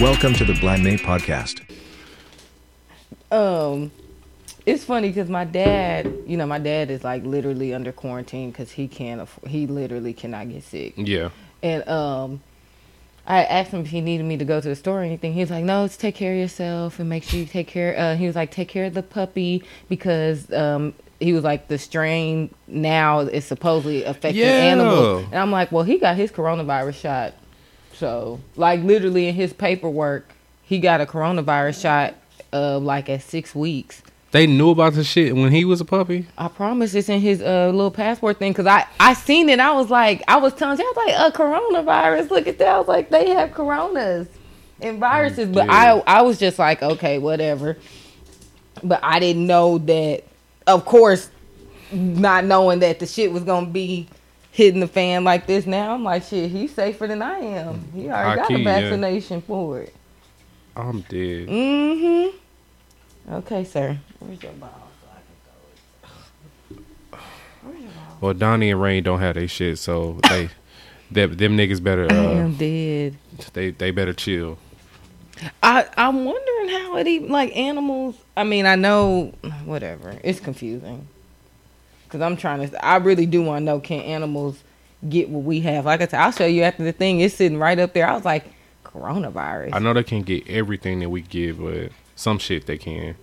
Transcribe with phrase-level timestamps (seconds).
[0.00, 1.60] Welcome to the Blind May podcast.
[3.30, 3.90] um
[4.66, 8.72] it's funny because my dad you know my dad is like literally under quarantine because
[8.72, 11.30] he can't afford, he literally cannot get sick Yeah.
[11.62, 12.40] and um
[13.26, 15.32] I asked him if he needed me to go to the store or anything.
[15.32, 17.96] He was like, "No, just take care of yourself and make sure you take care."
[17.98, 21.78] Uh, he was like, "Take care of the puppy because um, he was like the
[21.78, 24.50] strain now is supposedly affecting Yeah.
[24.72, 27.32] animals." And I'm like, "Well, he got his coronavirus shot,
[27.94, 32.14] so like literally in his paperwork, he got a coronavirus shot,
[32.52, 34.02] uh, like at six weeks."
[34.34, 36.26] They knew about the shit when he was a puppy.
[36.36, 39.60] I promise it's in his uh, little passport thing because I I seen it.
[39.60, 42.30] I was like, I was telling you, I was like, a coronavirus.
[42.30, 42.66] Look at that.
[42.66, 44.26] I was like, they have coronas
[44.80, 47.76] and viruses, but I I was just like, okay, whatever.
[48.82, 50.24] But I didn't know that.
[50.66, 51.30] Of course,
[51.92, 54.08] not knowing that the shit was gonna be
[54.54, 55.66] hitting the fan like this.
[55.66, 57.90] Now I'm like, shit, he's safer than I am.
[57.92, 58.64] He already got a yeah.
[58.64, 59.92] vaccination for it.
[60.76, 61.48] I'm dead.
[61.48, 63.32] Mm-hmm.
[63.34, 63.98] Okay, sir.
[64.20, 64.88] Where's your ball?
[65.02, 65.18] so I
[66.70, 67.24] can throw it?
[67.62, 68.18] Where's your ball?
[68.20, 70.48] Well, Donnie and Rain don't have their shit, so they,
[71.10, 73.16] them, them niggas better, I uh, am dead.
[73.54, 74.58] they they better chill.
[75.64, 78.14] I I'm wondering how it even like animals.
[78.36, 79.32] I mean, I know
[79.64, 80.16] whatever.
[80.22, 81.08] It's confusing
[82.14, 82.84] because I'm trying to.
[82.84, 84.62] I really do want to know can animals
[85.08, 85.84] get what we have?
[85.84, 87.18] Like I said, I'll show you after the thing.
[87.18, 88.06] It's sitting right up there.
[88.06, 88.44] I was like,
[88.84, 89.70] coronavirus.
[89.72, 93.16] I know they can't get everything that we give, but some shit they can.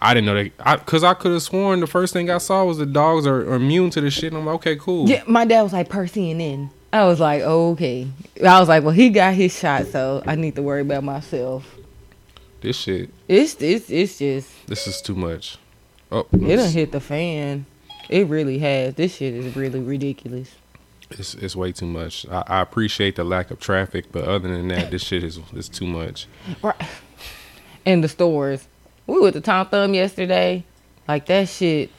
[0.00, 2.64] I didn't know they, I, cause I could have sworn the first thing I saw
[2.66, 4.32] was the dogs are, are immune to the shit.
[4.32, 5.08] And I'm like, okay, cool.
[5.08, 6.70] Yeah, my dad was like per CNN.
[6.92, 8.08] I was like, okay.
[8.46, 11.76] I was like, well, he got his shot, so I need to worry about myself.
[12.60, 15.58] This shit, It's it's it's just this is too much.
[16.10, 17.66] Oh, it done hit the fan.
[18.08, 18.94] It really has.
[18.94, 20.54] This shit is really ridiculous.
[21.10, 22.26] it's it's way too much.
[22.30, 25.68] I, I appreciate the lack of traffic, but other than that, this shit is is
[25.68, 26.26] too much.
[26.62, 26.80] Right.
[27.84, 28.66] In the stores.
[29.06, 30.64] We were at the Tom Thumb yesterday.
[31.06, 31.90] Like that shit.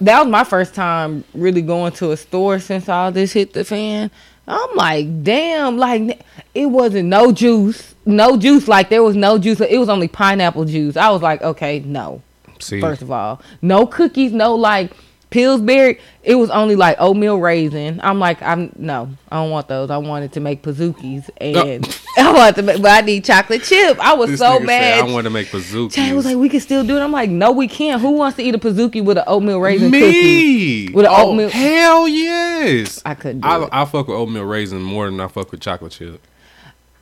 [0.00, 3.64] That was my first time really going to a store since all this hit the
[3.64, 4.10] fan.
[4.48, 6.20] I'm like, damn, like
[6.54, 7.94] it wasn't no juice.
[8.04, 8.68] No juice.
[8.68, 9.60] Like there was no juice.
[9.60, 10.96] It was only pineapple juice.
[10.96, 12.22] I was like, okay, no.
[12.60, 13.40] See, First of all.
[13.62, 14.92] No cookies, no like
[15.30, 15.98] Pillsbury.
[16.22, 18.00] It was only like oatmeal raisin.
[18.02, 19.90] I'm like, I'm no, I don't want those.
[19.90, 21.84] I wanted to make Pazookies and
[22.18, 23.98] I wanted to make, but I need chocolate chip.
[23.98, 25.04] I was this so said, mad.
[25.08, 25.94] I want to make bazookas.
[25.94, 27.00] Chad was like, we can still do it.
[27.00, 28.00] I'm like, no, we can't.
[28.00, 30.86] Who wants to eat a Pazookie with an oatmeal raisin cookie?
[30.86, 33.02] Me With an oh, oatmeal- Hell yes.
[33.04, 33.68] I couldn't I.
[33.72, 36.20] I fuck with oatmeal raisin more than I fuck with chocolate chip.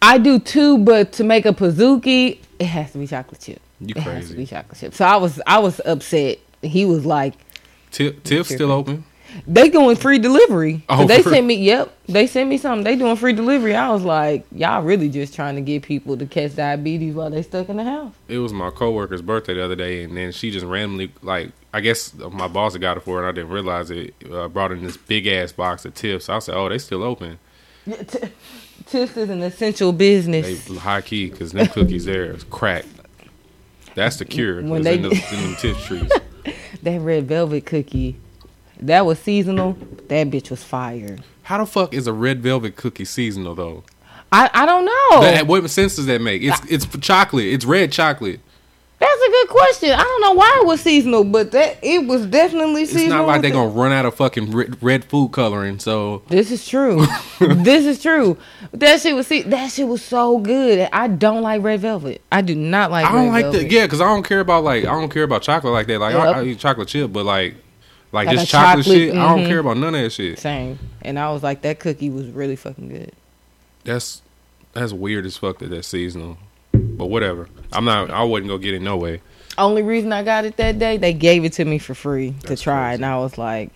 [0.01, 3.61] I do too, but to make a Pazookie, it has to be chocolate chip.
[3.81, 4.47] You It has to be crazy?
[4.47, 4.95] chocolate chip.
[4.95, 6.39] So I was, I was upset.
[6.63, 7.35] He was like,
[7.91, 9.05] Tiff, Tiff's still open.
[9.47, 10.85] They doing free delivery.
[10.89, 11.55] Oh, they sent me.
[11.57, 12.85] Yep, they sent me something.
[12.85, 13.75] They doing free delivery.
[13.75, 17.43] I was like, y'all really just trying to get people to catch diabetes while they
[17.43, 18.15] stuck in the house.
[18.29, 21.81] It was my coworker's birthday the other day, and then she just randomly like I
[21.81, 24.15] guess my boss had got it for her, and I didn't realize it.
[24.31, 26.29] Uh, brought in this big ass box of Tiff's.
[26.29, 27.39] I said, "Oh, they still open."
[27.87, 28.29] Yeah, t-
[28.87, 30.67] Tiff's is an essential business.
[30.67, 32.85] They high key because them cookies there is crack.
[33.95, 34.63] That's the cure.
[34.63, 36.11] When they- in, the, in them trees.
[36.83, 38.17] that red velvet cookie,
[38.81, 39.77] that was seasonal.
[40.09, 41.19] That bitch was fire.
[41.45, 43.85] How the fuck is a red velvet cookie seasonal though?
[44.33, 45.21] I I don't know.
[45.21, 46.43] That, what sense does that make?
[46.43, 47.47] It's it's chocolate.
[47.47, 48.41] It's red chocolate.
[49.05, 49.91] That's a good question.
[49.91, 53.05] I don't know why it was seasonal, but that it was definitely seasonal.
[53.05, 55.79] It's not like they're gonna run out of fucking red, red food coloring.
[55.79, 57.07] So This is true.
[57.41, 58.39] this is true.
[58.73, 59.43] That shit was see.
[59.43, 60.89] That shit was so good.
[60.91, 62.23] I don't like red velvet.
[62.33, 63.05] I do not like.
[63.05, 63.69] I don't red like velvet.
[63.69, 65.99] the yeah, because I don't care about like I don't care about chocolate like that.
[65.99, 66.37] Like I, Yep.
[66.37, 67.57] I eat chocolate chip, but like
[68.13, 69.15] like, Like just chocolate, chocolate, shit.
[69.15, 69.49] I don't mhm.
[69.49, 70.39] care about none of that shit.
[70.39, 70.79] Same.
[71.03, 73.13] And I was like, that cookie was really fucking good.
[73.83, 74.23] That's
[74.73, 76.39] that's weird as fuck that that's seasonal.
[76.75, 77.49] But whatever.
[77.73, 78.11] I'm not.
[78.11, 79.21] I wouldn't go get it no way.
[79.57, 82.57] Only reason I got it that day, they gave it to me for free to
[82.57, 82.95] try, crazy.
[83.03, 83.71] and I was like,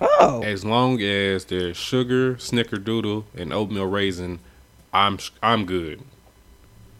[0.00, 4.38] oh, As long as there's sugar, snickerdoodle, and oatmeal raisin,
[4.92, 6.02] I'm I'm good.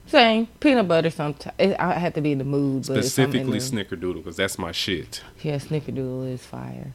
[0.06, 1.10] same peanut butter.
[1.10, 4.14] Sometimes I have to be in the mood, but if I'm in Specifically the- snickerdoodle,
[4.16, 5.22] because that's my shit.
[5.42, 6.94] Yeah, Snickerdoodle is fire.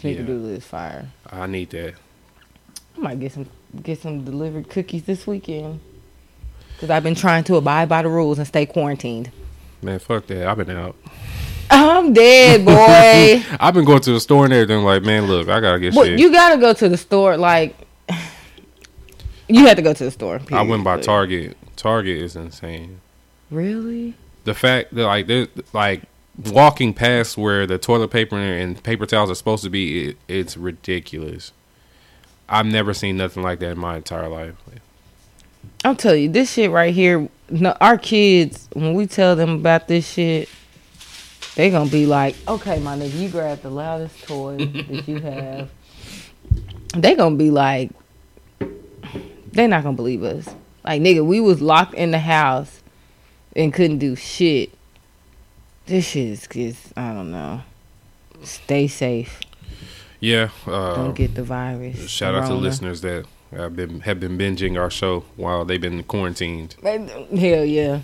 [0.00, 1.08] Snickerdoodle is fire.
[1.30, 1.94] I need that.
[2.96, 3.46] I might get some
[3.82, 5.80] get some delivered cookies this weekend.
[6.78, 9.30] Cause I've been trying to abide by the rules and stay quarantined.
[9.82, 10.46] Man, fuck that.
[10.46, 10.94] I've been out.
[11.70, 13.44] I'm dead, boy.
[13.60, 14.84] I've been going to the store and everything.
[14.84, 16.18] Like, man, look, I gotta get Well, shit.
[16.18, 17.36] you gotta go to the store.
[17.36, 17.76] Like,
[19.48, 20.40] you have to go to the store.
[20.52, 21.04] I went by period.
[21.04, 21.56] Target.
[21.76, 23.00] Target is insane.
[23.50, 24.14] Really?
[24.44, 26.02] The fact that like there's like
[26.46, 30.56] walking past where the toilet paper and paper towels are supposed to be, it, it's
[30.56, 31.52] ridiculous.
[32.48, 34.54] I've never seen nothing like that in my entire life.
[35.88, 37.30] I'll tell you this shit right here.
[37.48, 40.50] No, our kids, when we tell them about this shit,
[41.54, 45.70] they gonna be like, "Okay, my nigga, you grab the loudest toy that you have."
[46.94, 47.90] They gonna be like,
[49.52, 50.48] they not gonna believe us.
[50.84, 52.82] Like, nigga, we was locked in the house
[53.54, 54.70] and couldn't do shit.
[55.86, 57.62] This shit is just, I don't know.
[58.42, 59.40] Stay safe.
[60.20, 60.48] Yeah.
[60.66, 62.08] Uh, Don't get the virus.
[62.08, 62.60] shout out to Corona.
[62.62, 68.00] listeners that have been have been binging our show while they've been quarantined, Hell yeah.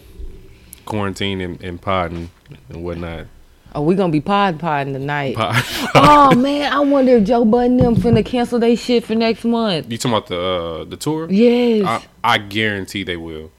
[0.85, 2.31] Quarantine and, and podding
[2.69, 3.27] and whatnot.
[3.75, 5.35] Oh, we gonna be pod podding tonight.
[5.35, 5.65] Pod.
[5.95, 9.91] oh man, I wonder if Joe Budden them finna cancel they shit for next month.
[9.91, 11.29] you talking about the uh, the tour?
[11.31, 11.85] Yes,
[12.23, 13.51] I, I guarantee they will.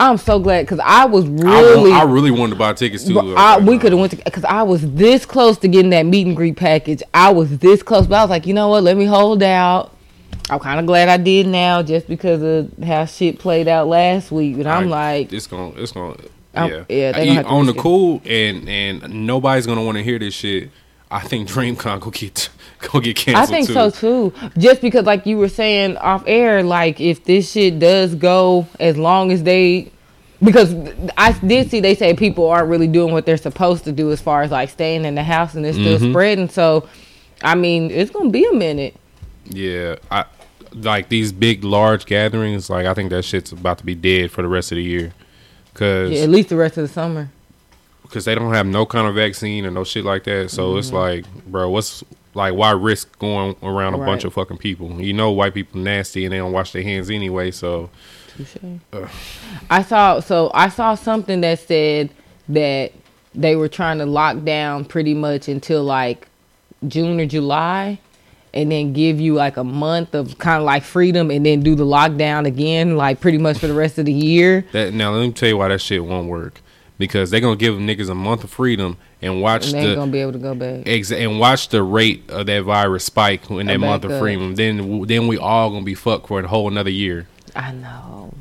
[0.00, 3.34] I'm so glad because I was really, wa- I really wanted to buy tickets too.
[3.36, 6.26] I, we could have went to because I was this close to getting that meet
[6.26, 7.02] and greet package.
[7.12, 8.82] I was this close, but I was like, you know what?
[8.82, 9.93] Let me hold out.
[10.50, 14.30] I'm kind of glad I did now, just because of how shit played out last
[14.30, 14.56] week.
[14.58, 16.16] But I'm I- like, it's gonna, it's gonna,
[16.54, 17.78] I'm- yeah, yeah, they gonna have to on the it.
[17.78, 20.70] cool, and and nobody's gonna want to hear this shit.
[21.10, 22.48] I think DreamCon go get
[22.92, 23.42] go get canceled.
[23.42, 23.72] I think too.
[23.74, 24.32] so too.
[24.58, 28.96] Just because, like you were saying off air, like if this shit does go as
[28.98, 29.90] long as they,
[30.42, 30.74] because
[31.16, 34.20] I did see they say people aren't really doing what they're supposed to do as
[34.20, 36.10] far as like staying in the house and it's still Mm-hmm.
[36.10, 36.48] spreading.
[36.48, 36.88] So,
[37.42, 38.96] I mean, it's gonna be a minute.
[39.46, 40.24] Yeah, I
[40.72, 42.68] like these big, large gatherings.
[42.70, 45.12] Like I think that shit's about to be dead for the rest of the year,
[45.74, 47.30] cause Yeah, at least the rest of the summer.
[48.02, 50.50] because they don't have no kind of vaccine or no shit like that.
[50.50, 50.96] So it's Mm-hmm.
[50.96, 52.02] like, bro, what's
[52.34, 55.00] like why risk going around a bunch of fucking people?
[55.00, 57.50] You know, white people nasty and they don't wash their hands anyway.
[57.52, 57.90] So
[59.70, 62.10] I saw so I saw something that said
[62.48, 62.92] that
[63.34, 66.28] they were trying to lock down pretty much until like
[66.86, 67.98] June or July
[68.54, 71.74] and then give you like a month of kind of like freedom and then do
[71.74, 75.26] the lockdown again like pretty much for the rest of the year that now let
[75.26, 76.60] me tell you why that shit won't work.
[76.96, 79.94] Because they're gonna give them niggas a month of freedom and watch and they the
[79.96, 80.86] gonna be able to go back.
[80.86, 84.20] And watch the rate of that virus spike in that month of up.
[84.20, 84.54] freedom.
[84.54, 87.26] Then then we all gonna be fucked for a whole another year.
[87.56, 88.32] I know.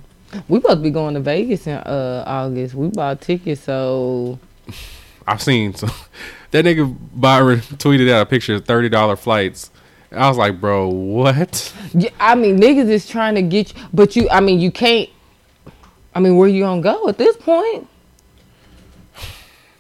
[0.47, 2.75] We supposed to be going to Vegas in uh August.
[2.75, 4.39] We bought tickets, so
[5.27, 5.91] I've seen some,
[6.51, 9.71] that nigga Byron tweeted out a picture of thirty dollar flights.
[10.13, 11.73] I was like, bro, what?
[11.93, 14.29] yeah, I mean niggas is trying to get you, but you.
[14.29, 15.09] I mean you can't.
[16.15, 17.87] I mean where you gonna go at this point?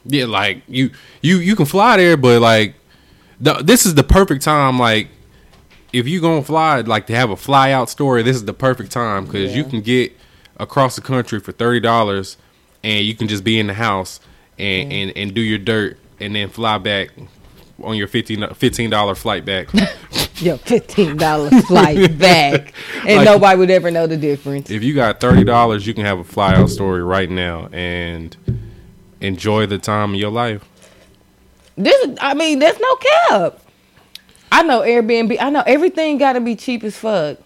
[0.05, 0.91] Yeah, like you
[1.21, 2.75] you you can fly there, but like
[3.39, 4.79] the, this is the perfect time.
[4.79, 5.07] Like
[5.93, 8.91] if you gonna fly, like to have a fly out story, this is the perfect
[8.91, 10.11] time because you can get
[10.57, 12.37] across the country for thirty dollars,
[12.83, 14.19] and you can just be in the house
[14.57, 17.09] and and, and do your dirt, and then fly back
[17.81, 19.69] on your 15 dollar flight back.
[20.37, 22.73] Yo, fifteen dollars flight back,
[23.07, 24.69] and Like- nobody would ever know the difference.
[24.69, 28.35] if you got thirty dollars, you can have a fly out story right now and
[29.21, 30.63] enjoy the time of your life.
[31.77, 33.59] This, I mean, there's no cap.
[34.51, 35.37] I know Airbnb.
[35.39, 37.37] I know everything got to be cheap as fuck.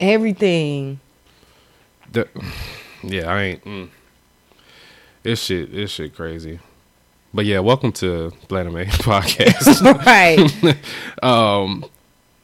[0.00, 1.00] Everything.
[2.10, 2.28] The,
[3.02, 3.64] yeah, I ain't.
[3.64, 3.88] Mm.
[5.22, 6.58] This shit, this shit crazy.
[7.34, 10.04] But yeah, welcome to Man podcast.
[10.04, 10.76] right.
[11.22, 11.84] um,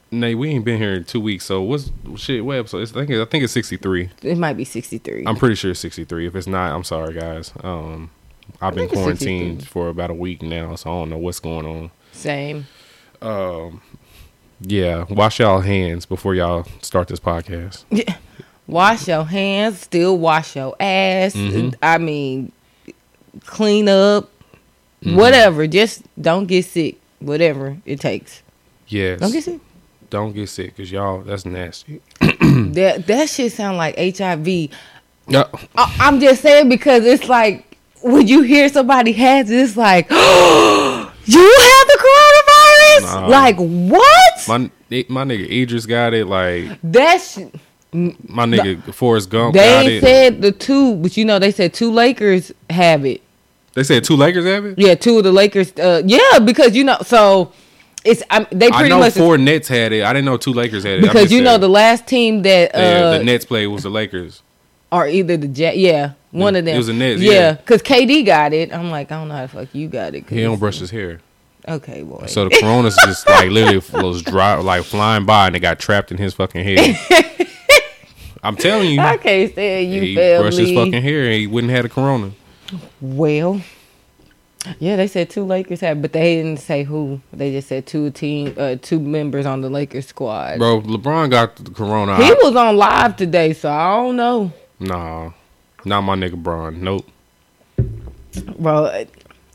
[0.09, 2.43] Nate, we ain't been here in two weeks, so what's shit?
[2.43, 2.79] What episode?
[2.79, 4.09] It's, I think I think it's sixty three.
[4.23, 5.25] It might be 63.
[5.27, 6.25] I'm pretty sure it's sixty three.
[6.25, 7.53] If it's not, I'm sorry, guys.
[7.61, 8.09] Um,
[8.59, 11.91] I've been quarantined for about a week now, so I don't know what's going on.
[12.11, 12.65] Same.
[13.21, 13.81] Um,
[14.61, 17.85] Yeah, wash y'all hands before y'all start this podcast.
[17.91, 18.17] Yeah.
[18.65, 19.81] Wash your hands.
[19.81, 21.35] Still wash your ass.
[21.35, 21.75] Mm-hmm.
[21.83, 22.51] I mean,
[23.45, 24.31] clean up.
[25.03, 25.15] Mm-hmm.
[25.15, 25.67] Whatever.
[25.67, 26.99] Just don't get sick.
[27.19, 28.41] Whatever it takes.
[28.87, 29.59] Yes, Don't get sick.
[30.09, 32.01] don't get sick, cause y'all that's nasty.
[32.73, 34.69] That that shit sound like HIV.
[35.27, 39.77] No, I, I'm just saying because it's like when you hear somebody has it, it's
[39.77, 43.01] like, you have the coronavirus.
[43.21, 43.27] Nah.
[43.27, 44.47] Like what?
[44.47, 44.57] my
[45.09, 46.25] my nigga Idris got it.
[46.25, 47.37] Like That's
[47.91, 50.01] my nigga Forrest Gump they got ain't it.
[50.01, 53.21] said the two, but you know they said two Lakers have it.
[53.73, 54.79] They said two Lakers have it.
[54.79, 55.71] Yeah, two of the Lakers.
[55.73, 57.53] Uh, yeah, because you know, so
[58.03, 60.03] it's I, they I pretty know much four Nets had it.
[60.03, 61.01] I didn't know two Lakers had it.
[61.01, 61.61] Because you know saying.
[61.61, 64.41] the last team that uh yeah, the Nets played was the Lakers.
[64.91, 66.75] or either the Jet, yeah, one of them.
[66.75, 67.51] It was the Nets, yeah, yeah.
[67.53, 68.73] because KD got it.
[68.73, 70.27] I'm like, I don't know how the fuck you got it.
[70.29, 71.21] He don't brush his hair.
[71.67, 72.25] Okay, boy.
[72.27, 76.11] So the coronas just like literally was dry, like flying by, and they got trapped
[76.11, 76.97] in his fucking head.
[78.41, 80.43] I'm telling you, I can't stand you, he family.
[80.43, 82.31] brushed his fucking hair, and he wouldn't have the corona.
[83.01, 83.61] Well,
[84.79, 87.21] yeah, they said two Lakers had, but they didn't say who.
[87.31, 90.59] They just said two team, uh, two members on the Lakers squad.
[90.59, 92.17] Bro, LeBron got the corona.
[92.17, 94.51] He was on live today, so I don't know.
[94.79, 95.31] Nah,
[95.85, 96.83] not my nigga Bron.
[96.83, 97.05] Nope.
[98.57, 99.05] Well, uh,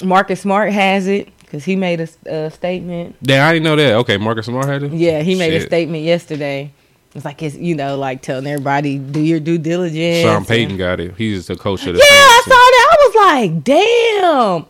[0.02, 3.16] Marcus Smart has it because he made a statement.
[3.21, 3.94] Yeah, I didn't know that.
[3.97, 4.92] Okay, Marcus Smart had it.
[4.92, 6.73] Yeah, he made a statement yesterday.
[7.14, 10.23] It's like it's you know like telling everybody do your due diligence.
[10.23, 11.14] Sean and- Payton got it.
[11.16, 12.00] He's the coach of the.
[12.00, 12.88] Yeah, I saw that.
[12.90, 14.66] I was like, damn.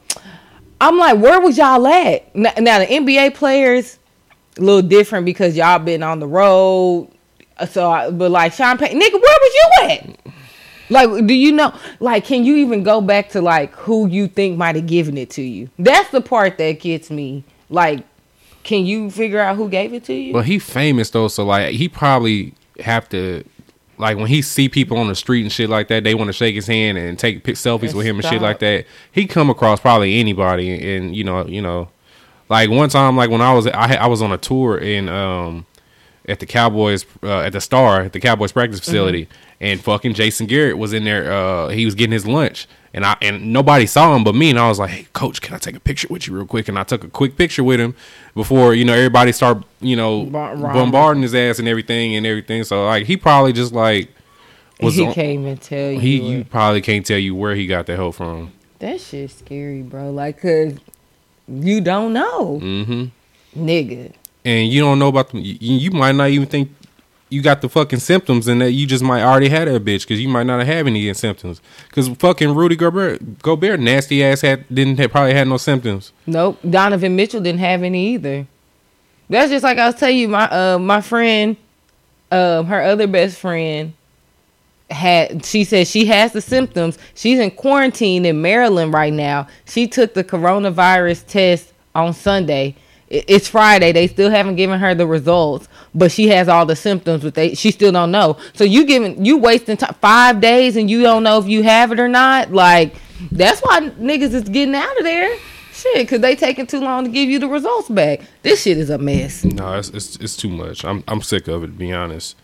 [0.80, 2.34] I'm like, where was y'all at?
[2.34, 3.98] Now the NBA players,
[4.58, 7.10] a little different because y'all been on the road.
[7.70, 10.34] So, I, but like Sean Payton, nigga, where was you at?
[10.90, 11.72] Like, do you know?
[12.00, 15.30] Like, can you even go back to like who you think might have given it
[15.30, 15.70] to you?
[15.78, 17.44] That's the part that gets me.
[17.70, 18.04] Like,
[18.64, 20.34] can you figure out who gave it to you?
[20.34, 23.44] Well, he famous though, so like he probably have to.
[23.98, 26.32] Like when he see people on the street and shit like that, they want to
[26.32, 28.86] shake his hand and take selfies And with him and shit like that.
[29.12, 31.88] He come across probably anybody, and you know, you know,
[32.48, 35.66] like one time, like when I was I I was on a tour in um
[36.26, 38.84] at the Cowboys uh, at the Star at the Cowboys practice Mm-hmm.
[38.84, 39.28] facility,
[39.60, 41.32] and fucking Jason Garrett was in there.
[41.32, 44.48] Uh, he was getting his lunch, and I and nobody saw him but me.
[44.50, 46.68] And I was like, "Hey, coach, can I take a picture with you real quick?"
[46.68, 47.94] And I took a quick picture with him
[48.34, 52.64] before you know everybody start you know Bar- bombarding his ass and everything and everything.
[52.64, 54.08] So like he probably just like
[54.80, 55.98] was he on- can't even tell you.
[56.00, 58.52] he you probably can't tell you where he got that help from.
[58.78, 60.10] That shit's scary, bro.
[60.10, 60.74] Like, cause
[61.48, 63.04] you don't know, hmm
[63.56, 64.12] nigga.
[64.44, 65.40] And you don't know about them.
[65.40, 66.70] You, you might not even think
[67.28, 70.20] you got the fucking symptoms, and that you just might already had that bitch because
[70.20, 71.60] you might not have any symptoms.
[71.88, 76.12] Because fucking Rudy Gobert, Gobert, nasty ass had didn't have, probably had no symptoms.
[76.26, 76.58] Nope.
[76.68, 78.46] Donovan Mitchell didn't have any either.
[79.28, 81.56] That's just like I was telling you, my uh my friend,
[82.30, 83.94] um, her other best friend
[84.90, 86.98] had she said she has the symptoms.
[87.14, 89.48] She's in quarantine in Maryland right now.
[89.66, 92.76] She took the coronavirus test on Sunday.
[93.28, 93.92] It's Friday.
[93.92, 97.22] They still haven't given her the results, but she has all the symptoms.
[97.22, 98.36] But they she still don't know.
[98.54, 101.92] So you giving you wasting time five days and you don't know if you have
[101.92, 102.52] it or not.
[102.52, 102.94] Like
[103.30, 105.36] that's why niggas is getting out of there.
[105.72, 108.20] Shit, cause they taking too long to give you the results back.
[108.42, 109.44] This shit is a mess.
[109.44, 110.84] No, it's it's, it's too much.
[110.84, 111.66] I'm I'm sick of it.
[111.68, 112.36] To be honest,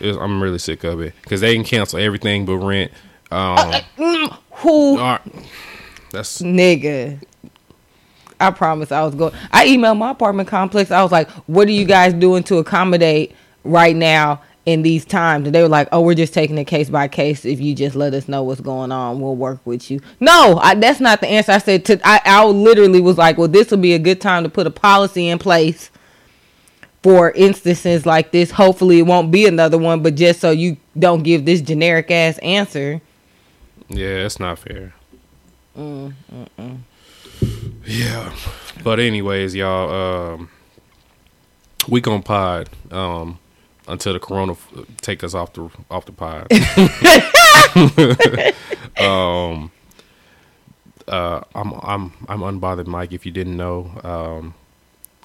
[0.00, 2.90] It's- I'm really sick of it because they can cancel everything but rent.
[3.30, 5.20] Um, uh, uh, mm, Who all right.
[6.10, 7.18] that's nigga.
[8.42, 9.32] I promise I was going.
[9.52, 10.90] I emailed my apartment complex.
[10.90, 15.46] I was like, "What are you guys doing to accommodate right now in these times?"
[15.46, 17.44] And they were like, "Oh, we're just taking it case by case.
[17.44, 20.74] If you just let us know what's going on, we'll work with you." No, I,
[20.74, 21.52] that's not the answer.
[21.52, 22.00] I said to.
[22.04, 24.70] I, I literally was like, "Well, this will be a good time to put a
[24.70, 25.90] policy in place."
[27.02, 31.24] For instances like this, hopefully it won't be another one, but just so you don't
[31.24, 33.00] give this generic ass answer.
[33.88, 34.94] yeah, it's not fair.
[35.76, 36.78] Mm, mm, mm.
[37.84, 38.34] Yeah,
[38.84, 40.48] but anyways, y'all, um,
[41.88, 43.38] we gon' pod um,
[43.88, 46.46] until the corona f- take us off the off the pod.
[49.00, 49.70] um,
[51.08, 53.12] uh, I'm I'm I'm unbothered, Mike.
[53.12, 54.54] If you didn't know, um,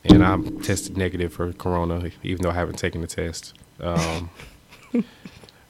[0.04, 3.54] and I'm tested negative for corona, even though I haven't taken the test.
[3.80, 4.30] Um,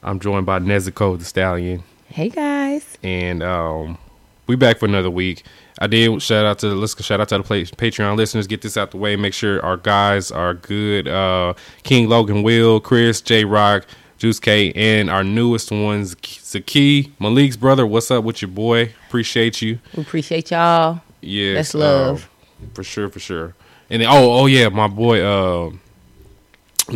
[0.02, 2.96] I'm joined by Nezuko the Stallion Hey guys.
[3.02, 3.98] and um,
[4.46, 5.44] we back for another week.
[5.80, 8.46] I did shout out to the let's shout out to the Patreon listeners.
[8.46, 9.14] Get this out the way.
[9.16, 11.06] Make sure our guys are good.
[11.06, 11.54] Uh,
[11.84, 13.86] King Logan, Will, Chris, J Rock,
[14.18, 17.86] Juice K, and our newest ones, Zaki, Malik's brother.
[17.86, 18.92] What's up with your boy?
[19.06, 19.78] Appreciate you.
[19.96, 21.00] We appreciate y'all.
[21.20, 22.28] Yeah, That's love.
[22.60, 23.54] um, for sure, for sure.
[23.90, 25.70] And then, oh, oh yeah, my boy, uh,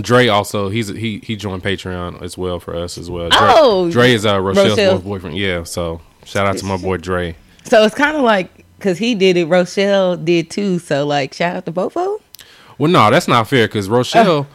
[0.00, 3.28] Dre also he's he he joined Patreon as well for us as well.
[3.28, 4.98] Dre, Oh, Dre is uh, Rochelle's Rochelle.
[5.00, 5.36] boyfriend.
[5.36, 7.36] Yeah, so shout out to my boy Dre.
[7.64, 10.78] So it's kind of like because he did it, Rochelle did too.
[10.80, 12.46] So like, shout out to both of them.
[12.78, 13.92] Well, no, that's not fair because Uh.
[13.92, 14.46] Rochelle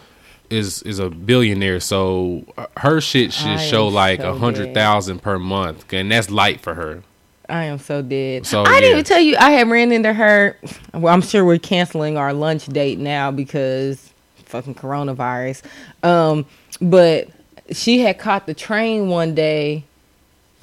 [0.50, 2.46] is is a billionaire, so
[2.77, 6.62] her shit should I show like so a hundred thousand per month, and that's light
[6.62, 7.03] for her.
[7.50, 8.46] I am so dead.
[8.46, 10.57] So, I didn't even tell you I had ran into her.
[10.93, 14.12] Well, I'm sure we're canceling our lunch date now because
[14.46, 15.63] fucking coronavirus.
[16.03, 16.46] Um,
[16.81, 17.29] but
[17.72, 19.86] she had caught the train one day.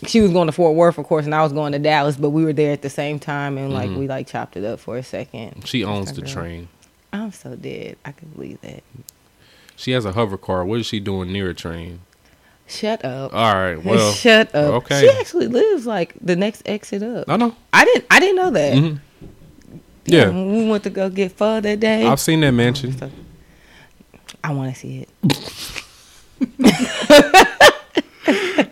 [0.07, 2.31] She was going to Fort Worth, of course, and I was going to Dallas, but
[2.31, 4.97] we were there at the same time, and like we like chopped it up for
[4.99, 5.67] a second.
[5.67, 6.31] She owns the girl.
[6.33, 6.69] train.
[7.13, 7.97] I'm so dead.
[8.05, 8.83] I can believe that.
[9.77, 10.65] She has a hover car.
[10.65, 12.01] What is she doing near a train?
[12.67, 13.33] Shut up.
[13.35, 13.77] All right.
[13.85, 14.75] Well, Shut up.
[14.85, 15.01] okay.
[15.03, 17.29] She actually lives like the next exit up.
[17.29, 17.55] I know.
[17.73, 18.05] I didn't.
[18.11, 18.73] I didn't know that.
[18.75, 19.01] Mhm.
[20.07, 22.05] Yeah, When we went to go get pho that day.
[22.07, 22.95] I've seen that mansion.
[24.43, 25.81] I want to see it.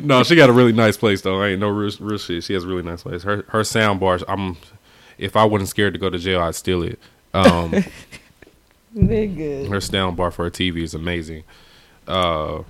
[0.02, 1.40] No, she got a really nice place though.
[1.42, 2.44] I ain't no real, real shit.
[2.44, 3.23] She has a really nice place.
[3.23, 4.25] Her her sound bars.
[4.28, 4.56] I'm.
[5.18, 6.99] If I wasn't scared to go to jail, I'd steal it.
[7.32, 7.71] Um,
[8.94, 9.68] good.
[9.68, 11.44] her sound bar for her TV is amazing.
[12.09, 12.62] Uh,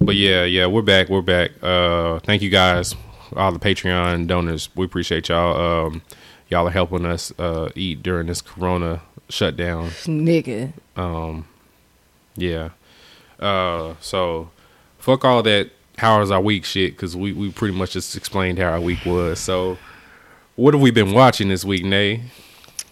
[0.00, 1.08] but yeah, yeah, we're back.
[1.08, 1.52] We're back.
[1.62, 2.96] Uh, thank you guys,
[3.36, 4.68] all the Patreon donors.
[4.74, 5.86] We appreciate y'all.
[5.86, 6.02] Um,
[6.48, 9.90] y'all are helping us uh, eat during this Corona shutdown.
[10.06, 10.72] Nigga.
[10.96, 11.46] Um,
[12.36, 12.70] yeah.
[13.38, 14.50] Uh, so
[14.98, 15.70] fuck all that.
[15.98, 16.92] How was our week shit?
[16.92, 19.38] Because we we pretty much just explained how our week was.
[19.38, 19.78] So
[20.56, 22.22] what have we been watching this week, Nay?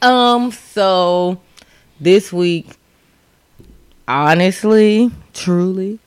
[0.02, 0.52] Um.
[0.52, 1.40] So
[2.00, 2.68] this week,
[4.08, 5.98] honestly, truly,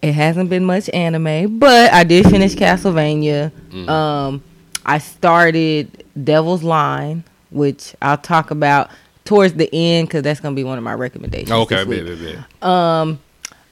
[0.00, 3.50] it hasn't been much anime, but I did finish Castlevania.
[3.88, 4.42] Um,
[4.84, 8.90] I started Devil's Line, which I'll talk about
[9.24, 11.50] towards the end because that's gonna be one of my recommendations.
[11.50, 12.06] Okay, this week.
[12.06, 12.68] bet, bet, bet.
[12.68, 13.20] Um,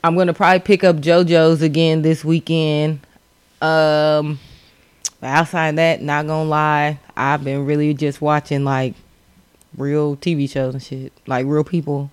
[0.03, 3.01] I'm gonna probably pick up JoJo's again this weekend.
[3.61, 4.39] Um,
[5.21, 8.95] but outside that, not gonna lie, I've been really just watching like
[9.77, 12.11] real TV shows and shit, like real people.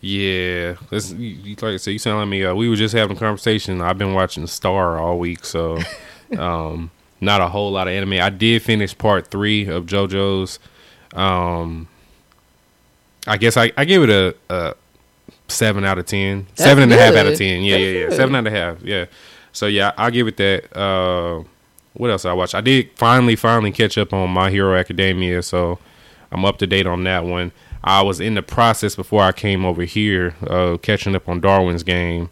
[0.00, 2.44] Yeah, you, like I said, you sound like me.
[2.44, 3.80] Uh, we were just having a conversation.
[3.80, 5.78] I've been watching Star all week, so
[6.38, 8.14] um, not a whole lot of anime.
[8.14, 10.58] I did finish part three of JoJo's.
[11.14, 11.88] Um,
[13.26, 14.74] I guess I, I give it a, a
[15.48, 16.46] seven out of ten.
[16.56, 17.62] That's seven and a half out of ten.
[17.62, 18.08] Yeah, That's yeah, yeah.
[18.08, 18.16] good.
[18.16, 18.82] Seven and a half.
[18.82, 19.06] Yeah.
[19.52, 20.76] So yeah, I'll give it that.
[20.76, 21.44] Uh,
[21.94, 22.54] what else I watched?
[22.54, 25.78] I did finally, finally catch up on My Hero Academia, so
[26.30, 27.52] I'm up to date on that one.
[27.82, 31.82] I was in the process before I came over here, uh, catching up on Darwin's
[31.84, 32.28] game.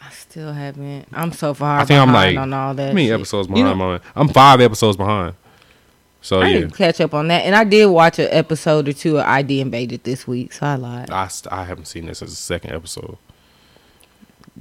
[0.00, 1.06] I still haven't.
[1.12, 2.88] I'm so far I think I'm like on all that.
[2.88, 3.14] how many shit.
[3.14, 3.78] episodes You behind?
[3.78, 4.00] know.
[4.16, 5.34] I'm five episodes behind.
[6.26, 8.88] So I yeah, need to catch up on that, and I did watch an episode
[8.88, 11.08] or two of ID Invaded this week, so I lied.
[11.10, 13.16] I, st- I haven't seen this as a second episode.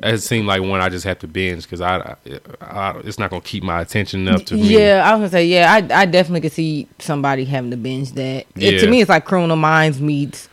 [0.04, 2.16] It seemed like one I just have to binge because I, I,
[2.62, 4.62] I- it's not gonna keep my attention up to me.
[4.78, 8.12] Yeah, I was gonna say, yeah, I I definitely could see somebody having to binge
[8.12, 8.46] that.
[8.58, 10.50] It, to me, it's like Criminal Minds meets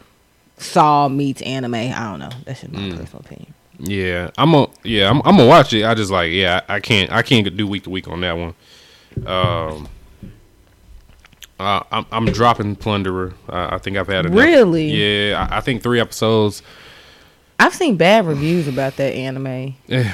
[0.57, 1.75] Saw meets anime.
[1.75, 2.31] I don't know.
[2.47, 2.97] That's just my Mm.
[2.97, 3.55] personal opinion.
[3.81, 5.85] Yeah, I'm a yeah, I'm, I'm gonna watch it.
[5.85, 8.33] I just like yeah, I, I can't I can't do week to week on that
[8.39, 8.55] one.
[9.27, 9.89] Um,
[11.63, 13.35] uh, I'm I'm dropping Plunderer.
[13.49, 14.39] Uh, I think I've had enough.
[14.39, 14.91] Really?
[14.91, 16.63] Yeah, I, I think three episodes.
[17.59, 19.77] I've seen bad reviews about that anime.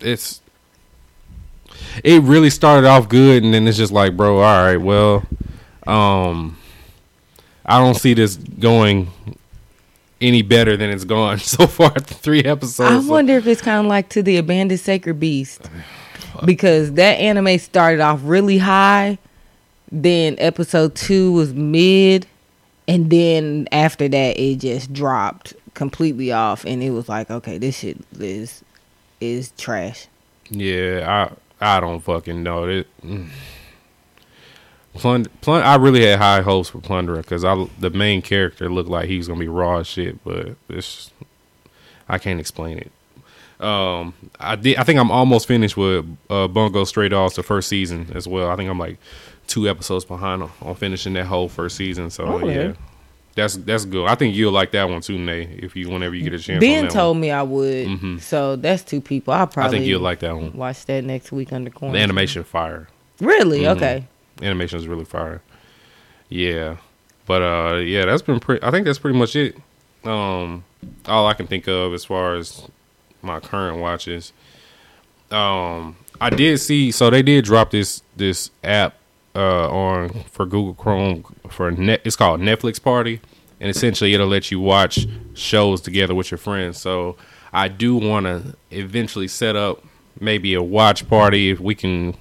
[0.00, 0.40] It's
[2.02, 5.24] it really started off good, and then it's just like, bro, all right, well,
[5.86, 6.58] um,
[7.64, 9.10] I don't see this going
[10.20, 11.90] any better than it's gone so far.
[11.90, 13.06] Three episodes.
[13.06, 15.70] I wonder if it's kind of like to the Abandoned Sacred Beast
[16.44, 19.18] because that anime started off really high,
[19.90, 22.26] then episode two was mid,
[22.88, 27.78] and then after that it just dropped completely off, and it was like, okay, this
[27.78, 28.62] shit is
[29.20, 30.08] is trash.
[30.50, 31.28] Yeah,
[31.60, 32.86] I I don't fucking know it.
[33.02, 33.28] mm.
[34.94, 38.88] Plund, Plund, I really had high hopes for Plunderer because I the main character looked
[38.88, 41.10] like he was gonna be raw as shit, but it's
[42.08, 42.92] I can't explain it.
[43.62, 44.76] Um, I did.
[44.76, 48.50] I think I'm almost finished with uh, Bungo Stray Dogs the first season as well.
[48.50, 48.98] I think I'm like
[49.46, 52.10] two episodes behind on, on finishing that whole first season.
[52.10, 52.72] So yeah,
[53.34, 54.06] that's that's good.
[54.08, 55.42] I think you'll like that one too, Nay.
[55.62, 56.56] If you whenever you get a chance.
[56.56, 57.20] on Ben told one.
[57.20, 58.20] me I would, Mhm.
[58.20, 59.34] so that's two people.
[59.34, 60.52] I'll I probably think you'll like that one.
[60.54, 62.02] watch that next week under The quarantine.
[62.02, 62.88] animation fire.
[63.20, 63.60] Really?
[63.62, 63.76] Mhm.
[63.76, 64.04] Okay.
[64.42, 65.40] animation is really fire.
[66.28, 66.76] Yeah,
[67.26, 68.62] but uh, yeah, that's been pretty.
[68.62, 69.56] I think that's pretty much it.
[70.04, 70.64] Um,
[71.06, 72.62] all I can think of as far as
[73.22, 74.32] my current watches.
[75.30, 76.90] Um, I did see.
[76.92, 78.94] So they did drop this this app
[79.36, 82.00] uh on for Google Chrome for net.
[82.04, 83.20] It's called Netflix Party,
[83.60, 86.78] and essentially it'll let you watch shows together with your friends.
[86.80, 87.16] So
[87.52, 89.84] I do want to eventually set up
[90.18, 92.16] maybe a watch party if we can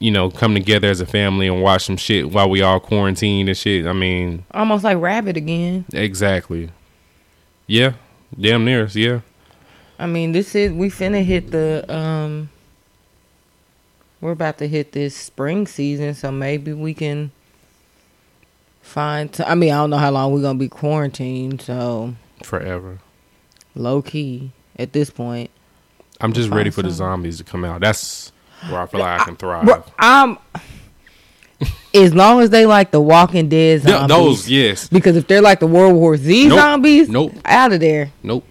[0.00, 3.48] you know, come together as a family and watch some shit while we all quarantined
[3.48, 3.86] and shit.
[3.86, 5.84] I mean, Almost like Rabbit again.
[5.92, 6.70] exactly.
[7.68, 7.92] Yeah,
[8.38, 8.86] damn near.
[8.88, 9.20] Yeah,
[9.98, 12.50] I mean, this is we finna hit the um.
[14.24, 17.30] We're about to hit this spring season, so maybe we can
[18.80, 19.30] find.
[19.30, 23.00] T- I mean, I don't know how long we're gonna be quarantined, so forever.
[23.74, 25.50] low key at this point.
[26.22, 27.82] I'm just ready for the zombies to come out.
[27.82, 28.32] That's
[28.70, 29.66] where I feel like I can thrive.
[29.66, 30.38] Bro, I'm.
[31.92, 34.08] As long as they like the Walking Dead zombies.
[34.08, 34.88] those, yes.
[34.88, 36.58] Because if they're like the World War Z Nope.
[36.58, 37.34] zombies, Nope.
[37.44, 38.10] out of there.
[38.22, 38.46] Nope.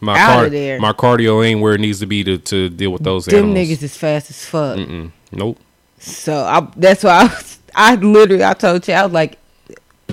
[0.00, 0.78] My Outta car- there.
[0.80, 3.68] my cardio ain't where it needs to be to, to deal with those Them animals.
[3.68, 4.78] niggas is fast as fuck.
[4.78, 5.10] Mm-mm.
[5.32, 5.58] Nope.
[5.98, 9.38] So I, that's why I, was, I literally I told you I was like,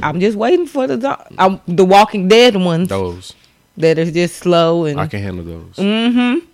[0.02, 3.34] I'm just waiting for the I'm, the Walking Dead ones Those.
[3.78, 5.76] that are just slow and I can handle those.
[5.76, 6.46] Mm-hmm.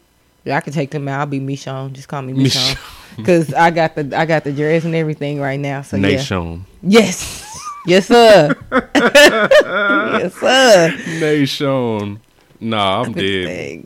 [0.44, 1.20] Yeah, I can take them out.
[1.22, 1.94] I'll be Michonne.
[1.94, 2.78] Just call me Michonne.
[3.26, 5.82] Cause I got the I got the dress and everything right now.
[5.82, 6.58] So yeah.
[6.82, 7.48] Yes.
[7.86, 8.56] Yes, sir.
[8.96, 10.98] yes, sir.
[11.20, 12.20] Nation.
[12.62, 13.86] Nah, I'm dead.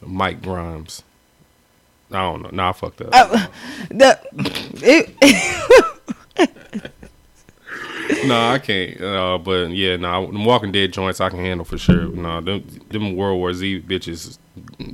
[0.00, 1.02] Mike Grimes.
[2.12, 2.50] I don't know.
[2.52, 3.08] Nah, I fucked up.
[3.12, 3.46] Uh,
[3.90, 4.18] the,
[6.36, 6.46] it,
[8.26, 9.00] no, I can't.
[9.00, 12.06] Uh, but yeah, no, nah, them Walking Dead joints I can handle for sure.
[12.08, 14.38] No, them them World War Z bitches,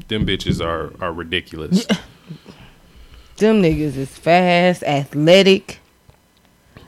[0.08, 1.84] them bitches are are ridiculous.
[3.36, 5.80] them niggas is fast, athletic.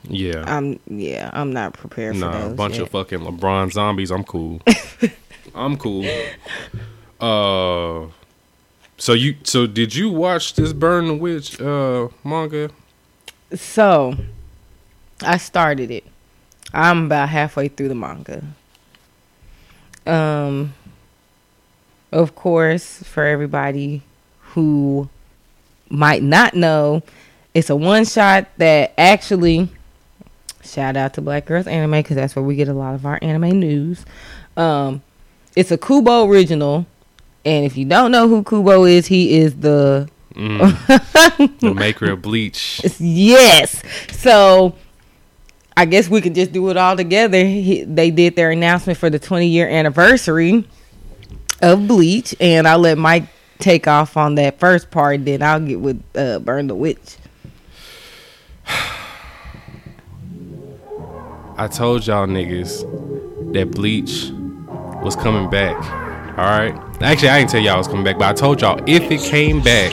[0.07, 0.43] Yeah.
[0.47, 1.29] I'm yeah.
[1.33, 2.51] I'm not prepared for Nah, those.
[2.51, 2.83] a bunch yet.
[2.83, 4.09] of fucking LeBron zombies.
[4.11, 4.61] I'm cool.
[5.55, 6.05] I'm cool.
[7.19, 8.07] Uh,
[8.97, 12.69] so you so did you watch this Burn the Witch uh manga?
[13.53, 14.15] So,
[15.21, 16.03] I started it.
[16.73, 18.43] I'm about halfway through the manga.
[20.05, 20.73] Um,
[22.11, 24.01] of course, for everybody
[24.39, 25.09] who
[25.89, 27.01] might not know,
[27.53, 29.69] it's a one shot that actually.
[30.63, 33.19] Shout out to Black Girls Anime because that's where we get a lot of our
[33.21, 34.03] anime news.
[34.57, 35.03] Um,
[35.55, 36.85] it's a Kubo original,
[37.43, 41.59] and if you don't know who Kubo is, he is the Mm.
[41.59, 42.81] the maker of Bleach.
[42.99, 43.81] Yes.
[44.11, 44.75] So
[45.77, 47.37] I guess we could just do it all together.
[47.37, 50.67] He, they did their announcement for the 20 year anniversary
[51.61, 53.23] of Bleach, and I'll let Mike
[53.59, 55.23] take off on that first part.
[55.23, 57.17] Then I'll get with uh, Burn the Witch.
[61.57, 64.31] I told y'all niggas that Bleach
[65.05, 65.77] was coming back.
[66.37, 66.73] All right.
[67.01, 69.21] Actually, I didn't tell y'all I was coming back, but I told y'all if it
[69.21, 69.91] came back,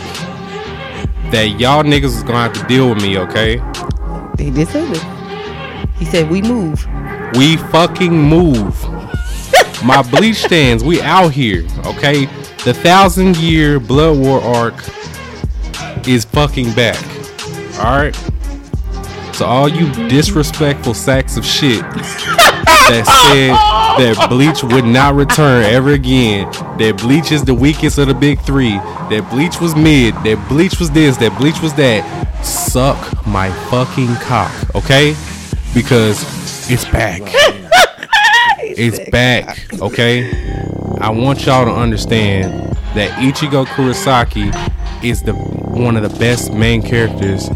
[1.31, 3.19] that y'all niggas was gonna have to deal with me.
[3.19, 3.57] Okay.
[4.37, 5.89] They did say that.
[5.99, 6.85] He said we move.
[7.35, 8.83] We fucking move.
[9.85, 12.27] My bleach stands, we out here, okay?
[12.65, 14.75] The thousand year blood war arc
[16.07, 17.03] is fucking back.
[17.79, 18.15] Alright?
[19.35, 21.83] So all you disrespectful sacks of shit
[22.89, 23.53] that said
[24.17, 28.41] that bleach would not return ever again, that bleach is the weakest of the big
[28.41, 28.73] three,
[29.11, 32.03] that bleach was mid, that bleach was this, that bleach was that,
[32.45, 35.15] suck my fucking cock, okay?
[35.75, 36.23] Because
[36.71, 37.23] it's back.
[38.75, 40.31] It's back, okay?
[40.99, 44.51] I want y'all to understand that Ichigo Kurosaki
[45.03, 47.49] is the one of the best main characters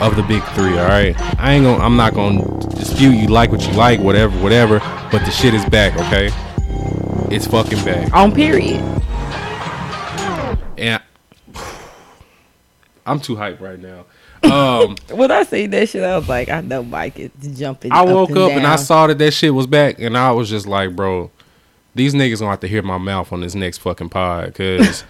[0.00, 0.78] of the big three.
[0.78, 4.36] All right, I ain't gonna, I'm not gonna dispute you like what you like, whatever,
[4.42, 4.78] whatever.
[5.10, 6.30] But the shit is back, okay?
[7.34, 8.80] It's fucking back, On period.
[10.78, 11.02] and
[13.06, 14.04] I'm too hyped right now.
[14.44, 17.90] Um, When I see that shit, I was like, I know Mike is jumping.
[17.92, 20.66] I woke up and I saw that that shit was back, and I was just
[20.66, 21.30] like, bro,
[21.94, 25.04] these niggas gonna have to hear my mouth on this next fucking pod because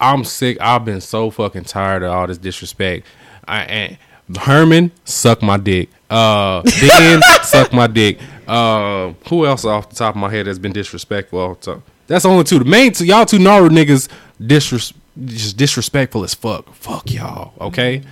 [0.00, 0.58] I'm sick.
[0.60, 3.06] I've been so fucking tired of all this disrespect.
[3.46, 3.98] I and
[4.38, 5.88] Herman suck my dick.
[6.10, 8.18] Uh, Ben suck my dick.
[8.46, 11.54] Uh, who else off the top of my head has been disrespectful?
[11.60, 11.80] The?
[12.06, 12.58] That's only two.
[12.58, 14.08] The main two, y'all two Naruto niggas
[14.40, 14.92] disres-
[15.24, 16.72] just disrespectful as fuck.
[16.74, 17.52] Fuck y'all.
[17.60, 18.02] Okay.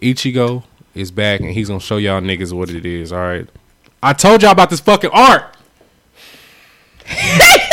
[0.00, 0.62] Ichigo
[0.94, 3.12] is back and he's gonna show y'all niggas what it is.
[3.12, 3.46] All right.
[4.02, 5.56] I told y'all about this fucking art.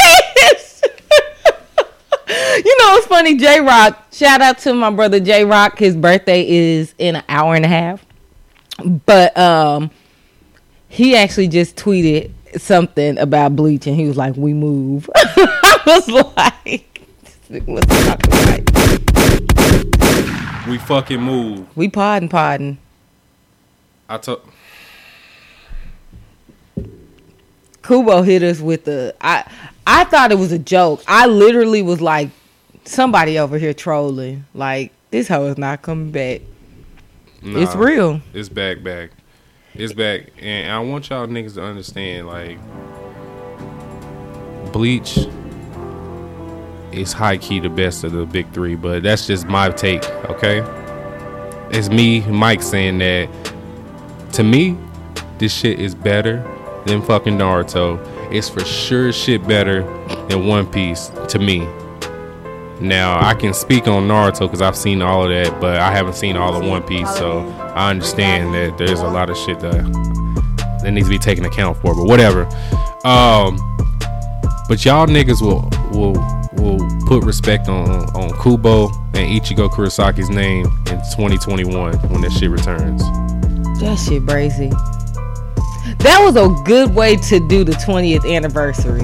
[2.66, 3.38] You know what's funny?
[3.38, 4.08] J Rock.
[4.12, 5.78] Shout out to my brother J Rock.
[5.78, 8.04] His birthday is in an hour and a half.
[9.06, 9.92] But um
[10.90, 15.08] he actually just tweeted something about bleach and he was like, We move.
[15.16, 16.96] I was like
[17.66, 18.68] what's talking about?
[20.68, 21.68] We fucking move.
[21.78, 22.80] We podding podding.
[24.10, 24.42] I told.
[27.84, 29.44] Kubo hit us with the I
[29.86, 31.04] I thought it was a joke.
[31.08, 32.32] I literally was like,
[32.86, 34.46] somebody over here trolling.
[34.54, 36.42] Like, this hoe is not coming back.
[37.42, 38.22] It's real.
[38.34, 39.12] It's back, back.
[39.76, 42.58] It's back, and I want y'all niggas to understand, like,
[44.72, 45.20] Bleach
[46.92, 50.64] is high key the best of the big three, but that's just my take, okay?
[51.72, 53.28] It's me, Mike, saying that.
[54.34, 54.78] To me,
[55.40, 56.38] this shit is better
[56.86, 58.00] than fucking Naruto.
[58.32, 59.84] It's for sure shit better
[60.30, 61.68] than One Piece to me.
[62.82, 66.16] Now I can speak on Naruto because I've seen all of that, but I haven't
[66.16, 69.84] seen all of One Piece, so I understand that there's a lot of shit that
[70.84, 71.96] that needs to be taken account for.
[71.96, 72.46] But whatever.
[73.06, 73.58] Um,
[74.68, 76.14] but y'all niggas will will
[76.54, 82.50] will put respect on on Kubo and Ichigo Kurosaki's name in 2021 when that shit
[82.50, 83.02] returns.
[83.80, 84.72] That shit brazy.
[86.00, 89.04] That was a good way to do the 20th anniversary.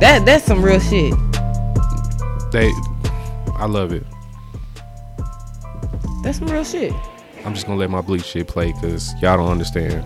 [0.00, 1.14] That that's some real shit.
[2.54, 2.70] They,
[3.56, 4.04] I love it.
[6.22, 6.92] That's some real shit.
[7.44, 10.04] I'm just gonna let my bleach shit play because y'all don't understand.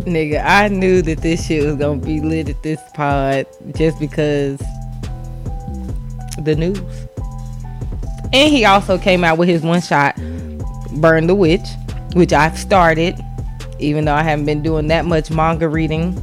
[0.00, 4.58] Nigga, I knew that this shit was gonna be lit at this pod just because
[6.38, 6.80] the news.
[8.32, 10.16] And he also came out with his one shot,
[10.96, 11.68] Burn the Witch,
[12.14, 13.14] which I've started,
[13.78, 16.20] even though I haven't been doing that much manga reading.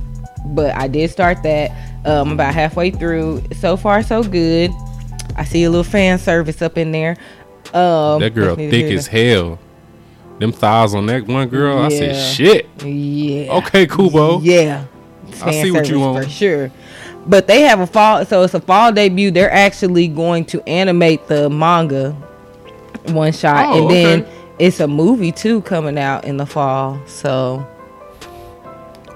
[0.47, 1.71] But I did start that.
[2.05, 3.43] Um, about halfway through.
[3.59, 4.71] So far, so good.
[5.35, 7.17] I see a little fan service up in there.
[7.73, 9.59] Um, That girl just need to thick as hell.
[10.39, 12.69] Them thighs on that one girl, I said shit.
[12.83, 13.53] Yeah.
[13.57, 14.39] Okay, Kubo.
[14.39, 14.85] Yeah.
[15.43, 16.23] I see what you want.
[16.23, 16.71] For sure.
[17.27, 19.29] But they have a fall, so it's a fall debut.
[19.31, 22.11] They're actually going to animate the manga
[23.07, 24.31] one shot, Oh, and then okay.
[24.59, 26.99] it's a movie too coming out in the fall.
[27.05, 27.67] So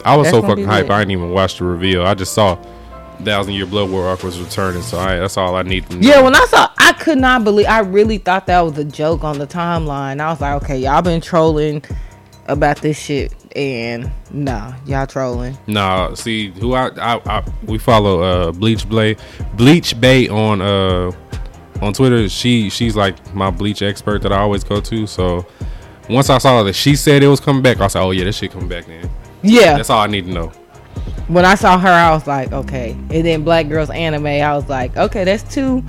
[0.06, 0.90] I was That's so fucking be hyped.
[0.90, 2.06] I didn't even watch the reveal.
[2.06, 2.58] I just saw
[3.24, 6.08] Thousand Year Blood War arc was returning, so I, that's all I need to know.
[6.08, 7.68] yeah, when I saw, I could not believe.
[7.68, 10.20] I really thought that was a joke on the timeline.
[10.20, 11.84] I was like, okay, y'all been trolling
[12.48, 15.58] about this shit, and nah, y'all trolling.
[15.68, 19.20] Nah, see who I, I, I we follow uh Bleach Blade
[19.56, 21.12] Bleach Bay on uh
[21.82, 22.28] on Twitter.
[22.30, 25.08] She she's like my bleach expert that I always go to.
[25.08, 25.46] So
[26.10, 28.38] once I saw that she said it was coming back, I said, Oh yeah, this
[28.38, 29.10] shit coming back then.
[29.42, 30.52] Yeah, That's all I need to know.
[31.28, 32.92] When I saw her, I was like, okay.
[32.92, 35.84] And then Black Girls Anime, I was like, okay, that's two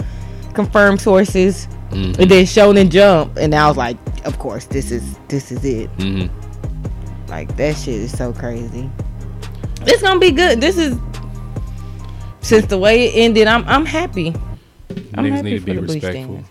[0.55, 1.67] confirmed sources.
[1.91, 2.23] Mm-hmm.
[2.23, 5.89] And then Shonen Jump, and I was like, of course, this is this is it.
[5.91, 6.27] hmm
[7.29, 8.91] Like that shit is so crazy.
[9.83, 10.61] It's gonna be good.
[10.61, 10.99] This is
[12.41, 14.35] since the way it ended, I'm I'm happy.
[15.15, 16.45] I'm Niggas happy need to be respectful.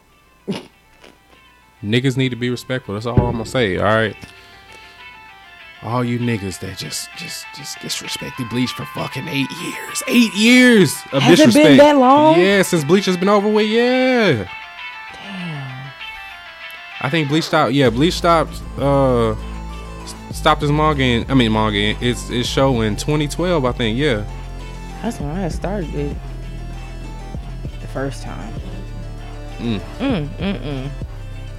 [1.84, 2.94] Niggas need to be respectful.
[2.94, 3.78] That's all I'm gonna say.
[3.78, 4.16] All right.
[5.84, 10.04] All you niggas that just just just disrespected Bleach for fucking eight years.
[10.08, 12.40] Eight years of Has it been that long?
[12.40, 13.68] Yeah, since Bleach has been over with.
[13.68, 14.48] Yeah.
[15.14, 15.92] Damn.
[17.02, 17.74] I think Bleach stopped.
[17.74, 18.62] Yeah, Bleach stopped.
[18.78, 19.36] Uh,
[20.32, 21.04] stopped his manga.
[21.04, 21.78] In, I mean manga.
[21.78, 23.66] in- It's it's show in 2012.
[23.66, 23.98] I think.
[23.98, 24.24] Yeah.
[25.02, 26.16] That's when I started it.
[27.82, 28.54] The first time.
[29.58, 29.80] Mm.
[30.00, 30.90] Mm, mm, mm.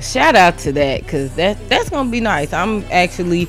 [0.00, 2.52] Shout out to that, cause that that's gonna be nice.
[2.52, 3.48] I'm actually,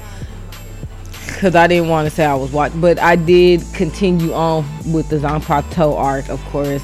[1.45, 5.09] cause I didn't want to say I was watching, but I did continue on with
[5.09, 6.81] the Zanpakuto arc, of course.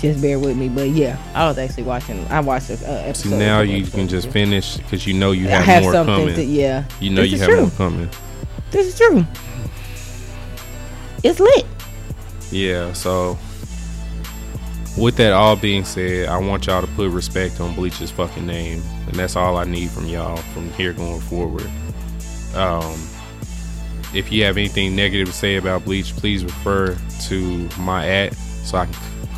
[0.00, 2.26] Just bear with me, but yeah, I was actually watching.
[2.26, 3.28] I watched this uh, episode.
[3.30, 6.14] See now you episode can just finish because you know you have, have more something
[6.16, 6.34] coming.
[6.34, 6.84] to yeah.
[6.98, 7.60] you know This you have true.
[7.60, 8.10] more coming.
[8.72, 9.24] This is true.
[11.22, 11.66] It's lit.
[12.50, 13.38] Yeah, so
[14.98, 18.82] with that all being said, I want y'all to put respect on Bleach's fucking name.
[19.06, 21.70] And that's all I need from y'all from here going forward.
[22.54, 23.08] Um
[24.14, 28.78] if you have anything negative to say about Bleach, please refer to my at so
[28.78, 28.94] I can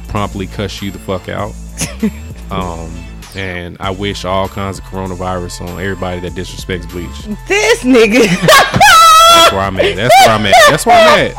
[0.09, 1.53] promptly cuss you the fuck out.
[2.51, 2.93] um
[3.35, 7.39] and I wish all kinds of coronavirus on everybody that disrespects Bleach.
[7.49, 8.27] This nigga.
[8.27, 9.97] That's where I'm at.
[9.97, 10.55] That's where I'm at.
[10.69, 11.35] That's where I'm at.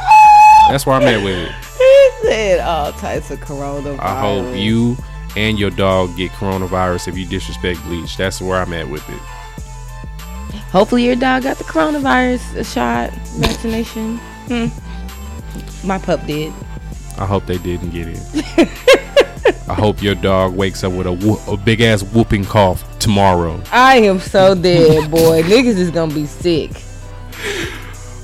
[0.70, 1.52] That's where I'm at with it.
[1.78, 4.00] he said all types of coronavirus.
[4.00, 4.98] I hope you
[5.36, 8.18] and your dog get coronavirus if you disrespect bleach.
[8.18, 9.22] That's where I'm at with it.
[10.72, 14.18] Hopefully your dog got the coronavirus shot vaccination.
[14.48, 14.68] Hmm.
[15.88, 16.54] My pup did.
[17.18, 18.70] I hope they didn't get it.
[19.70, 23.62] I hope your dog wakes up with a, who- a big ass whooping cough tomorrow.
[23.72, 25.42] I am so dead, boy.
[25.44, 26.72] Niggas is gonna be sick.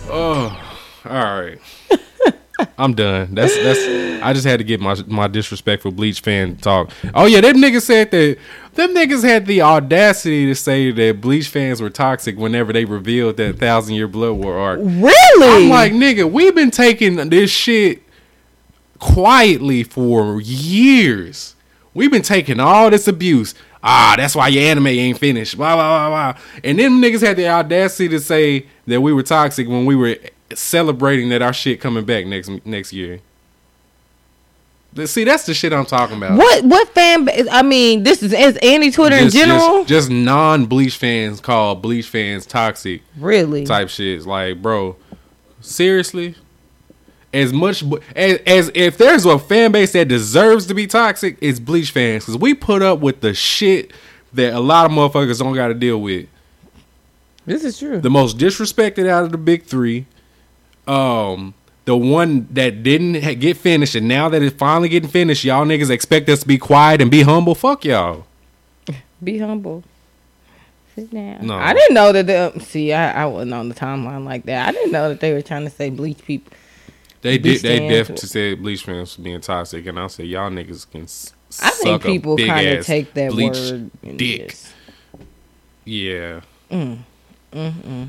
[0.09, 0.57] Oh,
[1.05, 1.59] all right.
[2.77, 3.33] I'm done.
[3.33, 4.23] That's that's.
[4.23, 6.91] I just had to get my my disrespectful bleach fan talk.
[7.13, 8.37] Oh yeah, them niggas said that.
[8.73, 13.37] Them niggas had the audacity to say that bleach fans were toxic whenever they revealed
[13.37, 14.79] that Thousand Year Blood War arc.
[14.81, 15.65] Really?
[15.65, 18.01] I'm like, nigga, we've been taking this shit
[18.99, 21.55] quietly for years.
[21.93, 23.53] We've been taking all this abuse.
[23.83, 25.57] Ah, that's why your anime ain't finished.
[25.57, 26.41] Blah blah blah blah.
[26.63, 30.15] And them niggas had the audacity to say that we were toxic when we were
[30.57, 33.19] celebrating that our shit coming back next next year.
[35.05, 36.37] See, that's the shit I'm talking about.
[36.37, 37.25] what what fan?
[37.25, 39.79] ba- I mean, this is is anti Twitter in general.
[39.79, 43.65] just, just non-bleach fans call bleach fans toxic really?
[43.65, 44.25] type shit.
[44.25, 44.95] Like, bro,
[45.61, 46.35] seriously?
[47.33, 47.83] as much
[48.15, 52.23] as, as if there's a fan base that deserves to be toxic, it's Bleach fans
[52.23, 53.91] because we put up with the shit
[54.33, 56.27] that a lot of motherfuckers don't got to deal with.
[57.45, 57.99] This is true.
[57.99, 60.05] The most disrespected out of the big three,
[60.87, 61.53] um,
[61.85, 65.89] the one that didn't get finished, and now that it's finally getting finished, y'all niggas
[65.89, 67.55] expect us to be quiet and be humble.
[67.55, 68.25] Fuck y'all.
[69.23, 69.83] Be humble.
[70.95, 71.47] Sit down.
[71.47, 71.55] No.
[71.55, 72.27] I didn't know that.
[72.27, 74.67] The, um, see, I, I wasn't on the timeline like that.
[74.67, 76.53] I didn't know that they were trying to say bleach people.
[77.21, 77.81] They Bleach did.
[77.83, 81.03] They definitely said Bleach fans was being toxic, and I said y'all niggas can.
[81.65, 83.91] I think people kind of take that Bleach word.
[84.17, 84.49] dick.
[84.49, 84.73] just-
[85.85, 86.41] Yeah.
[86.69, 86.97] Mm,
[87.53, 88.07] mm, mm.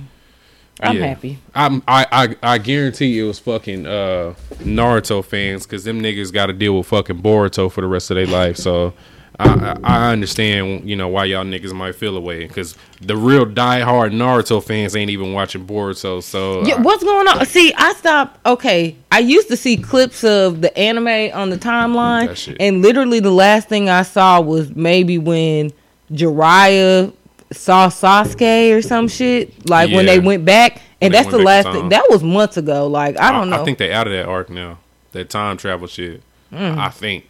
[0.80, 1.06] I'm Yeah.
[1.06, 1.38] happy.
[1.54, 6.46] I'm, I, I I guarantee it was fucking uh, Naruto fans because them niggas got
[6.46, 8.56] to deal with fucking Boruto for the rest of their life.
[8.56, 8.92] So
[9.38, 13.46] I, I I understand you know why y'all niggas might feel away because the real
[13.46, 16.20] diehard Naruto fans ain't even watching Boruto.
[16.22, 17.46] So Yeah, I- what's going on?
[17.46, 18.44] See, I stopped.
[18.44, 23.30] Okay, I used to see clips of the anime on the timeline, and literally the
[23.32, 25.72] last thing I saw was maybe when
[26.12, 27.12] Jiraiya
[27.52, 29.68] saw Sasuke or some shit.
[29.68, 31.88] Like when they went back, and that's the last thing.
[31.90, 32.86] That was months ago.
[32.86, 33.60] Like I don't know.
[33.60, 34.78] I think they out of that arc now.
[35.12, 36.22] That time travel shit.
[36.52, 36.78] Mm.
[36.78, 37.28] I think.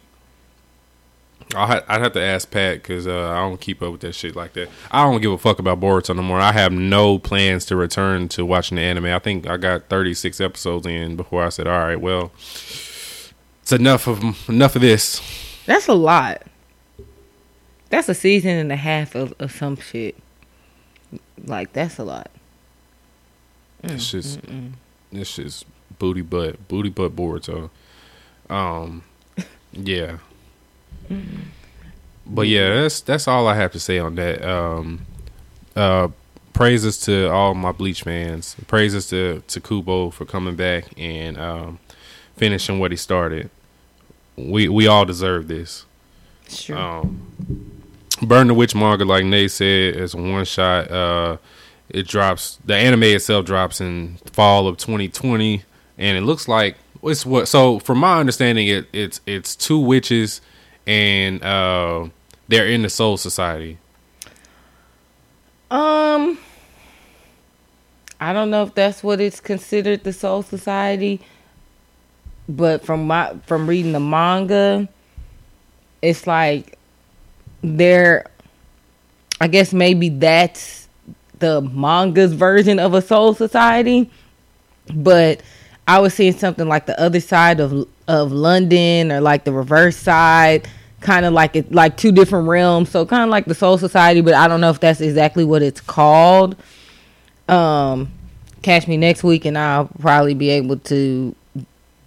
[1.55, 4.15] I'll ha- I'd have to ask Pat because uh, I don't keep up with that
[4.15, 4.67] shit like that.
[4.89, 6.39] I don't give a fuck about Boruto no more.
[6.39, 9.05] I have no plans to return to watching the anime.
[9.05, 12.31] I think I got 36 episodes in before I said, "All right, well,
[13.61, 15.21] it's enough of enough of this."
[15.67, 16.41] that's a lot.
[17.95, 20.17] That's a season and a half of, of some shit.
[21.45, 22.29] Like that's a lot.
[23.81, 24.39] Mm, It's just,
[25.13, 25.65] it's just
[25.97, 27.69] booty butt, booty butt Boruto.
[28.49, 29.03] Um,
[29.71, 30.17] yeah.
[32.25, 34.43] But yeah, that's that's all I have to say on that.
[34.45, 35.05] Um,
[35.73, 36.09] uh,
[36.51, 38.57] praises to all my Bleach fans.
[38.67, 41.79] Praises to to Kubo for coming back and um,
[42.35, 43.49] finishing what he started.
[44.35, 45.85] We we all deserve this.
[46.49, 46.77] Sure.
[46.77, 47.71] Um,
[48.21, 50.89] Burn the Witch manga, like Nate said, is one shot.
[50.89, 51.37] Uh,
[51.89, 52.59] it drops.
[52.65, 55.63] The anime itself drops in fall of 2020,
[55.97, 57.47] and it looks like it's what.
[57.47, 60.41] So, from my understanding, it it's it's two witches,
[60.87, 62.07] and uh,
[62.47, 63.77] they're in the Soul Society.
[65.69, 66.37] Um,
[68.19, 71.19] I don't know if that's what it's considered the Soul Society,
[72.47, 74.87] but from my from reading the manga,
[76.01, 76.77] it's like
[77.65, 78.25] they're.
[79.41, 80.87] I guess maybe that's
[81.39, 84.09] the manga's version of a Soul Society,
[84.93, 85.41] but
[85.87, 89.97] I was seeing something like the other side of of London or like the reverse
[89.97, 90.67] side,
[91.01, 92.89] kind of like it like two different realms.
[92.89, 95.61] So kind of like the Soul Society, but I don't know if that's exactly what
[95.61, 96.55] it's called.
[97.47, 98.11] Um,
[98.61, 101.35] catch me next week, and I'll probably be able to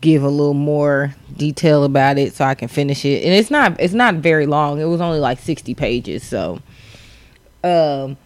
[0.00, 3.24] give a little more detail about it so I can finish it.
[3.24, 4.80] And it's not it's not very long.
[4.80, 6.61] It was only like sixty pages, so.
[7.64, 8.16] Um,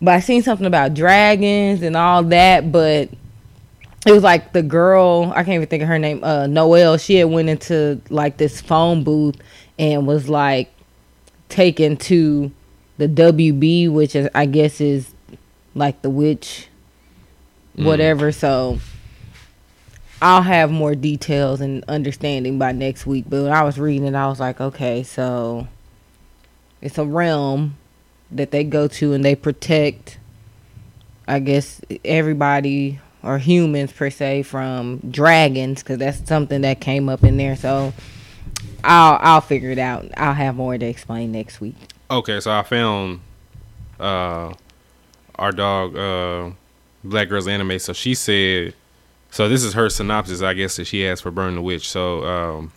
[0.00, 3.10] but I seen something about dragons and all that, but
[4.06, 6.22] it was like the girl I can't even think of her name.
[6.22, 6.96] Uh, Noelle.
[6.98, 9.36] She had went into like this phone booth
[9.78, 10.72] and was like
[11.48, 12.52] taken to
[12.98, 15.12] the WB, which is I guess is
[15.74, 16.68] like the witch,
[17.74, 18.30] whatever.
[18.30, 18.78] So
[20.22, 23.26] I'll have more details and understanding by next week.
[23.28, 25.68] But when I was reading it, I was like, okay, so
[26.80, 27.76] it's a realm
[28.30, 30.18] that they go to and they protect
[31.28, 37.24] I guess everybody or humans per se from dragons because that's something that came up
[37.24, 37.56] in there.
[37.56, 37.92] So
[38.84, 40.06] I'll I'll figure it out.
[40.16, 41.74] I'll have more to explain next week.
[42.10, 43.20] Okay, so I found
[43.98, 44.52] uh
[45.34, 46.50] our dog uh
[47.02, 47.78] Black Girls Anime.
[47.80, 48.74] So she said
[49.30, 51.88] so this is her synopsis I guess that she has for Burn the Witch.
[51.88, 52.72] So um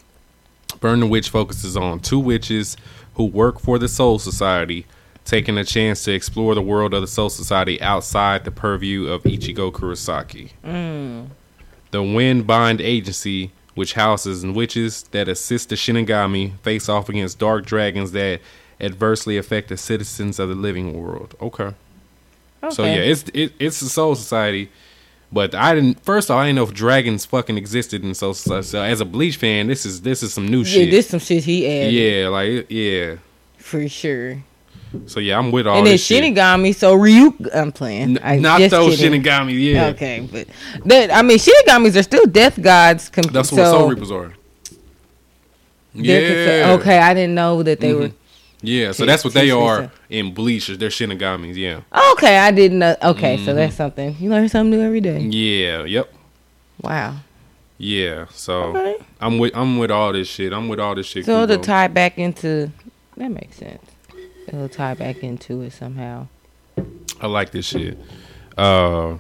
[0.79, 2.77] Burn the Witch focuses on two witches
[3.15, 4.85] who work for the Soul Society,
[5.25, 9.23] taking a chance to explore the world of the Soul Society outside the purview of
[9.23, 10.51] Ichigo Kurosaki.
[11.91, 17.39] The Wing Bind Agency, which houses and witches that assist the Shinigami face off against
[17.39, 18.41] dark dragons that
[18.79, 21.35] adversely affect the citizens of the living world.
[21.41, 21.73] Okay.
[22.63, 22.73] okay.
[22.75, 24.69] So yeah, it's it, it's a soul society,
[25.32, 26.04] but I didn't.
[26.04, 28.67] First of all, I didn't know if dragons fucking existed and soul society.
[28.67, 30.92] So as a Bleach fan, this is this is some new yeah, shit.
[30.92, 33.15] this some shit he added yeah, like yeah.
[33.58, 34.44] for sure.
[35.06, 36.23] So yeah, I'm with all and then this shit.
[36.23, 38.17] Shinigami, so Ryuk, I'm playing.
[38.17, 39.21] N- not those kidding.
[39.21, 39.73] Shinigami.
[39.73, 40.48] Yeah, Okay, but
[40.86, 43.10] that I mean Shinigamis are still death gods.
[43.10, 44.34] That's so what Soul Reapers are.
[45.94, 46.75] Yeah.
[46.80, 48.08] Okay, I didn't know that they were.
[48.10, 48.15] Mm-hmm.
[48.62, 50.67] Yeah, so that's what they are in Bleach.
[50.67, 51.55] They're Shinigamis.
[51.55, 51.81] Yeah.
[52.13, 52.95] Okay, I didn't know.
[53.01, 53.45] Okay, Mm-hmm.
[53.45, 54.15] so that's something.
[54.19, 55.19] You learn something new every day.
[55.21, 55.85] Yeah.
[55.85, 56.13] Yep.
[56.81, 57.15] Wow.
[57.77, 58.97] Yeah, so Okay.
[59.21, 60.51] I'm with I'm with all this shit.
[60.51, 61.25] I'm with all this shit.
[61.25, 61.63] So to Kubo.
[61.63, 62.71] tie back into
[63.15, 63.81] that makes sense.
[64.47, 66.27] It'll tie back into it somehow.
[67.21, 67.97] I like this shit.
[68.57, 69.17] Uh,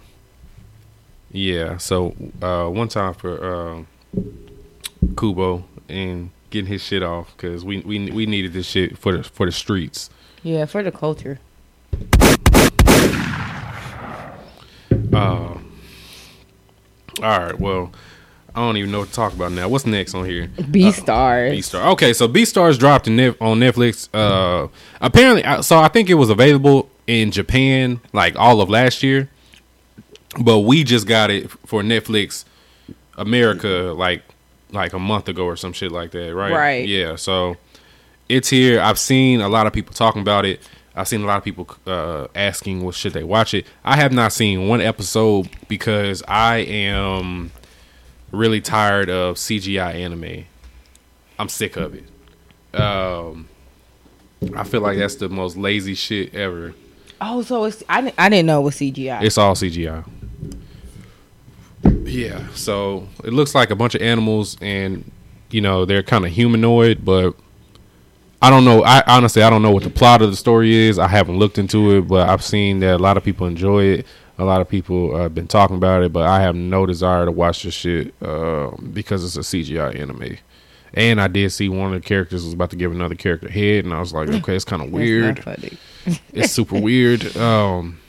[1.31, 1.77] yeah.
[1.77, 3.85] So uh, one time for
[4.17, 4.21] uh,
[5.17, 9.23] Kubo and getting his shit off because we we we needed this shit for the
[9.23, 10.09] for the streets.
[10.43, 11.39] Yeah, for the culture.
[15.11, 15.59] Uh, all
[17.21, 17.59] right.
[17.59, 17.91] Well,
[18.55, 19.67] I don't even know what to talk about now.
[19.67, 20.47] What's next on here?
[20.57, 21.51] Beastars.
[21.51, 21.89] B Star.
[21.91, 24.07] Okay, so Beastars dropped Nef- on Netflix.
[24.13, 24.67] Uh,
[25.01, 29.29] apparently, so I think it was available in Japan like all of last year,
[30.39, 32.45] but we just got it for Netflix
[33.17, 34.23] America like
[34.71, 36.51] like a month ago or some shit like that, right?
[36.51, 36.87] Right.
[36.87, 37.15] Yeah.
[37.15, 37.57] So
[38.27, 38.79] it's here.
[38.81, 40.61] I've seen a lot of people talking about it.
[40.95, 44.11] I've seen a lot of people uh, asking, "Well, should they watch it?" I have
[44.11, 47.51] not seen one episode because I am
[48.31, 50.45] really tired of CGI anime.
[51.37, 52.03] I'm sick of it.
[52.79, 53.47] Um,
[54.55, 56.73] I feel like that's the most lazy shit ever.
[57.21, 59.23] Oh, so it's I I didn't know it was CGI.
[59.23, 60.05] It's all CGI.
[61.83, 65.09] Yeah, so it looks like a bunch of animals, and
[65.51, 67.35] you know they're kind of humanoid, but
[68.41, 68.83] I don't know.
[68.83, 70.97] I honestly I don't know what the plot of the story is.
[70.97, 74.07] I haven't looked into it, but I've seen that a lot of people enjoy it.
[74.37, 77.25] A lot of people uh, have been talking about it, but I have no desire
[77.25, 80.37] to watch this shit uh, because it's a CGI anime.
[80.93, 83.51] And I did see one of the characters was about to give another character a
[83.51, 85.43] head, and I was like, okay, it's kind of weird.
[86.33, 87.35] It's super weird.
[87.37, 87.99] Um,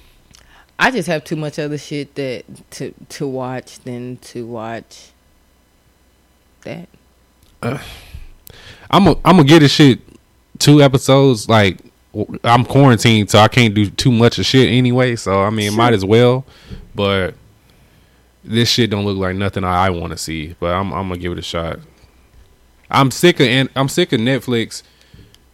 [0.80, 5.10] I just have too much other shit that to to watch than to watch
[6.62, 6.88] that.
[8.90, 10.00] I'm a, I'm gonna get this shit
[10.58, 11.50] two episodes.
[11.50, 11.80] Like
[12.42, 15.16] I'm quarantined, so I can't do too much of shit anyway.
[15.16, 16.46] So I mean, might as well.
[16.94, 17.34] But
[18.42, 20.56] this shit don't look like nothing I, I want to see.
[20.58, 21.78] But I'm I'm gonna give it a shot.
[22.90, 24.82] I'm sick of and I'm sick of Netflix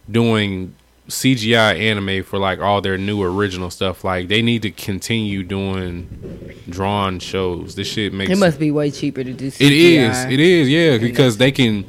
[0.09, 0.73] doing
[1.07, 4.03] CGI anime for like all their new original stuff.
[4.03, 7.75] Like they need to continue doing drawn shows.
[7.75, 9.49] This shit makes It must be way cheaper to do.
[9.49, 9.61] CGI.
[9.61, 10.25] it is.
[10.25, 10.69] It is.
[10.69, 11.85] Yeah, because they can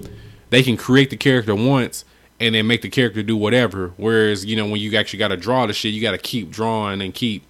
[0.51, 2.05] they can create the character once
[2.41, 3.93] and then make the character do whatever.
[3.97, 6.51] Whereas you know when you actually got to draw the shit, you got to keep
[6.51, 7.45] drawing and keep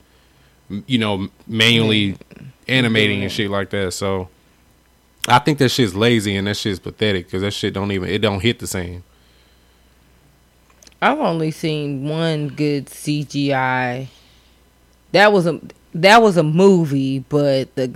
[0.86, 2.16] you know manually
[2.66, 3.92] animating and shit like that.
[3.92, 4.28] So
[5.26, 8.20] I think that shit's lazy and that shit's pathetic because that shit don't even it
[8.20, 9.04] don't hit the same.
[11.00, 14.08] I've only seen one good CGI.
[15.12, 15.60] That was a
[15.94, 17.86] that was a movie, but the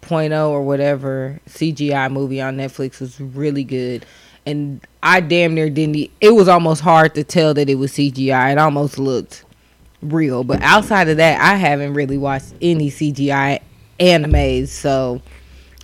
[0.00, 4.06] point oh or whatever CGI movie on Netflix was really good.
[4.46, 6.10] And I damn near didn't.
[6.20, 8.52] It was almost hard to tell that it was CGI.
[8.52, 9.44] It almost looked
[10.00, 10.42] real.
[10.42, 13.60] But outside of that, I haven't really watched any CGI
[14.00, 14.68] animes.
[14.68, 15.20] So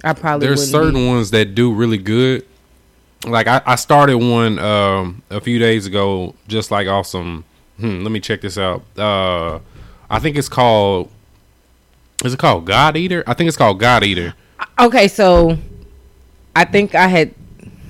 [0.02, 2.46] I probably There's certain be- ones that do really good.
[3.26, 7.44] Like I, I started one um, a few days ago, just like awesome.
[7.78, 8.82] Hmm, let me check this out.
[8.98, 9.58] Uh,
[10.10, 11.10] I think it's called.
[12.24, 13.24] Is it called God Eater?
[13.26, 14.34] I think it's called God Eater.
[14.78, 15.58] Okay, so
[16.54, 17.34] I think I had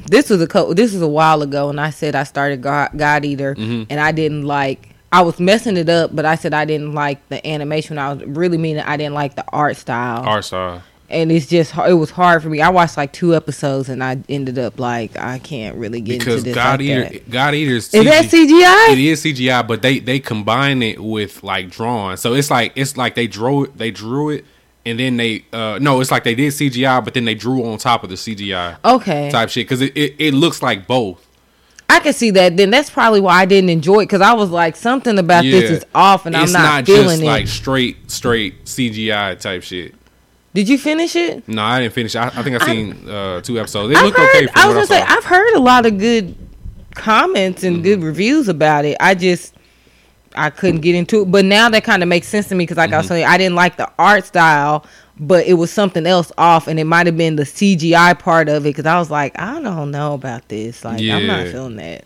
[0.07, 2.91] this was a co- this was a while ago, and I said I started God,
[2.97, 3.85] God Eater, Mm-hmm.
[3.91, 4.91] and I didn't like.
[5.13, 7.99] I was messing it up, but I said I didn't like the animation.
[7.99, 10.83] I was really meaning I didn't like the art style, Art style.
[11.11, 12.61] And it's just it was hard for me.
[12.61, 16.39] I watched like two episodes, and I ended up like I can't really get Because
[16.39, 16.55] into this.
[16.55, 17.31] Because God like Eater, that.
[17.31, 18.93] God Eater's Is that CGI?
[18.93, 22.17] It is CGI, but they they combine it with like drawing.
[22.17, 24.45] So it's like it's like they drew it, they drew it,
[24.87, 27.79] and then they uh no, it's like they did CGI, but then they drew on
[27.79, 31.25] top of the CGI Okay, type shit because it, it it looks like both.
[31.91, 32.57] I can see that.
[32.57, 35.71] Then that's probably why I didn't enjoy it because I was like something about this
[35.71, 37.27] is off, and I'm not, not, feeling just it.
[37.27, 39.95] like straight straight CGI type shit.
[40.55, 41.47] Did you finish it?
[41.49, 42.15] No, I didn't finish.
[42.15, 43.93] I, I think I've seen uh, two episodes.
[43.93, 44.47] They I've look heard, okay.
[44.55, 45.15] I was gonna I say.
[45.15, 46.37] I've heard a lot of good
[46.95, 48.07] comments and good Mm-hmm.
[48.07, 48.97] reviews about it.
[49.01, 49.55] I just
[50.37, 52.77] I couldn't get into it, but now that kind of makes sense to me because
[52.77, 52.99] like I Mm-hmm.
[52.99, 54.87] was saying, I didn't like the art style,
[55.19, 58.65] but it was something else off, and it might have been the CGI part of
[58.65, 60.85] it because I was like, I don't know about this.
[60.85, 62.05] Like I'm not feeling that.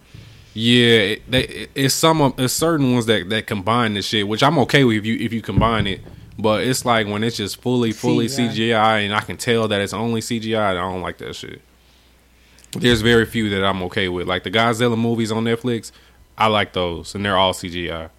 [0.55, 4.43] Yeah, it, it- it's some of it's certain ones that that combine this shit, which
[4.43, 6.01] I'm okay with if you if you combine it.
[6.39, 8.51] But it's like when it's just fully fully CGI.
[8.51, 10.59] CGI, and I can tell that it's only CGI.
[10.61, 11.61] I don't like that shit.
[12.73, 15.91] There's very few that I'm okay with, like the Godzilla movies on Netflix.
[16.37, 18.11] I like those, and they're all CGI.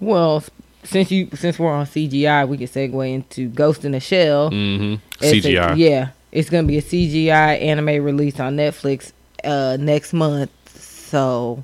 [0.00, 0.42] Well,
[0.84, 4.50] since you since we're on CGI, we can segue into Ghost in the Shell.
[4.50, 4.94] Mm-hmm.
[5.20, 5.76] It's a- CGI.
[5.76, 9.12] yeah, it's gonna be a CGI anime release on Netflix
[9.44, 10.50] uh, next month.
[10.78, 11.62] So,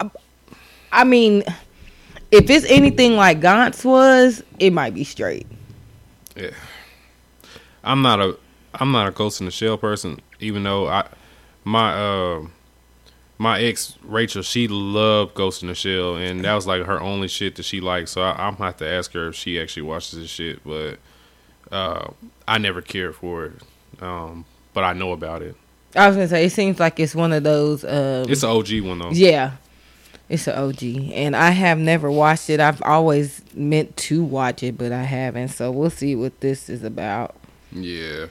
[0.00, 0.10] I-
[0.90, 1.44] I mean,
[2.32, 5.46] if it's anything like Gantz was, it might be straight.
[6.36, 6.50] Yeah,
[7.84, 8.36] I'm not a
[8.74, 11.06] I'm not a Ghost in the Shell person, even though I
[11.64, 12.46] my uh
[13.38, 17.28] my ex Rachel she loved Ghost in the Shell and that was like her only
[17.28, 18.08] shit that she liked.
[18.08, 20.98] So I, I'm gonna have to ask her if she actually watches this shit, but
[21.70, 22.10] uh
[22.48, 23.52] I never cared for it.
[24.00, 25.54] Um, but I know about it.
[25.94, 27.84] I was gonna say it seems like it's one of those.
[27.84, 29.10] Um, It's an OG one though.
[29.10, 29.52] yeah,
[30.32, 32.58] it's an OG, and I have never watched it.
[32.58, 35.48] I've always meant to watch it, but I haven't.
[35.48, 37.36] So we'll see what this is about.
[37.70, 38.26] Yeah.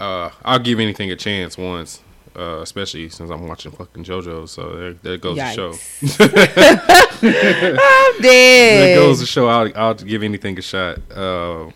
[0.00, 2.00] Uh, I'll give anything a chance once,
[2.36, 4.48] uh, especially since I'm watching fucking JoJo.
[4.48, 5.72] So there, there goes the show.
[7.22, 8.94] I'm There dead.
[8.96, 9.46] goes the show.
[9.48, 10.98] I'll, I'll give anything a shot.
[11.14, 11.70] Uh,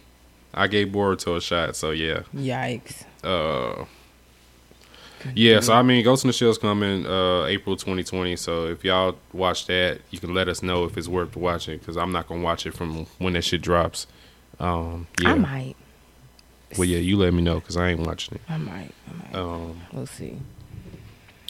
[0.53, 2.23] I gave Boruto a shot, so yeah.
[2.35, 3.05] Yikes!
[3.23, 3.85] Uh,
[5.35, 8.37] yeah, so I mean, Ghost in the Shell's coming uh, April 2020.
[8.37, 11.97] So if y'all watch that, you can let us know if it's worth watching because
[11.97, 14.07] I'm not gonna watch it from when that shit drops.
[14.59, 15.77] Um, yeah, I might.
[16.79, 18.41] well, yeah, you let me know because I ain't watching it.
[18.49, 18.93] I might.
[19.09, 19.35] I might.
[19.35, 20.39] Um, we'll see.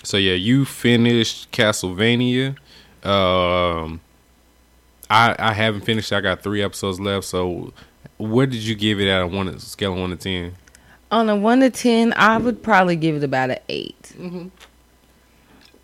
[0.02, 2.56] So yeah, you finished Castlevania.
[3.04, 4.00] Um,
[5.10, 6.12] I I haven't finished.
[6.12, 7.26] I got three episodes left.
[7.26, 7.72] So,
[8.16, 10.54] what did you give it at a one scale of one to ten?
[11.10, 13.94] On a one to ten, I would probably give it about an 8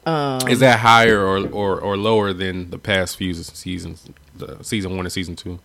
[0.05, 4.97] Um, Is that higher or, or or lower than the past few seasons, the season
[4.97, 5.61] one and season two?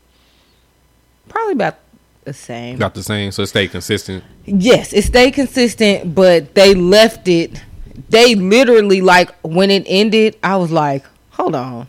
[1.28, 1.76] probably about
[2.24, 2.76] the same.
[2.76, 3.32] About the same.
[3.32, 4.24] So it stayed consistent.
[4.46, 7.62] Yes, it stayed consistent, but they left it.
[8.10, 11.88] They literally like when it ended, I was like, "Hold on."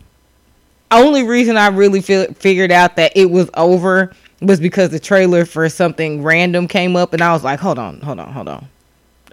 [0.91, 4.11] Only reason I really feel, figured out that it was over
[4.41, 8.01] was because the trailer for something random came up, and I was like, "Hold on,
[8.01, 8.67] hold on, hold on."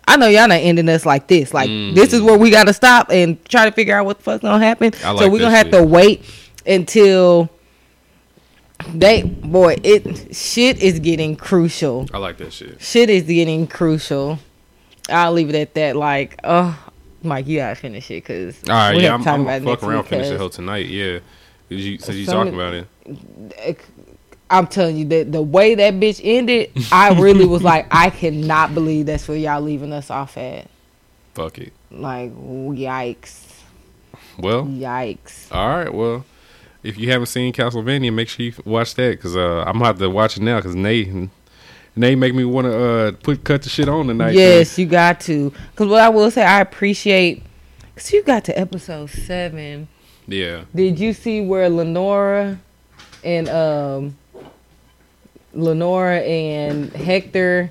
[0.09, 1.53] I know y'all not ending us like this.
[1.53, 2.27] Like this is mm.
[2.27, 4.93] where we got to stop and try to figure out what the fuck's gonna happen.
[4.93, 5.75] Like so we're gonna have shit.
[5.75, 6.25] to wait
[6.67, 7.51] until
[8.93, 12.81] they boy it shit is getting crucial I like that shit.
[12.81, 14.39] shit is getting crucial.
[15.09, 15.97] I'll leave it at that.
[15.97, 16.77] Like, oh,
[17.23, 20.29] Mike, you gotta finish it because All right, yeah, I'm, I'm gonna fuck around finish
[20.29, 20.87] the whole tonight.
[20.87, 21.21] Yeah,
[21.69, 23.79] you, since you Some- talking about it.
[24.49, 28.75] I'm telling you that the way that bitch ended, I really was like, I cannot
[28.75, 30.69] believe that's where y'all leaving us off at.
[31.35, 31.73] Fuck it.
[31.91, 33.45] Like, yikes,
[34.39, 35.53] Well, yikes.
[35.53, 35.93] all right.
[35.93, 36.25] Well,
[36.83, 39.99] if you haven't seen Castlevania, make sure you watch that because uh, I'm gonna have
[39.99, 41.29] to watch it now because Nate
[41.97, 44.35] Nate make me want to uh, put cut the shit on tonight.
[44.35, 45.53] Yes, you got to.
[45.73, 47.43] Because what I will say, I appreciate.
[47.95, 49.89] Because you got to episode seven.
[50.29, 50.65] Yeah.
[50.75, 52.59] Did you see where Lenora
[53.25, 54.17] and um
[55.57, 57.71] Lenora and Hector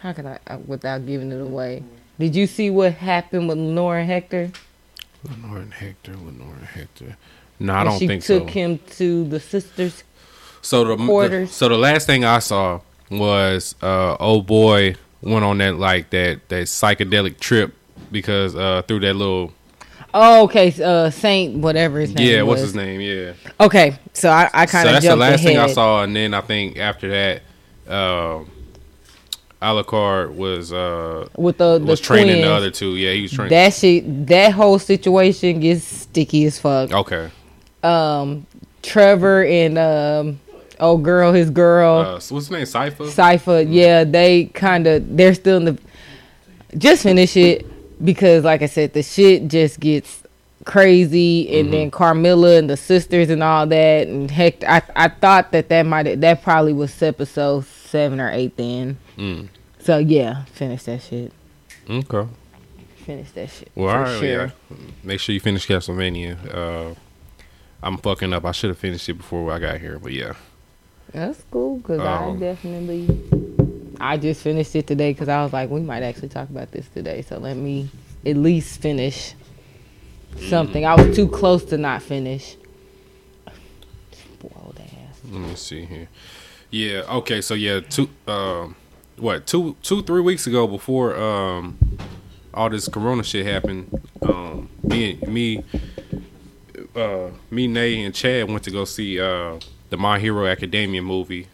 [0.00, 1.84] how can I uh, without giving it away?
[2.18, 4.50] Did you see what happened with Lenora and Hector?
[5.28, 6.16] Lenora and Hector.
[6.16, 7.16] Lenora and Hector.
[7.60, 8.52] No, I And don't she think took so.
[8.52, 10.02] him to the sisters.
[10.60, 12.80] So the, the so the last thing I saw
[13.10, 17.74] was uh old boy went on that like that that psychedelic trip
[18.10, 19.52] because uh through that little
[20.14, 22.28] Oh, okay, uh, Saint whatever his name.
[22.30, 23.00] yeah what's his name?
[23.00, 23.32] Yeah.
[23.60, 25.46] Okay, so I, I kind of that's jumped the last ahead.
[25.46, 27.42] thing I saw and then I think after that
[27.88, 28.40] uh
[29.62, 32.44] Alucard was uh with the the was training twins.
[32.46, 32.96] the other two.
[32.96, 33.50] Yeah he was training.
[33.50, 36.92] That shit, that whole situation gets sticky as fuck.
[36.92, 37.30] okay.
[37.82, 38.46] Um
[38.82, 40.40] Trevor and um
[40.80, 42.64] old girl, his girl, uh so what's his name?
[42.64, 43.06] Sypha?
[43.08, 45.78] Sypha, yeah, they kind of they're still in the
[46.76, 47.64] just finish it
[48.04, 50.22] because like I said, the shit just gets
[50.64, 55.50] crazy and then Carmilla and the sisters and all that and heck I I thought
[55.52, 58.98] that that might that probably was episode 7 or 8 then.
[59.16, 59.48] Mm.
[59.80, 61.32] So yeah, finish that shit.
[61.90, 62.28] okay
[63.04, 63.70] Finish that shit.
[63.74, 64.28] well all right sure.
[64.28, 64.50] yeah
[65.02, 66.94] make sure you finish Castlevania uh
[67.82, 70.34] I'm fucking up I should have finished it before I got here but yeah
[71.12, 73.08] That's cool because I Um, definitely.
[74.00, 76.88] I just finished it today because I was like, we might actually talk about this
[76.88, 77.22] today.
[77.22, 77.88] So let me
[78.24, 79.34] at least finish
[80.48, 80.84] something.
[80.84, 82.56] I was too close to not finish.
[84.44, 85.20] Ass.
[85.30, 86.08] Let me see here.
[86.70, 87.02] Yeah.
[87.08, 87.40] Okay.
[87.40, 88.08] So yeah, two.
[88.26, 88.76] Um,
[89.16, 91.78] what two two three weeks ago before um
[92.54, 94.02] all this Corona shit happened.
[94.22, 95.64] Um, me me
[96.96, 99.58] uh me Nay and Chad went to go see uh
[99.90, 101.48] the My Hero Academia movie.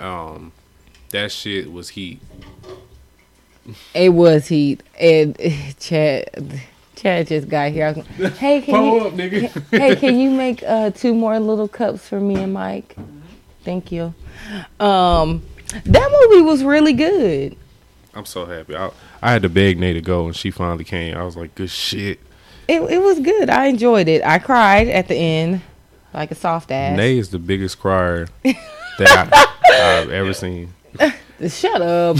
[0.00, 0.52] Um,
[1.16, 2.20] that shit was heat.
[3.94, 4.82] It was heat.
[4.98, 5.36] And
[5.80, 6.60] Chad.
[6.94, 7.86] Chad just got here.
[7.86, 9.70] I was like, hey, can you, up, nigga.
[9.70, 12.96] hey, can you make uh, two more little cups for me and Mike?
[13.64, 14.14] Thank you.
[14.80, 15.42] Um,
[15.84, 17.56] that movie was really good.
[18.14, 18.74] I'm so happy.
[18.74, 18.90] I,
[19.20, 21.16] I had to beg Nay to go, and she finally came.
[21.16, 22.20] I was like, good shit.
[22.68, 23.50] It it was good.
[23.50, 24.24] I enjoyed it.
[24.24, 25.60] I cried at the end,
[26.14, 26.96] like a soft ass.
[26.96, 30.72] Nay is the biggest crier that I, I've ever seen.
[31.48, 32.16] Shut up.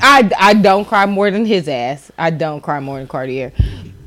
[0.00, 2.10] I, I don't cry more than his ass.
[2.18, 3.52] I don't cry more than Cartier.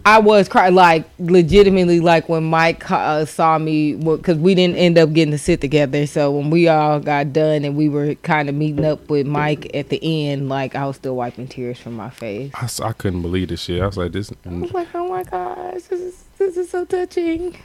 [0.08, 5.00] I was cry like legitimately like when Mike uh, saw me because we didn't end
[5.00, 6.06] up getting to sit together.
[6.06, 9.76] So when we all got done and we were kind of meeting up with Mike
[9.76, 10.00] at the
[10.30, 12.52] end, like I was still wiping tears from my face.
[12.80, 13.82] I couldn't believe this shit.
[13.82, 16.86] I was like, this I was like, oh my gosh, this is this is so
[16.86, 17.58] touching.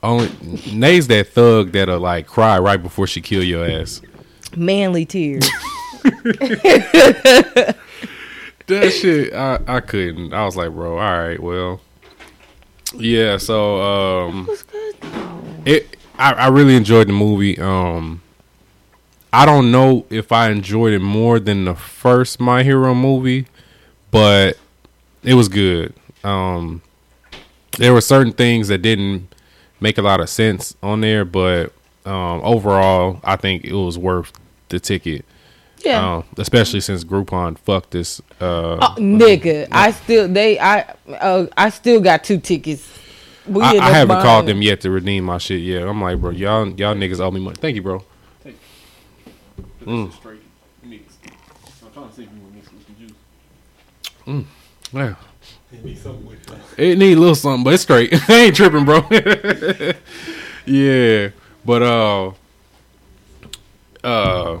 [0.00, 0.30] only
[0.72, 4.00] Nay's that thug that'll like cry right before she kill your ass.
[4.56, 5.48] Manly tears.
[8.66, 10.32] That shit, I, I couldn't.
[10.32, 11.82] I was like, bro, all right, well,
[12.94, 13.36] yeah.
[13.36, 14.48] So, um,
[15.66, 17.58] it, I, I really enjoyed the movie.
[17.58, 18.22] Um,
[19.34, 23.48] I don't know if I enjoyed it more than the first My Hero movie,
[24.10, 24.56] but
[25.22, 25.92] it was good.
[26.22, 26.80] Um,
[27.76, 29.34] there were certain things that didn't
[29.78, 31.70] make a lot of sense on there, but
[32.06, 34.32] um, overall, I think it was worth
[34.74, 35.24] the ticket.
[35.84, 36.16] Yeah.
[36.16, 38.20] Um, especially since Groupon fucked this.
[38.40, 42.90] Uh, Oh, nigga, I still they I uh, I still got two tickets.
[43.46, 45.86] We I, I haven't buying called them yet to redeem my shit yet.
[45.86, 47.56] I'm like, bro, y'all y'all niggas owe me money.
[47.60, 48.04] Thank you, bro.
[49.84, 50.12] Mm.
[54.92, 55.14] Yeah.
[56.76, 58.12] It need a little something, but it's straight.
[58.28, 59.06] I ain't tripping, bro.
[60.66, 61.28] yeah,
[61.64, 62.32] but uh,
[64.04, 64.60] uh,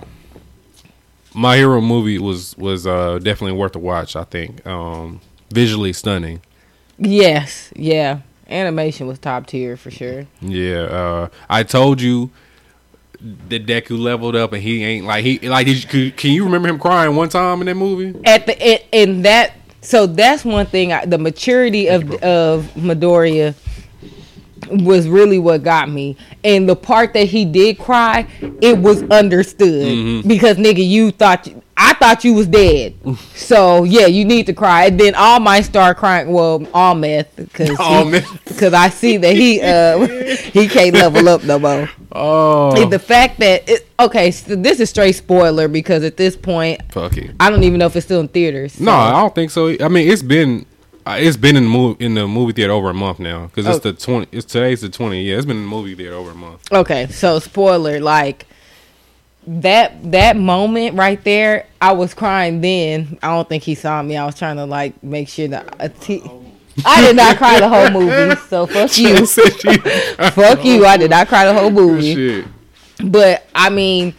[1.34, 4.16] my hero movie was was uh definitely worth a watch.
[4.16, 5.20] I think um,
[5.50, 6.40] visually stunning.
[6.98, 8.20] Yes, yeah.
[8.48, 10.26] Animation was top tier for sure.
[10.40, 12.30] Yeah, uh, I told you
[13.48, 15.66] that Deku leveled up, and he ain't like he like.
[15.66, 18.18] Did you, can you remember him crying one time in that movie?
[18.24, 20.92] At the in, in that, so that's one thing.
[20.92, 23.54] I, the maturity of of Midoriya
[24.70, 28.26] was really what got me, and the part that he did cry,
[28.60, 30.28] it was understood Mm-hmm.
[30.28, 32.94] because nigga, you thought I thought you was dead,
[33.34, 34.86] so yeah, you need to cry.
[34.86, 36.30] And then All Might start crying.
[36.32, 37.70] Well, All Might because
[38.44, 40.06] because I see that he uh
[40.52, 41.90] he can't level up no more.
[42.12, 46.80] Oh, the fact that it, okay, so this is straight spoiler because at this point,
[46.92, 47.34] fuck it.
[47.40, 48.78] I don't even know if it's still in theaters.
[48.80, 49.74] No, I don't think so.
[49.80, 50.64] I mean, it's been
[51.06, 53.76] it's been in the movie in the movie theater over a month now because it's
[53.84, 53.90] Oh.
[53.90, 54.26] the twenty.
[54.32, 55.22] It's today's the twenty.
[55.22, 56.60] Yeah, it's been in the movie theater over a month.
[56.72, 58.46] Okay, so spoiler, like
[59.46, 62.60] that that moment right there, I was crying.
[62.62, 64.16] Then I don't think he saw me.
[64.16, 66.22] I was trying to like make sure that a t-
[66.84, 68.34] I did not cry the whole movie.
[68.48, 69.26] So fuck you,
[70.30, 70.86] fuck you.
[70.86, 72.14] I did not cry the whole movie.
[72.14, 72.46] Shit.
[73.04, 74.14] But I mean,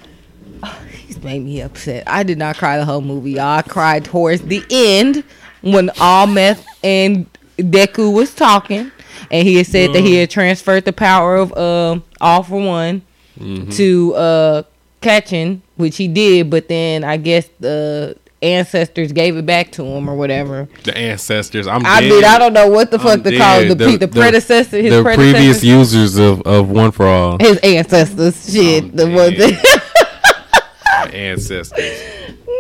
[1.08, 2.04] he's made me upset.
[2.08, 3.32] I did not cry the whole movie.
[3.32, 3.58] Y'all.
[3.58, 5.24] I cried towards the end
[5.66, 7.26] when All Might and
[7.58, 8.92] Deku was talking,
[9.32, 13.02] and he had said that he had transferred the power of um all for one
[13.72, 14.64] to uh
[15.02, 16.50] Kacchan, which he did.
[16.50, 20.68] But then I guess the ancestors gave it back to him or whatever.
[20.84, 21.68] The ancestors.
[21.68, 21.86] I'm.
[21.86, 22.10] I dead.
[22.10, 24.00] mean, I don't know what the fuck I'm to call the, dead.
[24.00, 27.38] the predecessor, his the previous users of of one for all.
[27.40, 28.52] his ancestors.
[28.54, 31.10] Shit, I'm the ones that.
[31.14, 32.02] ancestors.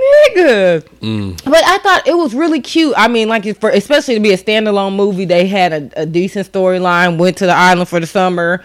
[0.06, 0.82] Nigga.
[1.02, 1.44] Mm.
[1.46, 2.94] But I thought it was really cute.
[2.98, 6.52] I mean, like for especially to be a standalone movie, they had a, a decent
[6.52, 7.18] storyline.
[7.18, 8.64] Went to the island for the summer,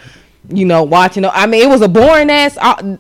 [0.49, 1.25] you know, watching.
[1.25, 2.57] I mean, it was a boring ass.
[2.61, 2.99] I,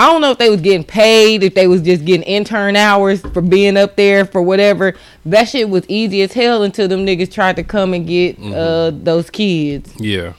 [0.00, 3.20] I don't know if they was getting paid, if they was just getting intern hours
[3.20, 4.94] for being up there for whatever.
[5.26, 8.52] That shit was easy as hell until them niggas tried to come and get Mm-hmm.
[8.54, 9.92] uh those kids.
[9.98, 10.34] Yeah.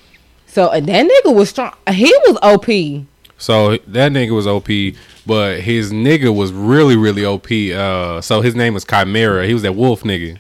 [0.48, 1.74] So and that nigga was strong.
[1.92, 3.06] He was OP.
[3.40, 4.68] So that nigga was OP,
[5.26, 7.50] but his nigga was really, really OP.
[7.52, 9.48] Uh, so his name was Chimera.
[9.48, 10.38] He was that wolf nigga.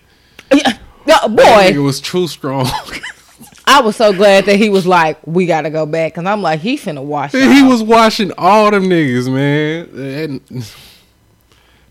[0.53, 1.41] Yeah, That boy.
[1.41, 2.67] nigga was true strong.
[3.65, 6.59] I was so glad that he was like, we gotta go back, cause I'm like,
[6.59, 7.31] he finna wash.
[7.33, 10.41] he was washing all them niggas, man.
[10.51, 10.63] And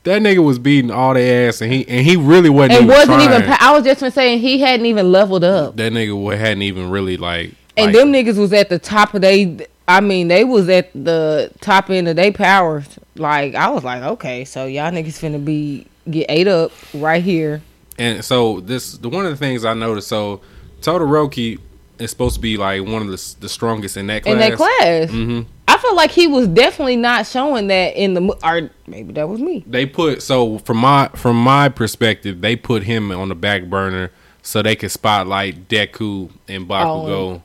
[0.03, 2.73] that nigga was beating all the ass, and he and he really wasn't.
[2.73, 3.43] and even wasn't trying.
[3.43, 3.57] even.
[3.61, 7.17] I was just been saying he hadn't even leveled up, that nigga hadn't even really
[7.17, 7.53] like.
[7.77, 9.67] and like- them niggas was at the top of they.
[9.89, 12.87] I mean, they was at the top end of their powers.
[13.17, 17.63] Like I was like, okay, so y'all niggas finna be get ate up right here.
[17.99, 20.09] And so this the one of the things I noticed.
[20.09, 20.43] So
[20.83, 21.59] Todoroki
[21.99, 24.33] is supposed to be like one of the the strongest in that class.
[24.33, 25.11] in that class.
[25.11, 28.23] hmm I feel like he was definitely not showing that in the.
[28.43, 29.65] Or maybe that was me.
[29.67, 34.11] They put so from my from my perspective, they put him on the back burner
[34.43, 37.09] so they could spotlight Deku and Bakugo.
[37.09, 37.43] Oh.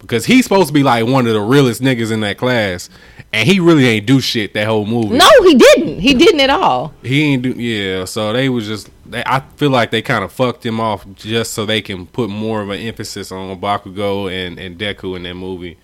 [0.00, 2.88] Because he's supposed to be like one of the realest niggas in that class,
[3.32, 5.18] and he really ain't do shit that whole movie.
[5.18, 5.98] No, he didn't.
[6.00, 6.94] He didn't at all.
[7.02, 7.50] he ain't do.
[7.50, 8.90] Yeah, so they was just.
[9.06, 12.30] They, I feel like they kind of fucked him off just so they can put
[12.30, 15.76] more of an emphasis on Bakugo and and Deku in that movie.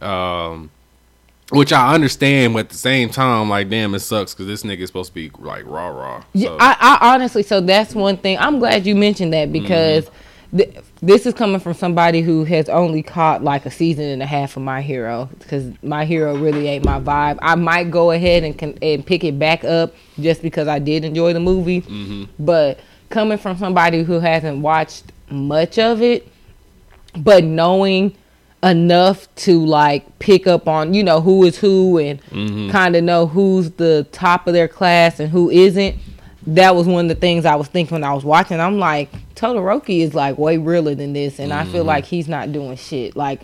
[0.00, 0.70] Um,
[1.50, 4.80] which I understand, but at the same time, like, damn, it sucks because this nigga
[4.80, 6.24] is supposed to be like raw, raw.
[6.32, 8.38] Yeah, I, I honestly, so that's one thing.
[8.38, 10.10] I'm glad you mentioned that because
[10.56, 14.26] th- this is coming from somebody who has only caught like a season and a
[14.26, 17.40] half of My Hero because My Hero really ain't my vibe.
[17.42, 21.04] I might go ahead and can, and pick it back up just because I did
[21.04, 22.24] enjoy the movie, mm-hmm.
[22.38, 22.78] but
[23.10, 26.28] coming from somebody who hasn't watched much of it,
[27.16, 28.16] but knowing
[28.62, 32.70] enough to like pick up on you know who is who and mm-hmm.
[32.70, 35.96] kind of know who's the top of their class and who isn't
[36.46, 38.60] that was one of the things i was thinking when i was watching.
[38.60, 41.88] I'm like todoroki is like way realer than this and i feel mm-hmm.
[41.88, 43.16] like he's not doing shit.
[43.16, 43.40] Like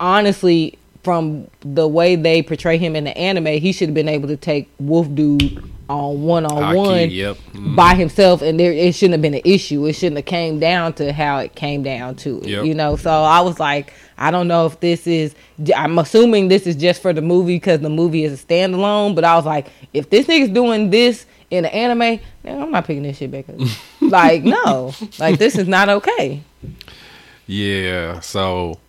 [0.00, 4.28] honestly from the way they portray him in the anime he should have been able
[4.28, 7.76] to take wolf dude on one on one.
[7.76, 9.86] By himself and there it shouldn't have been an issue.
[9.86, 12.64] It shouldn't have came down to how it came down to it Yep.
[12.64, 12.96] you know?
[12.96, 15.34] So i was like i don't know if this is
[15.76, 19.24] i'm assuming this is just for the movie because the movie is a standalone but
[19.24, 23.16] i was like if this nigga's doing this in the anime i'm not picking this
[23.18, 23.56] shit back up
[24.00, 26.42] like no like this is not okay
[27.46, 28.80] Yeah, so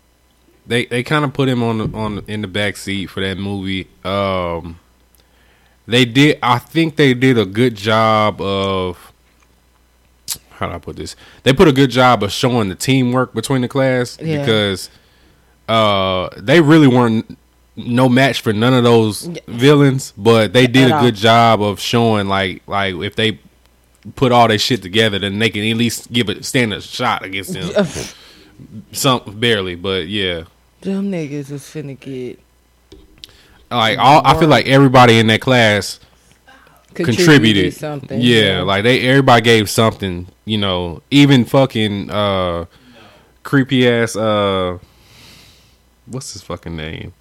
[0.66, 3.38] they they kind of put him on the, on in the back seat for that
[3.38, 3.88] movie.
[4.04, 4.80] Um,
[5.86, 6.40] they did.
[6.42, 9.14] I think they did a good job of
[10.50, 11.16] how do I put this?
[11.44, 14.40] They put a good job of showing the teamwork between the class Yeah.
[14.40, 14.90] because
[15.70, 17.38] uh they really weren't
[17.78, 21.02] no match for none of those villains, but they did At a all.
[21.04, 23.40] good job of showing like like if they
[24.16, 27.24] put all their shit together, then they can at least give it stand a shot
[27.24, 27.86] against them.
[28.92, 30.44] Some barely, but yeah.
[30.82, 32.40] them niggas was finna get
[33.70, 36.00] Like all, I feel like everybody in that class
[36.96, 40.28] contributed, something Yeah, like they everybody gave something.
[40.46, 42.66] You know, even fucking uh
[43.44, 44.80] creepy ass uh
[46.08, 47.14] what's his fucking name?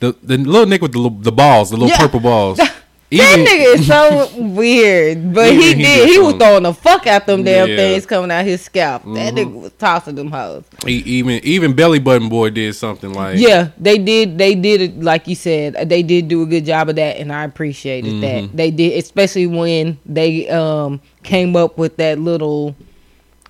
[0.00, 1.98] The the little nick with the the balls, the little Yeah.
[1.98, 2.60] purple balls.
[3.10, 6.08] That Even- nigga is so weird, but he he did.
[6.10, 7.76] He was throwing the fuck out them damn Yeah.
[7.76, 9.02] things coming out his scalp.
[9.14, 10.64] That nigga was tossing them hoes.
[10.86, 14.36] E- even even belly button boy did something like Yeah, they did.
[14.36, 15.88] They did it like you said.
[15.88, 18.20] They did do a good job of that, and I appreciated Mm-hmm.
[18.48, 18.54] that.
[18.58, 22.76] They did, especially when they um came up with that little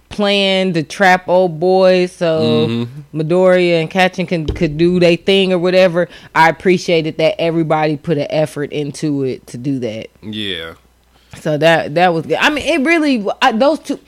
[0.09, 3.21] plan to trap old boys so Mm-hmm.
[3.21, 6.09] Midoriya and Kacchan can could do their thing or whatever.
[6.35, 10.09] I appreciated that everybody put an effort into it to do that.
[10.23, 10.75] yeah.
[11.41, 12.39] So that that was good.
[12.41, 14.01] I mean, it really I, those two.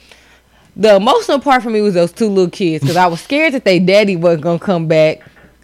[0.75, 3.65] The emotional part for me was those two little kids because I was scared that
[3.65, 5.21] they daddy wasn't gonna come back.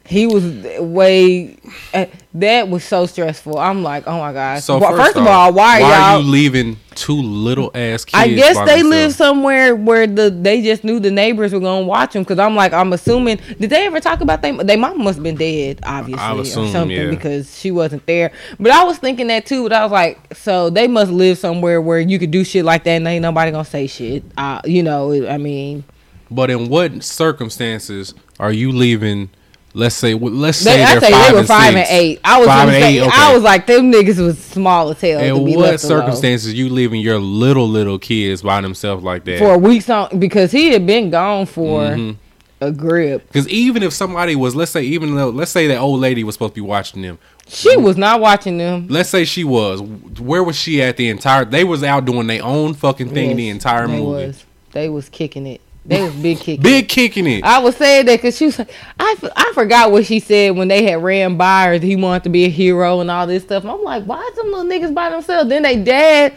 [0.08, 0.46] He was
[0.80, 1.58] way.
[1.94, 2.06] Uh,
[2.36, 3.60] that was so stressful.
[3.60, 4.64] I'm like, oh my god.
[4.64, 6.22] So Well, first, first, of all, why, are y'all?
[6.22, 8.24] you leaving two little ass kids?
[8.24, 12.14] I guess they live somewhere where the they just knew the neighbors were gonna watch
[12.14, 12.24] them.
[12.24, 13.40] Because I'm like, I'm assuming.
[13.60, 14.58] Did they ever talk about them?
[14.58, 17.10] They mom must have been dead, obviously, I would assume, or something, yeah.
[17.10, 18.32] because she wasn't there.
[18.62, 19.64] But I was thinking that too.
[19.64, 22.86] But I was like, so they must live somewhere where you could do shit like
[22.86, 24.24] that, and ain't nobody gonna say shit.
[24.38, 25.84] Uh, you know, I mean,
[26.32, 29.32] But in what circumstances are you leaving?
[29.74, 31.90] Let's say, let's say they're say five they were and five six.
[31.90, 32.20] and eight.
[32.24, 33.12] I was Five and say, eight, okay.
[33.14, 35.20] I was like, them niggas was small as hell.
[35.20, 36.00] In be what left alone.
[36.02, 39.38] circumstances you leaving your little little kids by themselves like that?
[39.38, 42.18] For a week, song because he had been gone for Mm-hmm.
[42.64, 43.28] a grip.
[43.28, 46.34] Because even if somebody was, let's say, even though, let's say that old lady was
[46.36, 47.20] supposed to be watching them.
[47.48, 48.88] She was not watching them.
[48.90, 49.80] Let's say she was.
[49.82, 51.46] Where was she at the entire?
[51.46, 54.28] They was out doing their own fucking thing the entire they movie.
[54.28, 54.46] Was.
[54.72, 55.62] They was kicking it.
[55.88, 56.60] They was big kicking.
[56.60, 56.64] It.
[56.64, 57.44] Big kicking it.
[57.46, 58.70] I was saying that because she was like,
[59.00, 61.80] I, I forgot what she said when they had ran by her.
[61.80, 63.64] He wanted to be a hero and all this stuff.
[63.64, 65.48] I'm like, why is them little niggas by themselves?
[65.50, 66.34] Then they dad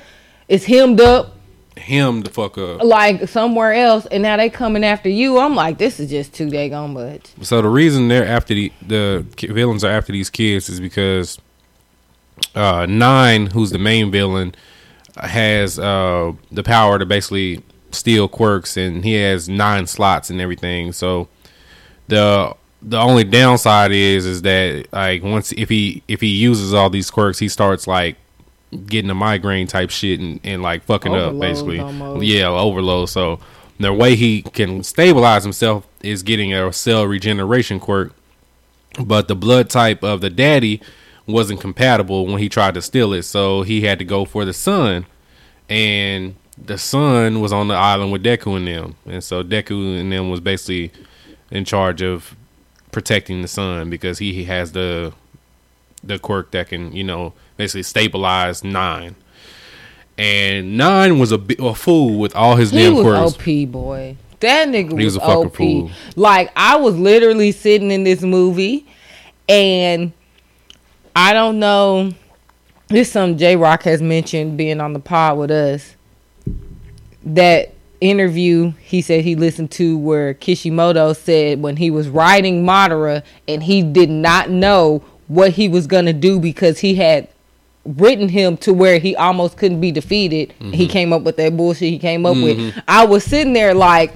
[0.46, 1.34] is hemmed up
[1.76, 2.82] Him the fuck up.
[2.84, 5.38] like somewhere else, and now they coming after you.
[5.38, 7.30] I'm like, this is just too daggone much.
[7.42, 11.38] So the reason they're after the the villains are after these kids is because
[12.54, 14.54] uh, Nine, who's the main villain,
[15.16, 20.92] has uh, the power to basically steal quirks, and he has nine slots and everything.
[20.92, 21.28] So
[22.08, 26.90] the the only downside is is that like once if he if he uses all
[26.90, 28.16] these quirks, he starts like
[28.86, 31.80] getting a migraine type shit and, and like fucking up basically.
[31.80, 32.24] almost.
[32.24, 33.08] Yeah, overload.
[33.08, 33.40] So
[33.78, 38.12] the way he can stabilize himself is getting a cell regeneration quirk.
[38.98, 40.80] But the blood type of the daddy
[41.26, 44.52] wasn't compatible when he tried to steal it, so he had to go for the
[44.52, 45.06] son.
[45.68, 46.34] And
[46.64, 48.94] the son was on the island with Deku and them.
[49.06, 50.92] And so Deku and them was basically
[51.50, 52.36] in charge of
[52.92, 55.12] protecting the son because he has the
[56.02, 59.14] the quirk that can, you know, basically stabilize nine.
[60.16, 63.34] And nine was a, a fool with all his He damn was quirks.
[63.66, 64.16] OP boy.
[64.40, 65.54] That nigga He was, was a fucking OP.
[65.56, 65.90] fool.
[66.16, 68.86] Like I was literally sitting in this movie,
[69.48, 70.12] and
[71.14, 72.12] I don't know.
[72.88, 75.94] This is something J Rock has mentioned being on the pod with us.
[77.24, 83.22] That interview he said he listened to where Kishimoto said when he was riding Madara
[83.46, 87.28] and he did not know what he was gonna do because he had
[87.84, 90.52] written him to where he almost couldn't be defeated.
[90.58, 90.90] He mm-hmm.
[90.90, 92.58] came up with that bullshit he came up with.
[92.58, 92.80] Mm-hmm.
[92.88, 94.14] I was sitting there like,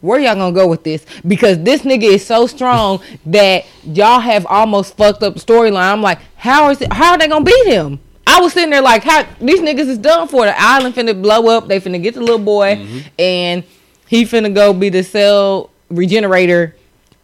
[0.00, 1.06] where y'all gonna go with this?
[1.26, 5.92] Because this nigga is so strong that y'all have almost fucked up storyline.
[5.92, 6.92] I'm like, how is it?
[6.92, 8.00] How are they gonna beat him?
[8.26, 10.44] I was sitting there like, how these niggas is done for.
[10.44, 11.68] The island finna blow up.
[11.68, 12.86] They finna get the little boy,
[13.18, 13.64] and
[14.06, 16.74] he finna go be the cell regenerator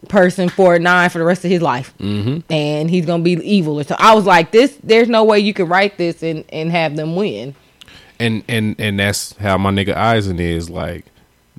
[0.08, 2.40] person for nine for the rest of his life, mm-hmm.
[2.52, 3.82] and he's gonna be evil.
[3.84, 4.78] So I was like, this.
[4.82, 7.54] There's no way you can write this and and have them win.
[8.20, 11.04] and and and that's how my nigga Aizen is like.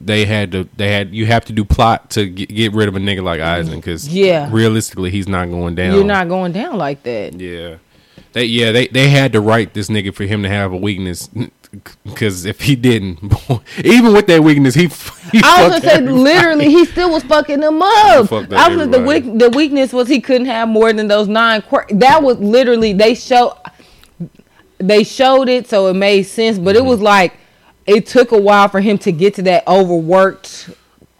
[0.02, 0.70] They had to.
[0.78, 1.14] They had.
[1.14, 4.08] You have to do plot to get, get rid of a nigga like Aizen because
[4.08, 4.50] Yeah.
[4.52, 5.94] realistically, he's not going down.
[5.94, 7.38] You're not going down like that.
[7.38, 7.76] Yeah.
[8.34, 11.28] They yeah they they had to write this nigga for him to have a weakness
[12.04, 13.20] because if he didn't,
[13.84, 14.88] even with that weakness, he.
[15.32, 16.18] he I was gonna say, everybody.
[16.20, 18.32] literally, he still was fucking them up.
[18.32, 21.62] I was the weak, the weakness was he couldn't have more than those nine.
[21.64, 21.90] Quirk.
[21.94, 23.58] That was literally they show,
[24.80, 26.58] they showed it, so it made sense.
[26.58, 26.86] But Mm-hmm.
[26.86, 27.34] it was like
[27.86, 30.70] it took a while for him to get to that overworked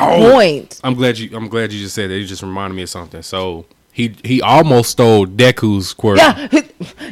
[0.02, 0.32] Oh.
[0.32, 0.80] point.
[0.84, 1.36] I'm glad you.
[1.36, 2.18] I'm glad you just said that.
[2.18, 3.22] You just reminded me of something.
[3.22, 6.18] So he he almost stole Deku's quirk.
[6.18, 6.48] Yeah,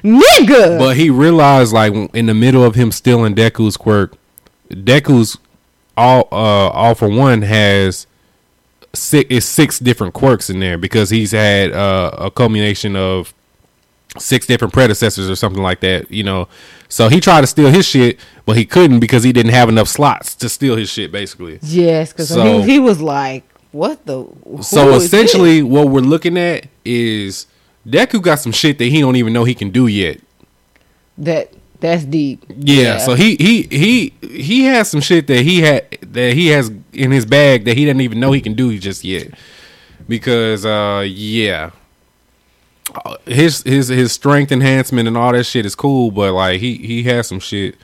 [0.03, 0.80] nigga.
[0.80, 4.13] But he realized, like, in the middle of him stealing Deku's quirk,
[4.69, 5.38] Deku's
[5.95, 8.05] all uh all for one has
[8.93, 13.34] six is six different quirks in there because he's had uh, a culmination of
[14.17, 16.09] six different predecessors or something like that.
[16.11, 16.47] You know,
[16.88, 19.88] so he tried to steal his shit, but he couldn't because he didn't have enough
[19.88, 21.11] slots to steal his shit.
[21.11, 23.43] Basically, yes, because So- he, he was like,
[23.78, 24.17] "What the?"
[24.61, 27.45] so essentially, what we're looking at is
[27.88, 30.17] Deku got some shit that he don't even know he can do yet.
[31.17, 32.43] that that's deep.
[32.49, 36.71] Yeah, so he he he he has some shit that he had that he has
[36.91, 39.28] in his bag that he doesn't even know he can do just yet.
[40.07, 41.71] Because uh yeah.
[43.05, 46.78] Uh, His his his strength enhancement and all that shit is cool, but like he
[46.78, 47.75] he has some shit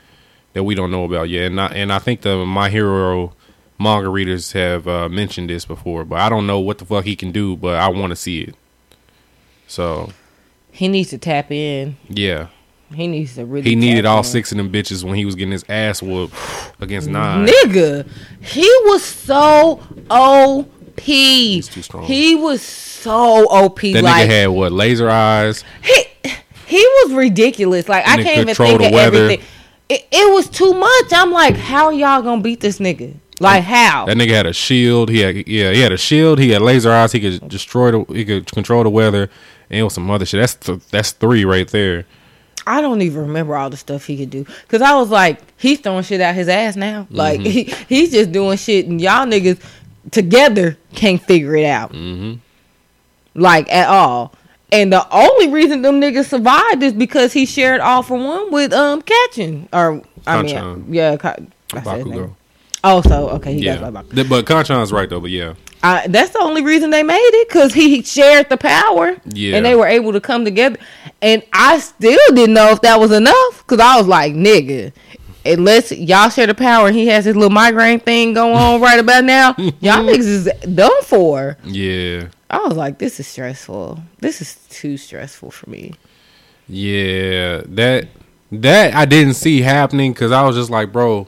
[0.54, 1.46] that we don't know about yet.
[1.52, 3.34] And I and I think the My Hero
[3.78, 7.16] manga readers have uh, mentioned this before, but I don't know what the fuck he
[7.16, 8.54] can do, but I want to see it.
[9.66, 10.10] So,
[10.70, 11.96] he needs to tap in.
[12.08, 12.48] yeah.
[12.92, 13.70] He needs to really.
[13.70, 14.24] He needed all in.
[14.24, 16.34] six of them bitches when he was getting his ass whooped
[16.80, 17.46] against nine.
[17.46, 18.06] Nigga,
[18.40, 21.00] he was so OP.
[21.00, 22.04] He's too strong.
[22.04, 23.80] He was so OP.
[23.80, 25.64] That like nigga had what laser eyes.
[25.82, 26.04] he,
[26.66, 27.88] he was ridiculous.
[27.88, 29.24] Like I can't even think of weather.
[29.24, 29.46] everything.
[29.88, 31.12] It, it was too much.
[31.12, 33.14] I'm like, how are y'all gonna beat this nigga?
[33.40, 34.06] Like how?
[34.06, 35.08] That nigga had a shield.
[35.10, 36.38] He had yeah, he had a shield.
[36.38, 37.12] He had laser eyes.
[37.12, 38.14] He could destroy the.
[38.14, 39.28] He could control the weather.
[39.70, 40.40] And it was some other shit.
[40.40, 42.04] That's th- that's three right there.
[42.66, 44.46] I don't even remember all the stuff he could do.
[44.68, 47.06] Cause I was like, he's throwing shit out his ass now.
[47.10, 47.50] Like Mm-hmm.
[47.50, 49.60] he, he's just doing shit, and y'all niggas
[50.10, 51.92] together can't figure it out.
[51.92, 52.34] Mm-hmm.
[53.34, 54.32] Like at all.
[54.72, 58.72] And the only reason them niggas survived is because he shared all for one with
[58.72, 61.16] um Kacchan or I mean yeah.
[61.22, 62.34] I said his Bakugo.
[62.86, 64.14] Oh, so okay, he Yeah, got Bakugo.
[64.14, 65.20] Th- but Kacchan's right though.
[65.20, 69.16] But yeah, I, that's the only reason they made it because he shared the power.
[69.24, 69.56] Yeah.
[69.56, 70.78] And they were able to come together.
[71.22, 74.92] And I still didn't know if that was enough because I was like, nigga,
[75.46, 78.98] unless y'all share the power and he has his little migraine thing going on right
[79.00, 81.56] about now, y'all niggas is done for.
[81.64, 84.00] yeah, I was like, this is stressful.
[84.20, 85.94] This is too stressful for me.
[86.68, 87.62] yeah.
[87.66, 88.08] That
[88.52, 91.26] that I didn't see happening because I was just like, bro,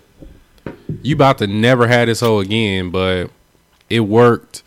[1.02, 2.90] you about to never have this hoe again.
[2.90, 3.30] But
[3.90, 4.62] it worked.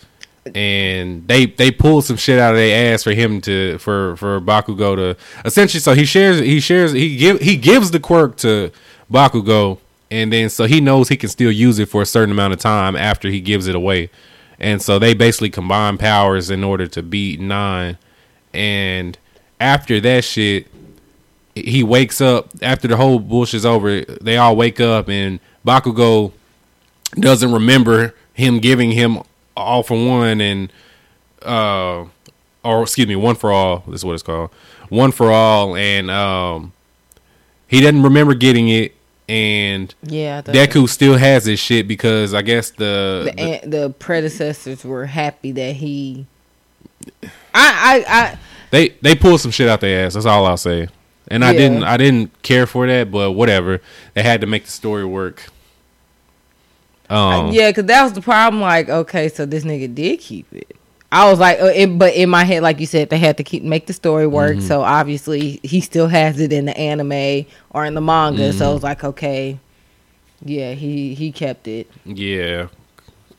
[0.56, 4.40] and they they pulled some shit out of their ass for him to for for
[4.42, 8.72] Bakugo to essentially so he shares he shares he give he gives the quirk to
[9.12, 9.78] Bakugo
[10.10, 12.60] and then so he knows he can still use it for a certain amount of
[12.60, 14.10] time after he gives it away
[14.60, 17.98] and so they basically combine powers in order to beat nine
[18.54, 19.20] and
[19.60, 20.66] after that shit
[21.54, 25.40] he wakes up after the whole bullshit's over they all wake up and
[25.70, 26.32] Bakugo
[27.16, 29.20] doesn't remember him giving him
[29.56, 30.72] all for one and
[31.44, 32.06] uh
[32.64, 34.50] or excuse me one for all this is what it's called
[34.90, 36.72] one for all and um
[37.68, 38.96] he doesn't remember getting it
[39.28, 44.84] and Yeah, Deku still has his shit because I guess the, the, the- the predecessors
[44.84, 46.26] were happy that he.
[47.24, 48.38] I I I
[48.72, 50.16] they they pulled some shit out their ass.
[50.16, 50.88] That's all I'll say.
[51.28, 53.82] And I didn't I didn't care for that, but whatever.
[54.16, 55.44] They had to make the story work.
[57.10, 58.62] Um, yeah, because that was the problem.
[58.62, 60.76] Like, okay, so this nigga did keep it.
[61.12, 63.44] I was like, uh, it, but in my head, like you said, they had to
[63.44, 64.58] keep make the story work.
[64.58, 64.68] Mm-hmm.
[64.68, 68.54] So obviously, he still has it in the anime or in the manga.
[68.54, 68.70] So Mm-hmm.
[68.70, 69.60] I was like, okay,
[70.44, 71.90] yeah, he he kept it.
[72.06, 72.68] Yeah.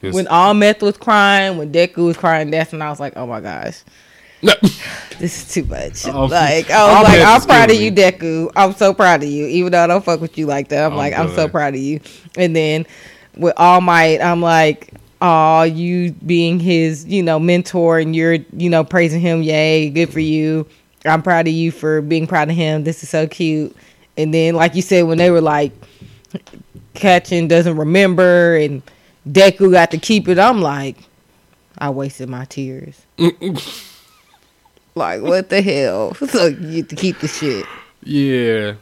[0.01, 3.27] When All Might was crying, when Deku was crying, that's when I was like, oh
[3.27, 3.83] my gosh,
[4.41, 6.07] this is too much.
[6.09, 7.93] Oh, like I was like, I'm proud of you.
[7.93, 8.51] Deku.
[8.57, 10.87] I'm so proud of you, even though I don't fuck with you like that.
[10.87, 12.01] I'm I'm like, I'm so proud of you.
[12.37, 12.87] And then
[13.37, 18.71] with All Might, I'm like, oh, you being his, you know, mentor, and you're, you
[18.71, 19.43] know, praising him.
[19.43, 20.67] Yay, good for you.
[21.05, 22.85] I'm proud of you for being proud of him.
[22.85, 23.75] This is so cute.
[24.19, 25.73] And then, like you said, when they were like,
[26.95, 28.83] Kacchan doesn't remember, and
[29.29, 30.39] Deku got to keep it.
[30.39, 30.97] I'm like,
[31.79, 33.01] I wasted my tears.
[34.95, 36.15] like, what the hell?
[36.29, 37.65] So you get to keep the shit.
[38.03, 38.75] yeah.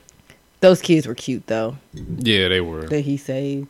[0.60, 2.82] Those kids were cute though Yeah, they were.
[2.88, 3.68] that he saved,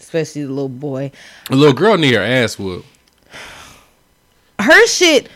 [0.00, 1.12] especially the little boy.
[1.48, 2.86] The little girl need her ass whooped.
[4.58, 5.28] Her shit.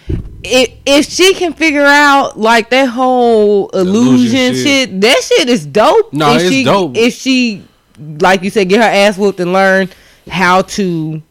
[0.42, 5.00] If if she can figure out like that whole illusion, illusion shit, shit.
[5.00, 6.12] that shit is dope.
[6.12, 6.96] No, if it's she, dope.
[6.96, 7.64] If she,
[8.20, 9.88] like you said, get her ass whooped and learn
[10.28, 11.22] how to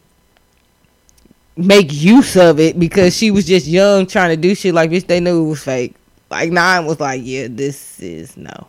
[1.56, 5.04] make use of it because she was just young trying to do shit like this.
[5.04, 5.94] They knew it was fake.
[6.30, 8.66] Like nine was like, yeah, this is no.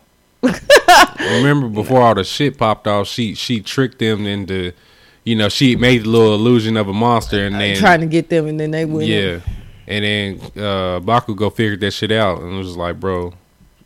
[1.20, 4.72] Remember before all the shit popped off, she she tricked them into,
[5.24, 8.30] you know, she made a little illusion of a monster, and then trying to get
[8.30, 9.08] them, and then they went.
[9.08, 9.40] yeah,
[9.88, 13.34] and then uh Bakugo figured that shit out, and was like, bro,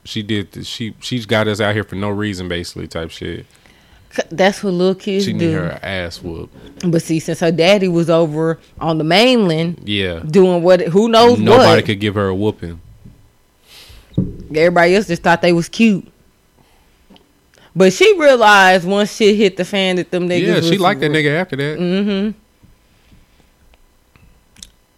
[0.03, 3.45] she did, th- she she's got us out here for no reason, basically, type shit.
[4.32, 5.38] That's what little kids She do.
[5.38, 6.89] need her ass whooped.
[6.91, 11.39] But see, since her daddy was over on the mainland Yeah, doing what, who knows
[11.39, 12.82] nobody what, could give her a whooping.
[14.55, 16.07] everybody else just thought they was cute.
[17.76, 20.45] But she realized once shit hit the fan that them niggas.
[20.47, 21.78] yeah, she was- liked that nigga after that.
[21.80, 22.32] Mm-hmm.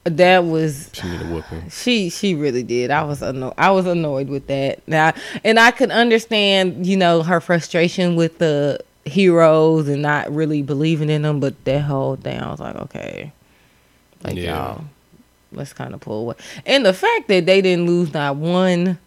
[0.04, 1.70] That was She need a whooping.
[1.70, 2.10] she.
[2.10, 2.90] She really did.
[2.90, 3.54] I was annoyed.
[3.58, 4.80] I was annoyed with that.
[4.88, 5.14] Now,
[5.44, 11.12] and I could understand, you know, her frustration with the heroes and not really believing
[11.12, 11.40] in them.
[11.40, 13.32] But that whole thing, I was like, okay,
[14.24, 14.56] like Yeah.
[14.56, 14.86] y'all,
[15.52, 16.36] let's kind of pull away.
[16.66, 18.98] And the fact that they didn't lose not one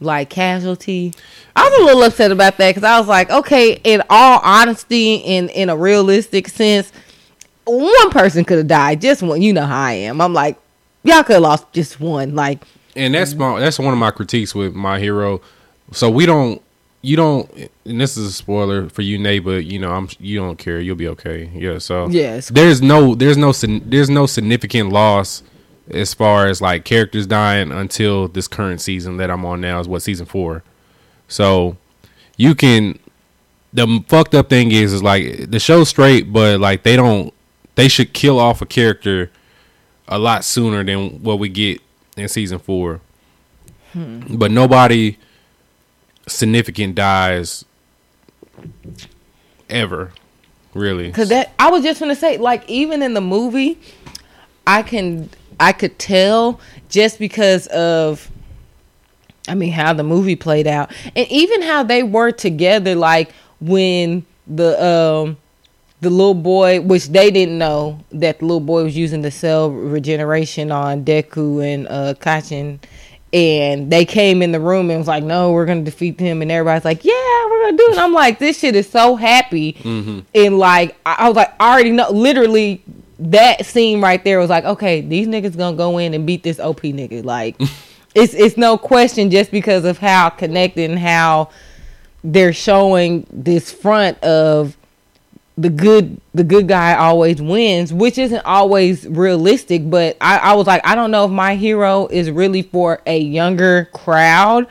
[0.00, 1.12] like casualty,
[1.56, 5.16] I was a little upset about that because I was like, okay, in all honesty,
[5.16, 6.92] in in a realistic sense,
[7.64, 9.42] one person could have died, just one.
[9.42, 10.20] You know how I am.
[10.20, 10.56] I'm like,
[11.04, 12.34] y'all could have lost just one.
[12.34, 12.62] Like,
[12.96, 15.40] and that's my that's one of my critiques with my hero.
[15.92, 16.60] So we don't,
[17.02, 17.50] you don't,
[17.86, 20.80] and this is a spoiler for you, Nate, but you know, I'm you don't care,
[20.80, 21.50] you'll be okay.
[21.54, 21.78] Yeah.
[21.78, 22.48] So Yes.
[22.50, 25.42] there's no there's no there's no significant loss
[25.90, 29.88] as far as like characters dying until this current season that I'm on now is
[29.88, 30.62] what season four.
[31.28, 31.76] So
[32.36, 32.98] you can
[33.72, 37.32] the fucked up thing is is like the show's straight, but like they don't
[37.74, 39.30] they should kill off a character
[40.08, 41.80] a lot sooner than what we get
[42.16, 43.00] in season four.
[43.92, 44.36] Hmm.
[44.36, 45.16] But nobody
[46.26, 47.64] significant dies
[49.68, 50.12] ever,
[50.74, 51.12] really.
[51.12, 53.78] Cause that I was just gonna say, like even in the movie,
[54.66, 55.30] I can
[55.60, 58.30] I could tell just because of
[59.48, 60.92] I mean how the movie played out.
[61.16, 65.36] And even how they were together, like when the um
[66.00, 69.70] the little boy, which they didn't know that the little boy was using the cell
[69.70, 72.78] regeneration on Deku and uh Kacchan.
[73.30, 76.50] And they came in the room and was like, "No, we're gonna defeat him." And
[76.50, 79.76] everybody's like, "Yeah, we're gonna do it." And I'm like, "This shit is so happy."
[80.34, 82.10] And like, I, I was like, I already know.
[82.10, 82.82] Literally,
[83.18, 86.60] that scene right there was like, okay, these niggas gonna go in and beat this
[86.60, 87.24] OP nigga.
[87.24, 87.56] Like,
[88.14, 91.50] it's it's no question just because of how connected and how
[92.24, 94.76] they're showing this front of
[95.56, 99.90] the good the good guy always wins, which isn't always realistic.
[99.90, 103.18] But I, I was like, I don't know if my hero is really for a
[103.18, 104.68] younger crowd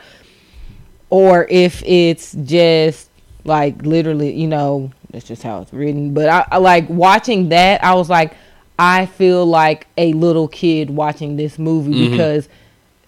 [1.10, 3.10] or if it's just
[3.44, 6.14] like literally, you know, that's just how it's written.
[6.14, 7.82] But I, I like watching that.
[7.82, 8.34] I was like,
[8.78, 12.10] I feel like a little kid watching this movie mm-hmm.
[12.12, 12.48] because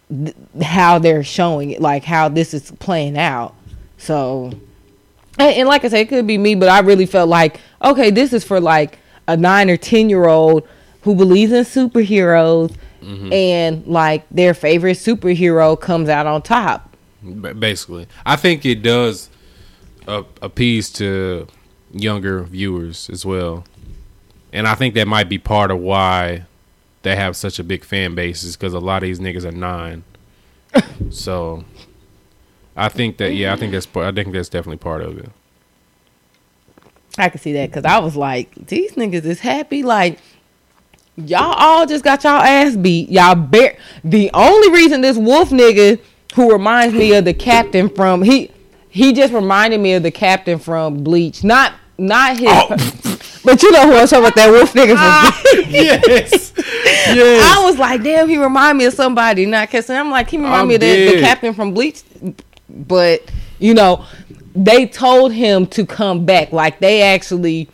[0.09, 3.55] th- how they're showing it, like how this is playing out.
[3.99, 4.51] So,
[5.39, 8.11] and, and like I said, it could be me, but I really felt like, okay,
[8.11, 8.99] this is for like
[9.29, 10.67] a nine or ten year old
[11.03, 13.33] who believes in superheroes, mm-hmm.
[13.33, 16.91] and like their favorite superhero comes out on top.
[17.23, 19.29] Basically i think it does
[20.07, 21.47] appease to
[21.93, 23.65] younger viewers as well
[24.53, 26.45] and i think that might be part of why
[27.03, 29.53] they have such a big fan base is because a lot of these niggas are
[29.53, 30.05] nine
[31.11, 31.65] so
[32.77, 35.31] i think that yeah i think that's part- i think that's definitely part of it
[37.19, 39.83] I can see that because I was like, these niggas is happy.
[39.83, 40.19] Like,
[41.17, 43.09] y'all all just got y'all ass beat.
[43.11, 43.77] Y'all bear.
[44.05, 46.01] The only reason this wolf nigga
[46.35, 48.51] who reminds me of the captain from he
[48.91, 51.43] he just reminded me of the captain from Bleach.
[51.43, 52.69] Not not his, oh.
[53.45, 54.35] but you know who I'm talking about.
[54.35, 55.67] That wolf nigga from ah, Bleach.
[55.71, 57.57] yes, yes.
[57.57, 59.47] I was like, damn, he remind me of somebody.
[59.47, 59.97] Not kissing.
[59.97, 62.03] I'm like, he remind I'm me of the, the captain from Bleach.
[62.69, 63.23] But
[63.59, 64.05] you know,
[64.55, 66.53] they told him to come back.
[66.53, 67.69] Like they actually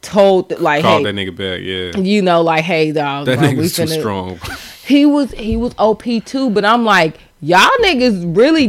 [0.00, 1.60] told like, Called hey, that nigga back.
[1.60, 4.40] Yeah, you know, like, hey, dog, that we nigga's too strong.
[4.84, 8.68] He was he was OP too, but I'm like, y'all niggas really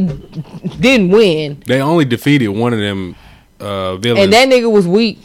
[0.79, 3.15] didn't win, They only defeated one of them
[3.59, 4.25] uh, villains.
[4.25, 5.19] and that nigga was weak.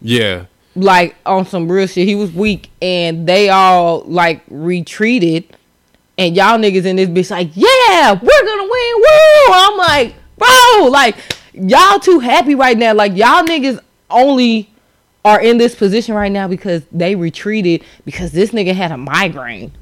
[0.00, 2.06] yeah, like on some real shit.
[2.08, 5.44] He was weak, and they all like retreated,
[6.16, 9.52] and y'all niggas in this bitch like, yeah, we're gonna win, woo!
[9.52, 11.16] I'm like, bro, like
[11.52, 12.94] y'all too happy right now.
[12.94, 14.70] Like y'all niggas only
[15.26, 19.72] are in this position right now because they retreated because this nigga had a migraine.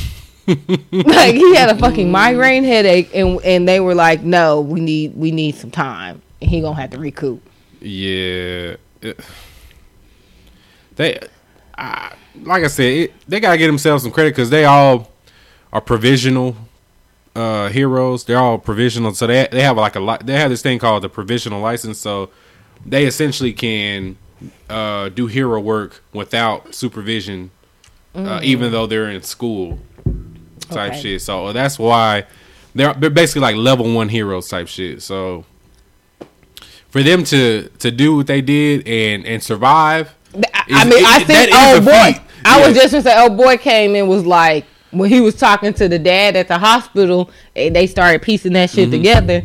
[0.46, 5.14] like he had a fucking migraine headache, and and they were like, no, we need
[5.14, 7.42] we need some time, and he gonna have to recoup.
[7.80, 8.76] yeah.
[10.96, 11.18] They,
[11.76, 15.10] I, like I said, it, they gotta get themselves some credit because they all
[15.70, 16.56] are provisional
[17.36, 18.24] uh, heroes.
[18.24, 20.24] They're all provisional, so they they have like a lot.
[20.24, 22.30] They have this thing called the provisional license, so
[22.86, 24.16] they essentially can
[24.68, 27.50] uh, do hero work without supervision,
[28.14, 29.78] uh, even though they're in school
[30.70, 31.00] type Okay.
[31.00, 31.22] shit.
[31.22, 32.24] So that's why
[32.74, 35.02] they're they're basically like level one heroes type shit.
[35.02, 35.44] So
[36.88, 41.04] for them to to do what they did and and survive, I, is- I mean,
[41.04, 42.22] I it- think oh boy, feat.
[42.44, 45.74] I was just gonna say, oh boy came and was like when he was talking
[45.74, 48.76] to the dad at the hospital, and they started piecing that Mm-hmm.
[48.76, 49.42] shit together.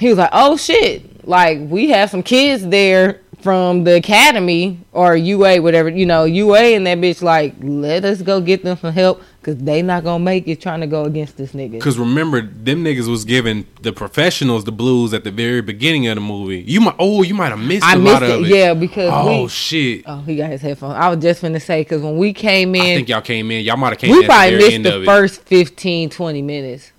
[0.00, 5.16] He was like, oh shit, like we have some kids there from the academy or
[5.16, 8.92] UA, whatever you know, UA, and that bitch like let us go get them some
[8.92, 11.72] help because they not gonna make it trying to go against this nigga.
[11.72, 16.16] Because remember, them niggas was giving the professionals the blues at the very beginning of
[16.16, 16.60] the movie.
[16.66, 18.56] You might, oh, you might have missed I a missed lot of it, it.
[18.56, 19.48] yeah, because Oh we.
[19.48, 20.02] shit!
[20.06, 20.94] Oh, he got his headphones.
[20.96, 23.64] I was just gonna say because when we came in, I think y'all came in.
[23.64, 25.06] Y'all might have came we probably the very missed end the it.
[25.06, 26.92] first 15, 20 minutes.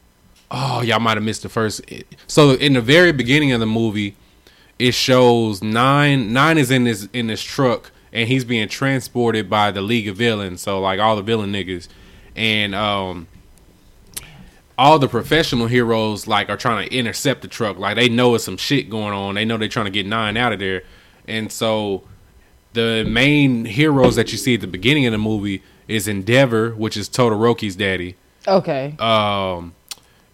[0.51, 1.81] Oh, y'all might have missed the first.
[2.25, 4.15] So in the very beginning of the movie,
[4.79, 6.33] it shows nine.
[6.33, 10.15] Nine is in this in this truck, and he's being transported by the League of
[10.17, 10.61] Villains.
[10.61, 11.87] So like all the villain niggas,
[12.35, 13.27] and um,
[14.77, 17.77] all the professional heroes like are trying to intercept the truck.
[17.77, 19.35] Like they know it's some shit going on.
[19.35, 20.83] They know they're trying to get nine out of there,
[21.27, 22.03] and so
[22.73, 26.95] the main heroes that you see at the beginning of the movie is Endeavor, which
[26.95, 28.15] is Todoroki's daddy
[28.47, 28.95] Okay.
[28.99, 29.73] um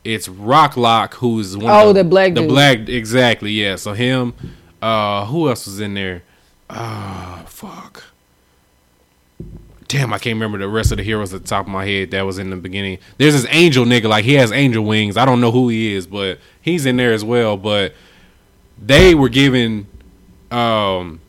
[0.06, 2.50] it's Rocklock who's one Oh, of the black the dude.
[2.50, 3.76] black exactly yeah.
[3.76, 4.34] So him
[4.82, 6.24] uh who else was in there?
[6.70, 8.04] Uh fuck.
[9.88, 12.12] Damn I can't remember the rest of the heroes at the top of my head
[12.12, 13.00] that was in the beginning.
[13.18, 15.18] There's this angel nigga like he has angel wings.
[15.18, 17.58] I don't know who he is but he's in there as well.
[17.58, 17.94] But
[18.82, 19.88] they were giving
[20.52, 21.20] um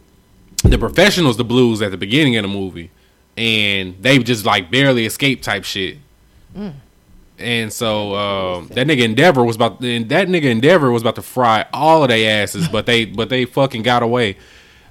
[0.65, 2.91] the professionals the blues at the beginning of the movie.
[3.37, 5.99] And they just like barely escaped type shit
[7.39, 9.91] and so um, that nigga Endeavor was about that
[10.29, 13.83] nigga Endeavor was about to fry all of their asses, but they but they fucking
[13.83, 14.37] got away.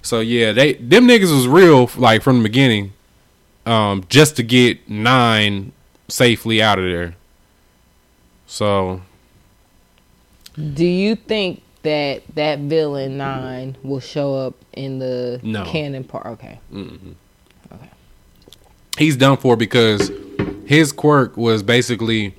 [0.01, 2.93] So yeah, they them niggas was real like from the beginning,
[3.65, 5.71] um, just to get nine
[6.07, 7.15] safely out of there.
[8.47, 9.01] So
[10.55, 15.63] Do you think that that villain nine will show up in the No.
[15.65, 16.25] canon part?
[16.27, 16.59] Okay.
[18.97, 20.09] he's done for because
[20.65, 22.35] his quirk was basically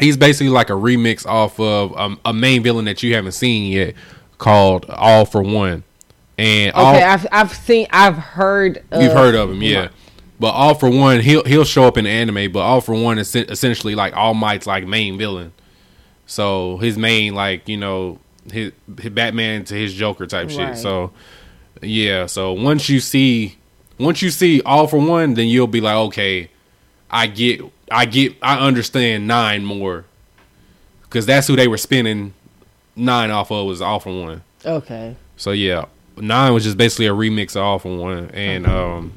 [0.00, 3.72] he's basically like a remix off of um, a main villain that you haven't seen
[3.72, 3.94] yet
[4.38, 5.84] called All for One.
[6.36, 9.88] And all, Okay, I've I've seen I've heard of, You've heard of him, yeah.
[10.40, 12.50] But All for One, he'll he'll show up in anime.
[12.52, 15.52] But All for One is essentially like All Might's like main villain.
[16.26, 18.18] So his main like you know
[18.50, 20.76] his, his Batman to his Joker type shit.
[20.76, 21.12] So
[21.80, 22.26] yeah.
[22.26, 23.58] So once you see
[23.98, 26.50] once you see All for One, then you'll be like, okay,
[27.14, 27.60] I get
[27.90, 30.04] I get I understand nine more
[31.02, 32.34] because that's who they were spinning
[32.96, 34.42] nine off of was All for One.
[34.66, 35.14] Okay.
[35.36, 35.84] So yeah,
[36.16, 39.12] nine was just basically a remix of all one, and um,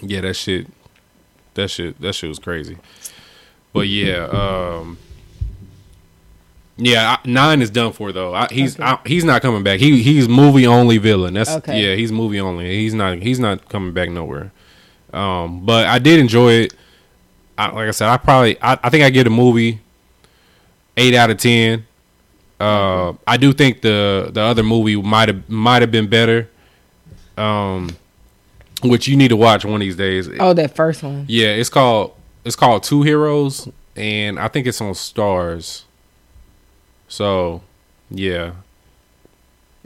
[0.00, 0.66] yeah, that shit,
[1.54, 2.78] that shit, that shit was crazy.
[3.74, 4.96] But yeah, um,
[6.78, 8.34] yeah, I, nine is done for though.
[8.34, 9.78] I, he's I, he's not coming back.
[9.78, 11.34] He he's movie only villain.
[11.34, 11.82] That's Okay.
[11.82, 12.78] yeah, he's movie only.
[12.78, 14.52] He's not he's not coming back nowhere.
[15.12, 16.74] Um, but I did enjoy it.
[17.56, 19.80] I, like I said, I probably I, I think I get a movie
[20.96, 21.86] eight out of ten.
[22.60, 26.48] Uh, I do think the the other movie might have might have been better.
[27.36, 27.96] Um,
[28.82, 30.28] which you need to watch one of these days.
[30.40, 31.24] Oh, that first one.
[31.28, 32.14] Yeah, it's called
[32.44, 35.84] it's called Two Heroes, and I think it's on Starz.
[37.08, 37.62] So,
[38.10, 38.52] yeah.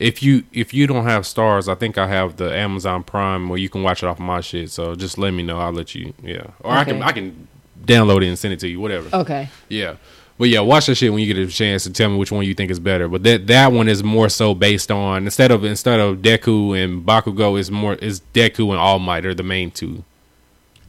[0.03, 3.59] If you if you don't have Starz, I think I have the Amazon Prime where
[3.59, 4.71] you can watch it off my shit.
[4.71, 5.59] So just let me know.
[5.59, 6.13] I'll let you.
[6.23, 7.49] Yeah, or I can I can
[7.85, 8.81] download it and send it to you.
[8.81, 9.09] Whatever.
[9.17, 9.49] Okay.
[9.69, 9.97] Yeah.
[10.39, 12.45] But yeah, watch that shit when you get a chance to tell me which one
[12.45, 13.07] you think is better.
[13.07, 17.07] But that that one is more so based on instead of instead of Deku and
[17.07, 20.05] Bakugo is more is Deku and All Might are the main two.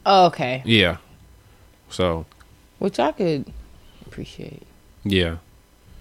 [0.04, 0.62] Oh, okay.
[0.64, 0.96] Yeah.
[1.88, 2.26] So
[2.78, 3.52] Which I could
[4.06, 4.62] appreciate.
[5.04, 5.36] yeah.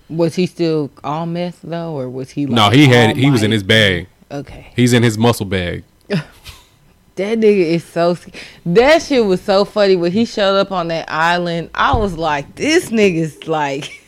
[0.09, 2.45] Was he still all meth though, or was he?
[2.45, 4.07] Like No, he had he was in his bag.
[4.31, 4.71] Okay.
[4.75, 5.83] He's in his muscle bag.
[7.15, 8.17] That nigga is so.
[8.65, 11.69] That shit was so funny when he showed up on that island.
[11.75, 13.85] I was like, this nigga's like.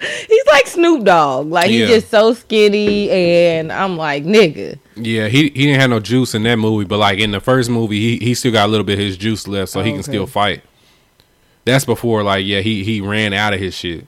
[0.00, 1.48] he's like Snoop Dogg.
[1.48, 1.86] Like Yeah.
[1.86, 4.78] he's just so skinny, and I'm like, nigga.
[4.96, 7.70] Yeah, he he didn't have no juice in that movie, but like in the first
[7.70, 10.00] movie, he he still got a little bit of his juice left, so he can
[10.00, 10.10] Okay.
[10.12, 10.62] still fight.
[11.64, 14.06] That's before like yeah he he ran out of his shit.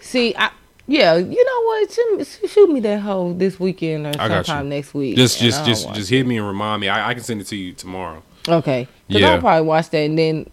[0.00, 0.50] See, I
[0.86, 1.92] yeah, you know what?
[1.92, 4.14] Shoot, me- shoot me that hoe this weekend or you.
[4.28, 5.16] sometime next week.
[5.16, 6.16] Just just just just it.
[6.16, 6.88] hit me and remind me.
[6.88, 8.22] I, I can send it to you tomorrow.
[8.48, 8.88] Okay.
[9.06, 9.32] Because Yeah.
[9.32, 10.48] I'll probably watch that and then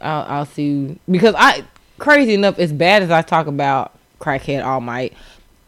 [0.00, 0.98] I'll, I'll see.
[1.10, 1.64] Because I,
[1.98, 5.14] crazy enough, as bad as I talk about Crackhead All Might,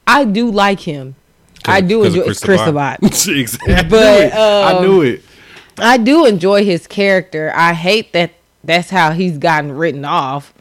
[0.06, 1.16] I do like him.
[1.64, 3.00] I do 'Cause enjoy Chris Sabat.
[3.28, 3.74] exactly.
[3.74, 4.32] I But, it.
[4.34, 5.22] I um, knew it.
[5.78, 7.52] I do enjoy his character.
[7.56, 8.32] I hate that
[8.62, 10.54] that's how he's gotten written off.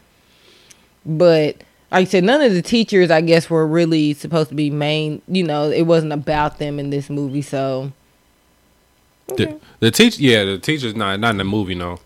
[1.04, 4.70] But like I said, none of the teachers, I guess, were really supposed to be
[4.70, 5.22] main.
[5.28, 7.42] You know, it wasn't about them in this movie.
[7.42, 7.92] So
[9.28, 11.74] The, the teach, yeah, the teachers not not in the movie.
[11.74, 11.98] No,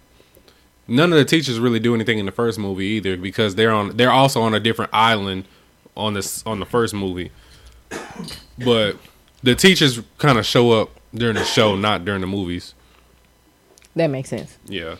[0.89, 3.97] none of the teachers really do anything in the first movie either because they're on
[3.97, 5.44] they're also on a different island
[5.97, 7.31] on this on the first movie.
[8.59, 8.97] But
[9.43, 12.74] the teachers kind of show up during the show, not during the movies.
[13.97, 14.59] that makes sense.
[14.66, 14.97] Yeah.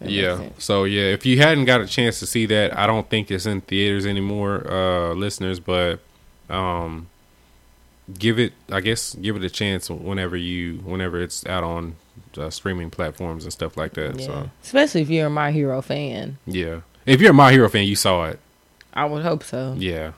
[0.00, 0.50] Yeah.
[0.58, 3.46] So yeah, if you hadn't got a chance to see that, I don't think it's
[3.46, 5.58] in theaters anymore, uh, listeners.
[5.60, 6.00] But
[6.48, 7.08] um,
[8.18, 11.96] give it, I guess, give it a chance whenever you, whenever it's out on
[12.36, 14.18] uh, streaming platforms and stuff like that.
[14.20, 14.26] Yeah.
[14.26, 16.38] So Especially if you're a My Hero fan.
[16.46, 18.38] yeah, if you're a My Hero fan, you saw it.
[18.94, 19.74] I would hope so.
[19.76, 20.12] Yeah.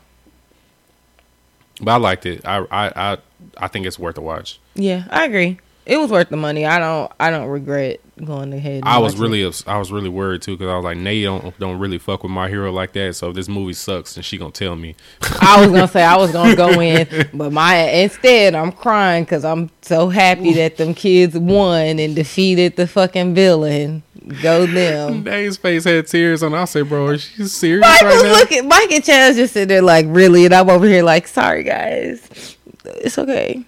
[1.81, 2.45] But I liked it.
[2.47, 3.19] I I I,
[3.57, 4.59] I think it's worth a watch.
[4.75, 5.59] Yeah, I agree.
[5.87, 6.67] It was worth the money.
[6.67, 7.11] I don't.
[7.19, 8.83] I don't regret going ahead.
[8.85, 9.63] I was really it.
[9.67, 12.33] I was really worried too because I was like, Nay don't don't really fuck with
[12.33, 13.17] my hero like that.
[13.17, 14.95] So if this movie sucks, then she gonna tell me.
[15.41, 19.45] I was gonna say I was gonna go in, but my instead I'm crying because
[19.45, 24.03] I'm so happy that them kids won and defeated the fucking villain.
[24.43, 25.23] Go them.
[25.25, 26.55] Nay's face had tears on.
[26.55, 28.33] I said, bro, is she serious Mike right was now?
[28.33, 28.69] looking.
[28.69, 32.57] Mike and Chaz just sitting there like, really, and I'm over here like, sorry guys,
[32.85, 33.65] it's okay.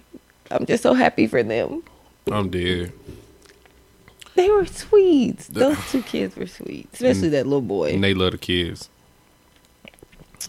[0.51, 1.83] I'm just so happy for them.
[2.31, 2.93] I'm dead.
[4.35, 5.39] They were sweet.
[5.39, 7.93] Those two kids were sweet, especially that little boy.
[7.93, 8.89] And they love the kids.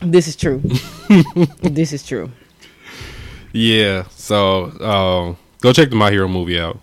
[0.01, 0.61] This is true.
[1.63, 2.31] this is true.
[3.53, 4.05] Yeah.
[4.11, 6.79] So um, go check the My Hero movie out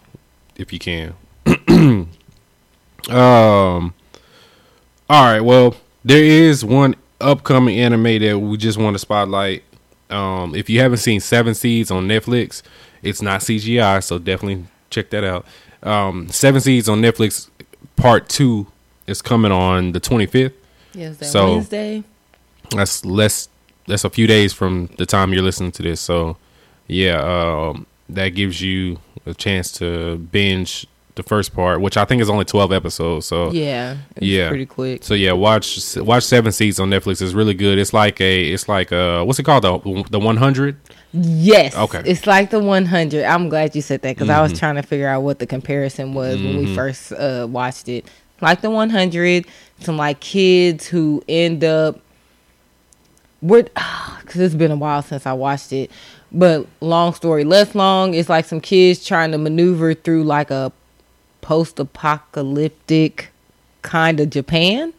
[0.56, 1.14] if you can.
[3.10, 3.94] um.
[5.10, 5.41] All right.
[5.41, 5.76] Well,
[6.06, 9.64] there is one upcoming anime that we just want to spotlight.
[10.10, 12.61] Um, if you haven't seen Seven Seeds on Netflix,
[13.02, 15.45] it's not CGI, so definitely check that out.
[15.83, 17.49] Um, Seven Seeds on Netflix,
[17.95, 18.67] part two
[19.07, 20.53] is coming on the 25th.
[20.93, 22.03] Yes, that So- Wednesday.
[22.71, 23.49] That's less.
[23.87, 25.99] That's a few days from the time you're listening to this.
[25.99, 26.37] So,
[26.87, 30.85] yeah, um, that gives you a chance to binge
[31.22, 33.26] the first part, which I think is only 12 episodes.
[33.26, 35.03] So, Yeah, it's yeah, pretty quick.
[35.03, 37.22] So yeah, watch watch Seven Seeds on Netflix.
[37.22, 37.77] It's really good.
[37.77, 38.52] It's like a.
[38.52, 40.77] It's like a what's it called the the 100.
[41.14, 41.76] Yes.
[41.76, 41.99] Okay.
[41.99, 42.07] Mm-hmm.
[42.07, 43.26] It's like the 100.
[43.26, 46.14] I'm glad you said that because I was trying to figure out what the comparison
[46.14, 48.06] was when we first uh, watched it.
[48.39, 49.45] Like the 100,
[49.80, 51.99] some like kids who end up.
[53.41, 55.91] We're because it's been a while since I watched it,
[56.31, 58.14] but long story less long.
[58.14, 60.72] It's like some kids trying to maneuver through like a
[61.41, 63.30] post-apocalyptic
[63.81, 64.93] kind of Japan.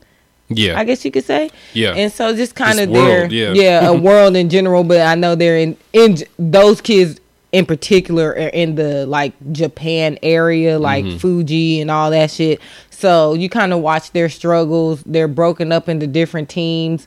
[0.48, 1.50] Yeah, I guess you could say.
[1.72, 1.94] Yeah.
[1.94, 3.52] And so just kind of their yeah.
[3.52, 7.20] yeah, a world in general, but I know they're in in those kids
[7.52, 11.18] in particular are in the like Japan area, like Mm-hmm.
[11.18, 12.60] Fuji and all that shit.
[12.90, 15.02] So you kind of watch their struggles.
[15.04, 17.06] They're broken up into different teams.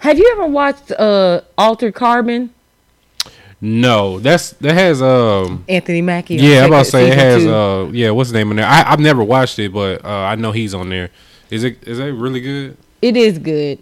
[0.00, 2.52] Have you ever watched uh Altered Carbon?
[3.64, 5.64] No, that's that has um.
[5.68, 6.34] Anthony Mackie.
[6.34, 7.54] Yeah, I'm about to say it has two.
[7.54, 7.84] uh.
[7.92, 8.66] Yeah, what's the name in there?
[8.66, 11.10] I, I've never watched it, but uh, I know he's on there.
[11.48, 12.76] Is it is that really good?
[13.00, 13.78] It is good.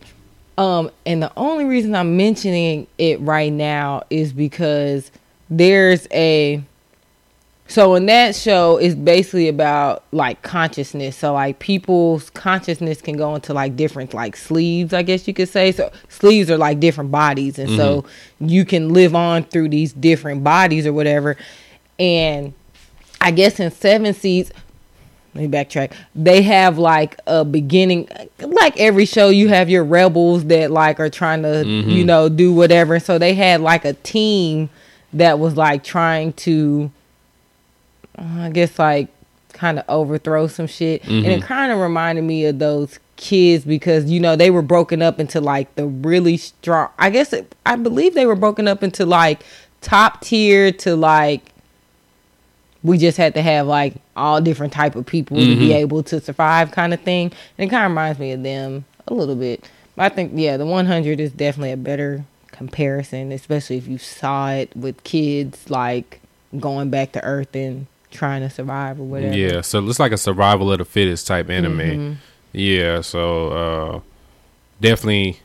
[0.59, 5.11] Um, and the only reason I'm mentioning it right now is because
[5.49, 6.63] there's a
[7.71, 11.17] So in that show, it's basically about like consciousness.
[11.17, 15.49] So like people's consciousness can go into like different like sleeves, I guess you could
[15.49, 15.71] say.
[15.71, 18.49] So sleeves are like different bodies, and so mm-hmm.
[18.49, 21.37] you can live on through these different bodies or whatever.
[21.97, 22.55] And
[23.21, 24.51] I guess in seven seeds,
[25.37, 25.93] let me backtrack.
[26.13, 28.09] They have like a beginning,
[28.41, 32.07] like every show, you have your rebels that like are trying to, you mm-hmm.
[32.07, 32.99] know, do whatever.
[32.99, 34.71] So they had like a team
[35.13, 36.91] that was like trying to,
[38.17, 38.43] Uh-huh.
[38.43, 39.09] I guess, like
[39.53, 41.05] kind of overthrow some shit.
[41.05, 41.47] And it mm-hmm.
[41.47, 45.41] kind of reminded me of those kids because, you know, they were broken up into
[45.41, 49.43] like the really strong, I guess, it, I believe they were broken up into like
[49.81, 51.53] top tier to like,
[52.83, 55.73] we just had to have like all different type of people to be mm-hmm.
[55.73, 57.31] able to survive kind of thing.
[57.59, 59.69] And it kind of reminds me of them a little bit.
[59.97, 64.51] But i think yeah the 100 is definitely a better comparison especially if you saw
[64.51, 66.21] it with kids like
[66.59, 70.19] going back to earth and trying to survive or whatever Yeah, so it's like a
[70.19, 71.79] survival of the fittest type anime.
[71.79, 72.13] Mm-hmm.
[72.53, 74.01] Yeah, so uh
[74.81, 75.39] definitely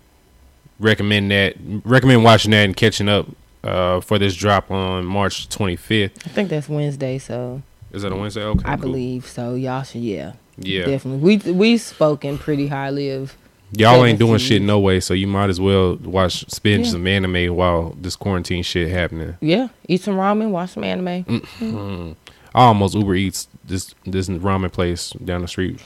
[0.79, 1.55] recommend that.
[1.83, 3.27] Recommend watching that and catching up
[3.63, 6.11] uh for this drop on March 25th.
[6.25, 7.61] i think that's wednesday so
[7.91, 8.43] Is that a Wednesday?
[8.43, 8.81] Okay, i cool.
[8.91, 13.35] believe so y'all should yeah Yeah, definitely we we spoken pretty highly of
[13.75, 16.91] y'all ain't doing shit no way, so you might as well watch spend Yeah.
[16.91, 19.35] some anime while this quarantine shit happening.
[19.41, 21.23] yeah eat some ramen watch some anime
[21.59, 22.15] Mm.
[22.55, 25.79] I almost Uber Eats this this ramen place down the street.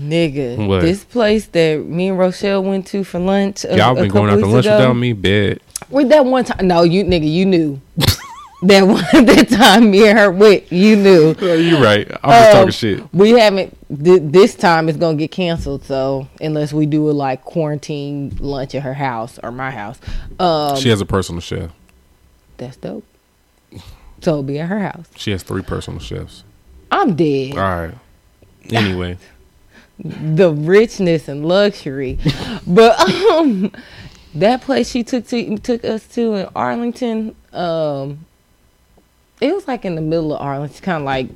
[0.00, 0.80] Nigga, What?
[0.82, 3.64] this place that me and Rochelle went to for lunch.
[3.64, 4.76] A, Y'all been going out to lunch ago.
[4.78, 5.12] without me?
[5.12, 5.60] Bet.
[5.90, 7.80] With that one time, no, you nigga, you knew.
[8.62, 11.34] that one, that time me and her went, you knew.
[11.40, 12.10] Yeah, you right.
[12.22, 13.14] I'm just Um, talking shit.
[13.14, 13.76] We haven't.
[14.04, 15.84] Th- this time it's gonna get canceled.
[15.84, 19.98] So unless we do a like quarantine lunch at her house or my house,
[20.38, 21.70] um, She has a personal chef.
[22.56, 23.04] that's dope.
[24.42, 25.06] Be at her house.
[25.16, 26.44] She has three personal chefs.
[26.90, 27.52] I'm dead.
[27.52, 27.94] All right.
[28.70, 29.18] Anyway,
[29.98, 32.18] the richness and luxury.
[32.66, 33.72] but um
[34.34, 38.24] that place she took to took us to in Arlington, um
[39.40, 41.28] it was like in the middle of Arlington, kind of like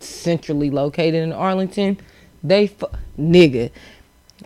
[0.00, 1.98] centrally located in Arlington.
[2.42, 2.86] They fu-
[3.18, 3.70] nigga,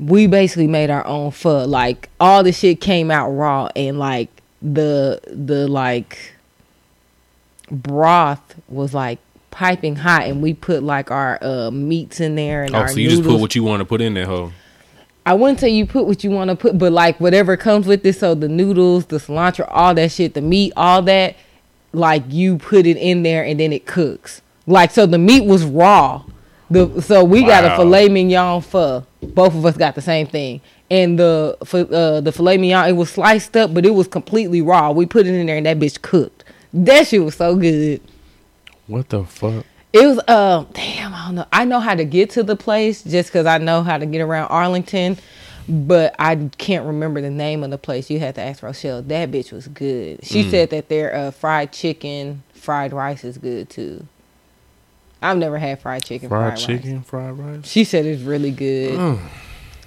[0.01, 1.65] we basically made our own pho.
[1.65, 4.29] Like all the shit came out raw and like
[4.61, 6.32] the the like
[7.73, 9.19] broth was like
[9.51, 12.97] piping hot and we put like our uh meats in there and oh, our so
[12.97, 14.53] you just put what you want to put in there, hoe.
[15.24, 18.05] I wouldn't say you put what you want to put, but like whatever comes with
[18.05, 18.16] it.
[18.16, 21.36] So the noodles, the cilantro, all that shit, the meat, all that,
[21.93, 24.43] like you put it in there and then it cooks.
[24.66, 26.24] Like so, the meat was raw.
[26.70, 29.07] The so we got a filet mignon pho.
[29.23, 33.11] Both of us got the same thing, and the uh, the filet mignon it was
[33.11, 34.90] sliced up, but it was completely raw.
[34.90, 36.41] We put it in there and that bitch cooked.
[36.73, 38.01] That shit was so good.
[38.86, 39.65] What the fuck?
[39.93, 41.47] It was uh damn, I don't know.
[41.53, 44.20] I know how to get to the place just because I know how to get
[44.23, 45.19] around Arlington,
[45.69, 48.09] but I can't remember the name of the place.
[48.09, 49.03] You had to ask Rochelle.
[49.03, 50.20] That bitch was good.
[50.20, 50.24] Mm.
[50.24, 54.07] She said that their uh, fried chicken, fried rice is good too.
[55.20, 56.66] I've never had fried chicken, Fried, fried, rice.
[56.66, 57.66] chicken, fried rice.
[57.69, 58.99] She said it's really good.
[58.99, 59.20] Mm.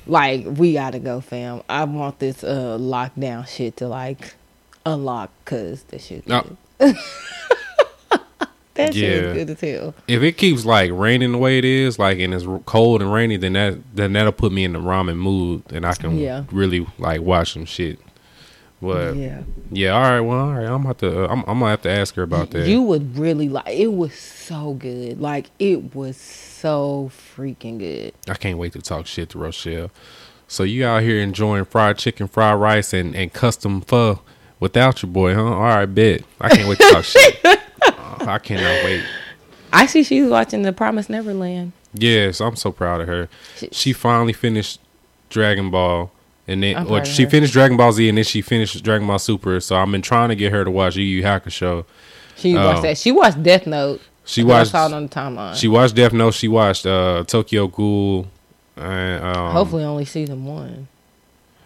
[0.06, 1.64] Like we gotta go, fam.
[1.68, 4.36] I want this uh lockdown shit to like
[4.86, 6.26] unlock, cause that shit.
[6.28, 6.56] Good.
[6.80, 6.96] That
[8.76, 9.08] shit Yeah.
[9.08, 9.94] is good as hell.
[10.08, 13.38] If it keeps like raining the way it is, like and it's cold and rainy,
[13.38, 16.44] then that then that'll put me in the ramen mood, and I can Yeah.
[16.52, 18.00] really like watch some shit.
[18.82, 19.42] But yeah,
[19.72, 19.92] yeah.
[19.92, 22.14] all right, well, all right, I'm about to, uh, I'm, I'm gonna have to ask
[22.16, 22.68] her about that.
[22.68, 25.20] You would really like it was so good.
[25.22, 28.14] Like it was so freaking good.
[28.30, 29.92] I can't wait to talk shit to Rochelle.
[30.48, 34.20] So you out here enjoying fried chicken, fried rice, and, and custom pho
[34.60, 35.44] without your boy, huh?
[35.44, 36.22] All right, bet.
[36.42, 37.40] I can't wait to talk shit.
[37.88, 39.04] Uh, I cannot wait.
[39.72, 41.72] I see she's watching The Promised Neverland.
[41.94, 43.30] Yes, I'm so proud of her.
[43.72, 44.80] She finally finished
[45.30, 46.12] Dragon Ball,
[46.48, 47.30] and then I'm or she her.
[47.30, 49.60] finished Dragon Ball Z, and then she finished Dragon Ball Super.
[49.60, 51.86] So I've been trying to get her to watch Yu Yu Hakusho.
[52.36, 52.66] She Oh.
[52.66, 52.98] watched that.
[52.98, 54.02] She watched Death Note.
[54.24, 54.72] She I watched.
[54.72, 55.56] saw it on the timeline.
[55.56, 56.34] She watched Death Note.
[56.34, 58.28] She watched uh, Tokyo Ghoul.
[58.78, 60.88] And, um, Hopefully, only season one.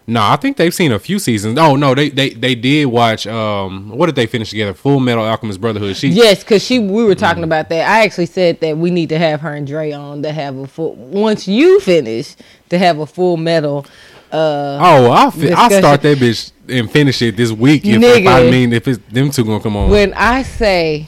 [0.09, 1.57] No, I think they've seen a few seasons.
[1.59, 3.27] Oh no, they they they did watch.
[3.27, 4.73] Um, what did they finish together?
[4.73, 5.95] Full Metal Alchemist Brotherhood.
[5.95, 7.19] She Yes, because she we were Mm.
[7.19, 7.87] talking about that.
[7.89, 10.67] I actually said that we need to have her and Dre on to have a
[10.67, 10.95] full.
[10.95, 12.35] Once you finish,
[12.69, 13.85] to have a full metal.
[14.31, 17.83] Uh, Oh, I'll fi- I'll start that bitch and finish it this week.
[17.85, 18.47] If, if Nigga.
[18.47, 19.89] I mean, if it's them two gonna come on.
[19.89, 21.07] when I say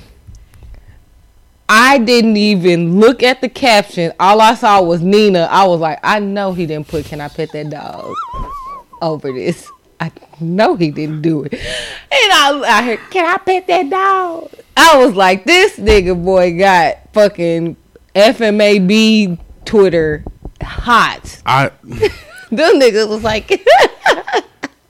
[1.69, 5.47] I didn't even look at the caption, all I saw was Nina.
[5.51, 8.13] I was like, I know he didn't put "Can I pet that dog"
[9.01, 9.69] over this.
[9.99, 11.53] I know he didn't do it.
[11.53, 11.61] And
[12.11, 14.51] I, I heard, can I pet that dog?
[14.75, 17.75] I was like, this nigga boy got fucking
[18.15, 20.23] FMAB Twitter
[20.61, 21.41] hot.
[21.45, 21.71] I
[22.51, 23.49] Them niggas was like,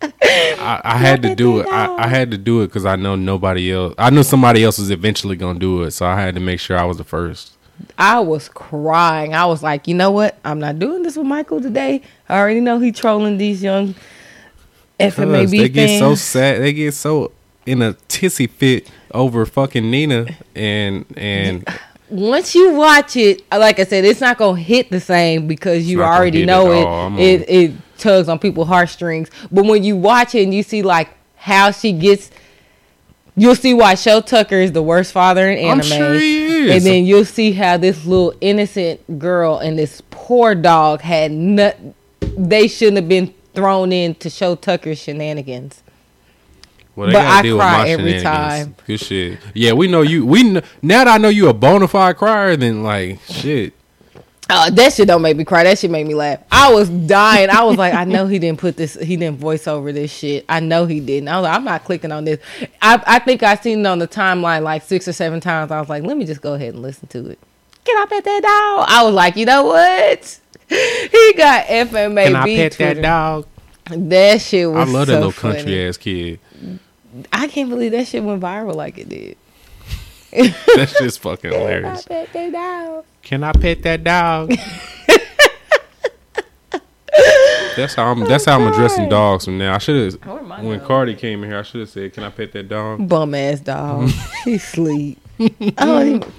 [0.01, 1.67] I, I had to do it.
[1.67, 3.93] I, I had to do it because I know nobody else.
[3.97, 6.77] I knew somebody else was eventually gonna do it, so I had to make sure
[6.77, 7.55] I was the first.
[7.97, 9.33] I was crying.
[9.33, 10.37] I was like, you know what?
[10.43, 12.01] I'm not doing this with Michael today.
[12.27, 13.95] I already know he trolling these young
[14.99, 16.61] FMAB they get so sad.
[16.61, 17.31] They get so
[17.65, 21.67] in a tissy fit over fucking Nina and and
[22.09, 26.03] Once you watch it, like I said, it's not gonna hit the same because you
[26.03, 26.85] already know it.
[26.85, 27.17] all.
[27.17, 29.29] It it tugs on people's heartstrings.
[29.49, 32.29] But when you watch it and you see like how she gets,
[33.37, 35.79] you'll see why Shou Tucker is the worst father in anime.
[35.79, 36.15] I'm sure
[36.67, 36.75] is.
[36.77, 41.77] And then you'll see how this little innocent girl and this poor dog had nut.
[42.37, 45.83] They shouldn't have been thrown in to Shou Tucker's shenanigans.
[46.95, 48.75] well, they but gotta I deal with cry my every time.
[48.87, 49.39] Good shit.
[49.53, 50.25] Yeah, we know you.
[50.25, 52.55] We kn- now that I know you a bona fide crier.
[52.55, 53.73] Then like shit.
[54.49, 55.63] Uh, that shit don't make me cry.
[55.63, 56.39] That shit made me laugh.
[56.51, 57.49] I was dying.
[57.49, 58.95] I was like, I know he didn't put this.
[58.95, 60.43] He didn't voice over this shit.
[60.49, 61.29] I know he didn't.
[61.29, 62.39] I was like, I'm not clicking on this.
[62.81, 65.71] I I think I seen it on the timeline like six or seven times.
[65.71, 67.39] I was like, let me just go ahead and listen to it.
[67.85, 68.85] Get up at that dog.
[68.89, 70.39] I was like, you know what?
[70.69, 72.25] He got FMAB.
[72.25, 73.47] Can I pet that dog?
[73.89, 74.91] That shit I was.
[74.93, 75.55] love that so little funny.
[75.55, 76.39] country ass kid.
[77.33, 79.37] I can't believe that shit went viral like it did.
[80.75, 82.05] That's just fucking hilarious.
[82.05, 83.05] Can I Pet that dog.
[83.21, 84.53] Can I pet that dog?
[87.75, 88.21] that's how I'm.
[88.21, 89.75] That's how I'm addressing dogs from now.
[89.75, 90.25] I should have.
[90.63, 90.87] When dog?
[90.87, 93.59] Cardi came in here, I should have said, "Can I pet that dog?" bum ass
[93.59, 94.09] dog.
[94.45, 95.19] he sleep.
[95.39, 96.31] I don't even,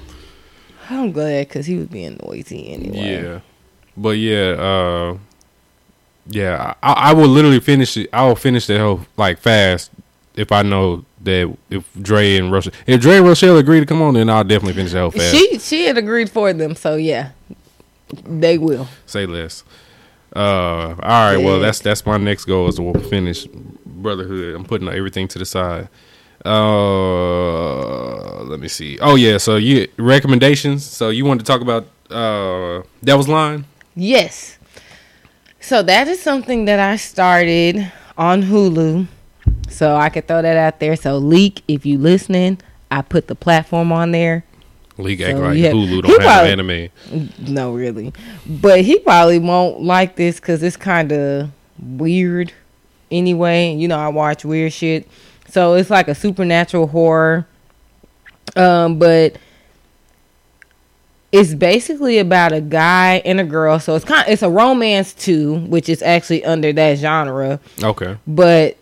[0.91, 3.23] I'm glad because he was being noisy anyway.
[3.23, 3.41] Yeah,
[3.97, 5.19] but yeah, uh,
[6.27, 6.75] yeah.
[6.83, 8.11] I, I will literally finish it.
[8.13, 9.91] I will finish that whole like fast
[10.35, 14.03] if I know that if Dre and Rochelle, if Dre and Rochelle agree to come
[14.03, 15.35] on, then I'll definitely finish that whole fast.
[15.35, 17.31] She she had agreed for them, so yeah,
[18.25, 18.89] they will.
[19.07, 19.65] Say less.
[20.35, 21.37] Uh, all right.
[21.37, 23.47] Well, that's that's my next goal is to finish
[23.85, 24.55] Brotherhood.
[24.55, 25.89] I'm putting everything to the side.
[26.45, 28.99] Uh, let me see.
[29.01, 29.37] Oh yeah.
[29.39, 30.85] So you recommendations.
[30.85, 33.67] So you wanted to talk about uh Devil's Line?
[33.95, 34.59] Yes.
[35.61, 39.07] So that is something that I started on Hulu.
[39.73, 40.97] So I could throw that out there.
[40.97, 42.59] So leak, if you listening,
[42.91, 44.45] I put the platform on there.
[44.91, 45.19] Act So, like
[45.59, 45.73] yeah.
[45.73, 47.53] Hulu don't have probably- anime.
[47.53, 48.13] No, really.
[48.47, 51.51] But he probably won't like this because it's kind of
[51.81, 52.53] weird
[53.11, 53.75] anyway.
[53.75, 55.09] You know, I watch weird shit.
[55.49, 57.47] So it's like a supernatural horror.
[58.55, 59.37] Um, but
[61.33, 63.79] it's basically about a guy and a girl.
[63.81, 68.19] So it's kind it's a romance too, which is actually under that genre Okay.
[68.27, 68.77] but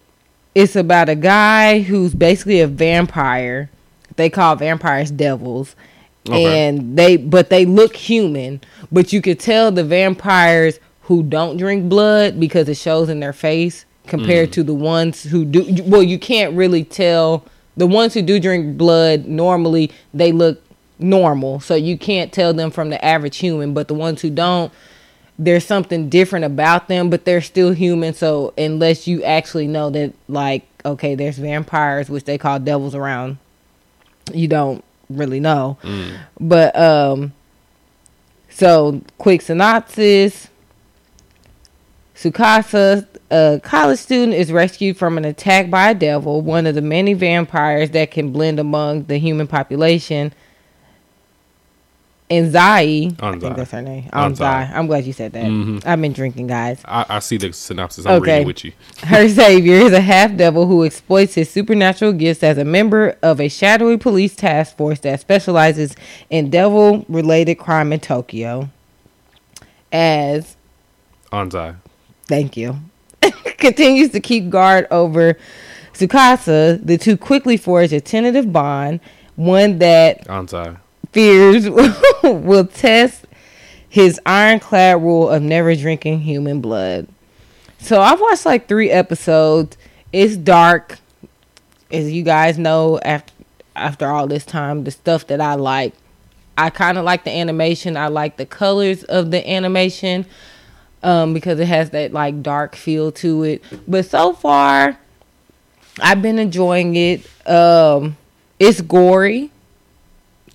[0.55, 3.71] it's about a guy who's basically a vampire.
[4.17, 5.77] They call vampires devils.
[6.29, 6.69] Okay.
[6.69, 8.61] And they but they look human,
[8.93, 13.33] but you could tell the vampires who don't drink blood because it shows in their
[13.33, 14.53] face compared mm.
[14.53, 17.45] to the ones who do well you can't really tell
[17.77, 20.63] the ones who do drink blood normally they look
[20.99, 24.73] normal so you can't tell them from the average human but the ones who don't
[25.41, 28.13] there's something different about them, but they're still human.
[28.13, 33.39] So unless you actually know that, like, okay, there's vampires, which they call devils around,
[34.35, 35.79] you don't really know.
[36.39, 37.33] But um,
[38.51, 40.49] so quick synopsis:
[42.15, 46.83] Tsukasa, a college student, is rescued from an attack by a devil, one of the
[46.83, 50.35] many vampires that can blend among the human population.
[52.31, 53.41] And Zai, I Anzai.
[53.41, 54.05] think that's her name.
[54.13, 54.37] Anzai.
[54.37, 54.73] Anzai.
[54.73, 55.47] I'm glad you said that.
[55.47, 55.85] Mhm.
[55.85, 56.81] I've been drinking, guys.
[56.85, 58.07] I, I see the synopsis.
[58.07, 58.35] I'm Okay.
[58.35, 58.73] reading with you.
[59.03, 63.41] Her savior is a half devil who exploits his supernatural gifts as a member of
[63.41, 65.97] a shadowy police task force that specializes
[66.31, 68.71] in devil related crime in Tokyo.
[69.93, 70.57] As,
[71.33, 71.77] Anzai.
[72.29, 72.77] thank you,
[73.59, 75.37] continues to keep guard over
[75.95, 79.01] Tsukasa, the two quickly forge a tentative bond,
[79.35, 80.79] one that Anzai.
[81.13, 81.69] Fears
[82.23, 83.27] will test
[83.89, 87.09] his ironclad rule of never drinking human blood.
[87.79, 89.77] So I've watched like three episodes.
[90.13, 90.99] It's dark,
[91.91, 93.01] as you guys know.
[93.01, 93.33] After
[93.75, 95.95] after all this time, the stuff that I like,
[96.59, 97.97] I kind of like the animation.
[97.97, 100.27] I like the colors of the animation
[101.03, 103.65] um, because it has that like dark feel to it.
[103.89, 104.99] But so far,
[106.01, 107.27] I've been enjoying it.
[107.49, 108.17] Um,
[108.59, 109.51] it's gory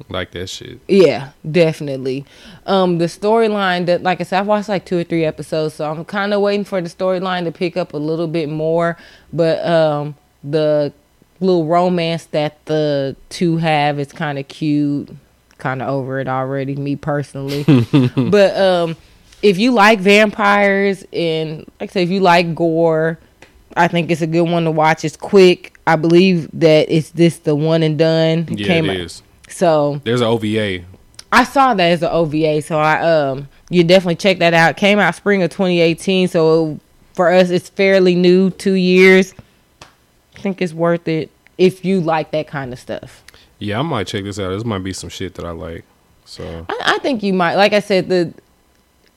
[0.10, 0.80] Like that shit.
[0.88, 2.26] Yeah, definitely.
[2.66, 5.90] Um, the storyline that, like I said, I've watched like two or three episodes, so
[5.90, 8.98] I'm kind of waiting for the storyline to pick up a little bit more.
[9.32, 10.94] But um, the
[11.40, 15.10] little romance that the two have is kind of cute.
[15.58, 17.64] Kind of over it already, me personally.
[18.16, 18.98] but um,
[19.42, 23.18] if you like vampires and like I say, if you like gore,
[23.78, 25.06] I think it's a good one to watch.
[25.06, 25.78] It's quick.
[25.88, 28.48] I believe that it's this the one and done.
[28.50, 29.22] Yeah, came it is.
[29.48, 30.84] So There's an OVA.
[31.32, 34.78] I saw that as an OVA, so I um you definitely check that out.
[34.78, 36.80] Came out spring of 2018, so
[37.14, 39.34] for us it's fairly new, two years.
[39.82, 43.24] I think it's worth it if you like that kind of stuff.
[43.60, 44.50] Yeah, I might check this out.
[44.50, 45.86] This might be some shit that I like.
[46.26, 47.56] So I, I think you might.
[47.56, 48.34] Like I said, the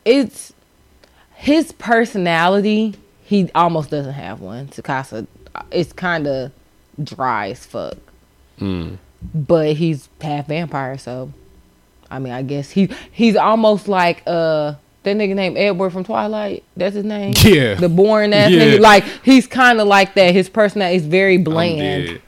[0.05, 0.53] it's
[1.35, 2.95] his personality.
[3.23, 4.69] He almost doesn't have one.
[4.69, 5.27] Tsukasa,
[5.71, 6.53] it's kind of
[7.03, 7.97] dry as fuck.
[9.35, 11.33] But he's half vampire, so
[12.11, 16.63] I mean, I guess he he's almost like uh that nigga named Edward from Twilight.
[16.77, 17.35] That's his name.
[17.45, 17.75] Yeah.
[17.75, 18.61] the boring ass Yeah.
[18.61, 18.81] nigga.
[18.81, 20.33] Like he's kind of like that.
[20.35, 22.21] His personality is very bland.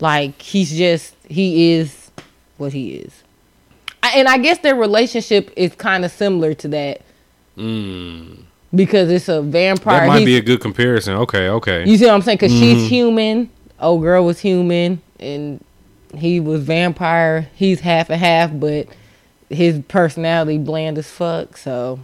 [0.00, 2.10] Like he's just he is
[2.58, 3.22] what he is.
[4.02, 7.00] I- And I guess their relationship is kind of similar to that
[8.74, 10.00] because it's a vampire.
[10.00, 10.02] Mm.
[10.02, 11.14] That might He's- be a good comparison.
[11.16, 11.88] Okay, okay.
[11.88, 12.36] you see what I'm saying?
[12.36, 12.60] Because Mm-hmm.
[12.80, 13.50] she's human.
[13.80, 15.62] Old girl was human, and
[16.16, 17.48] he was vampire.
[17.54, 18.86] He's half and half, but
[19.50, 21.56] his personality bland as fuck.
[21.56, 22.00] So,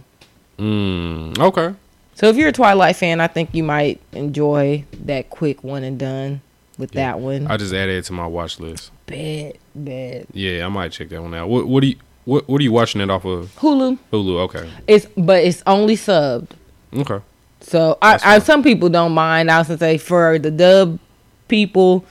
[0.59, 1.73] Mm, okay.
[2.13, 5.97] so if you're a Twilight fan, I think you might enjoy that quick one and
[5.97, 6.41] done
[6.77, 7.47] with that one.
[7.47, 8.91] I just added it to my watch list.
[9.07, 10.27] bad, bad.
[10.33, 11.49] Yeah, I might check that one out.
[11.49, 13.97] What what do you what what are you watching it off of Hulu.
[14.13, 14.39] Hulu?
[14.45, 14.69] Okay.
[14.87, 16.49] It's but it's only subbed.
[16.95, 17.19] Okay.
[17.61, 19.49] So I, I some people don't mind.
[19.51, 20.99] I was gonna say for the dub
[21.47, 22.05] people,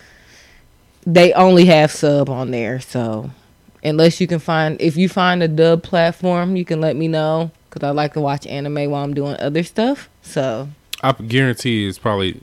[1.07, 2.81] they only have sub on there.
[2.81, 3.31] So
[3.83, 7.51] unless you can find, if you find a dub platform, you can let me know
[7.69, 10.09] because I like to watch anime while I'm doing other stuff.
[10.23, 10.69] So
[11.03, 12.41] I guarantee it's probably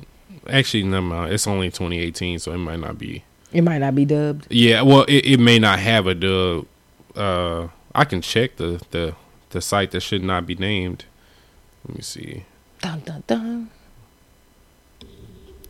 [0.49, 1.33] actually mind.
[1.33, 3.23] It's only 2018, so it might not be.
[3.51, 4.47] it might not be dubbed.
[4.49, 6.65] Yeah, well, it, it may not have a dub.
[7.15, 9.15] Uh, I can check the the
[9.49, 11.05] the site that should not be named.
[11.87, 12.45] Let me see.
[12.81, 13.69] Dun dun dun.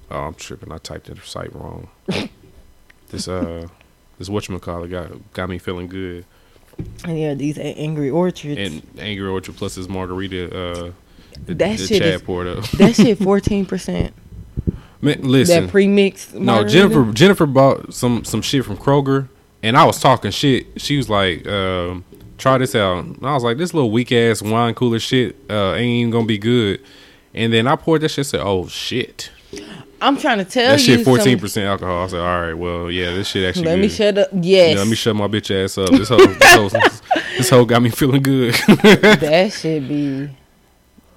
[0.09, 0.71] Oh, I'm tripping.
[0.71, 1.89] I typed the site wrong.
[3.09, 3.67] this uh,
[4.17, 6.25] this whatchamacallit got got me feeling good.
[7.05, 8.57] And yeah, these angry orchards.
[8.59, 10.45] And Angry Orchard plus this margarita.
[10.55, 10.91] Uh,
[11.45, 12.63] the, That the shit Chad is- poured up.
[12.71, 14.13] that shit fourteen percent.
[15.01, 16.33] Man, listen, That pre-mixed.
[16.33, 16.63] No.
[16.63, 17.11] Jennifer.
[17.13, 19.27] Jennifer bought some some shit from Kroger,
[19.63, 20.79] and I was talking shit.
[20.81, 22.03] She was like, um,
[22.39, 25.73] "Try this out." And I was like, "This little weak ass wine cooler shit uh,
[25.75, 26.81] ain't even gonna be good."
[27.33, 28.25] And then I poured that shit.
[28.25, 29.29] Said, "Oh shit,
[30.01, 30.97] I'm trying to tell that you.
[30.97, 33.75] That shit fourteen percent alcohol." I said, "All right, well, yeah, this shit actually." Let
[33.75, 33.81] good.
[33.81, 34.29] me shut up.
[34.33, 34.73] Yes.
[34.73, 35.89] Yeah, let me shut my bitch ass up.
[35.89, 36.69] This whole, this whole,
[37.37, 38.53] this whole got me feeling good.
[38.83, 40.29] that should be.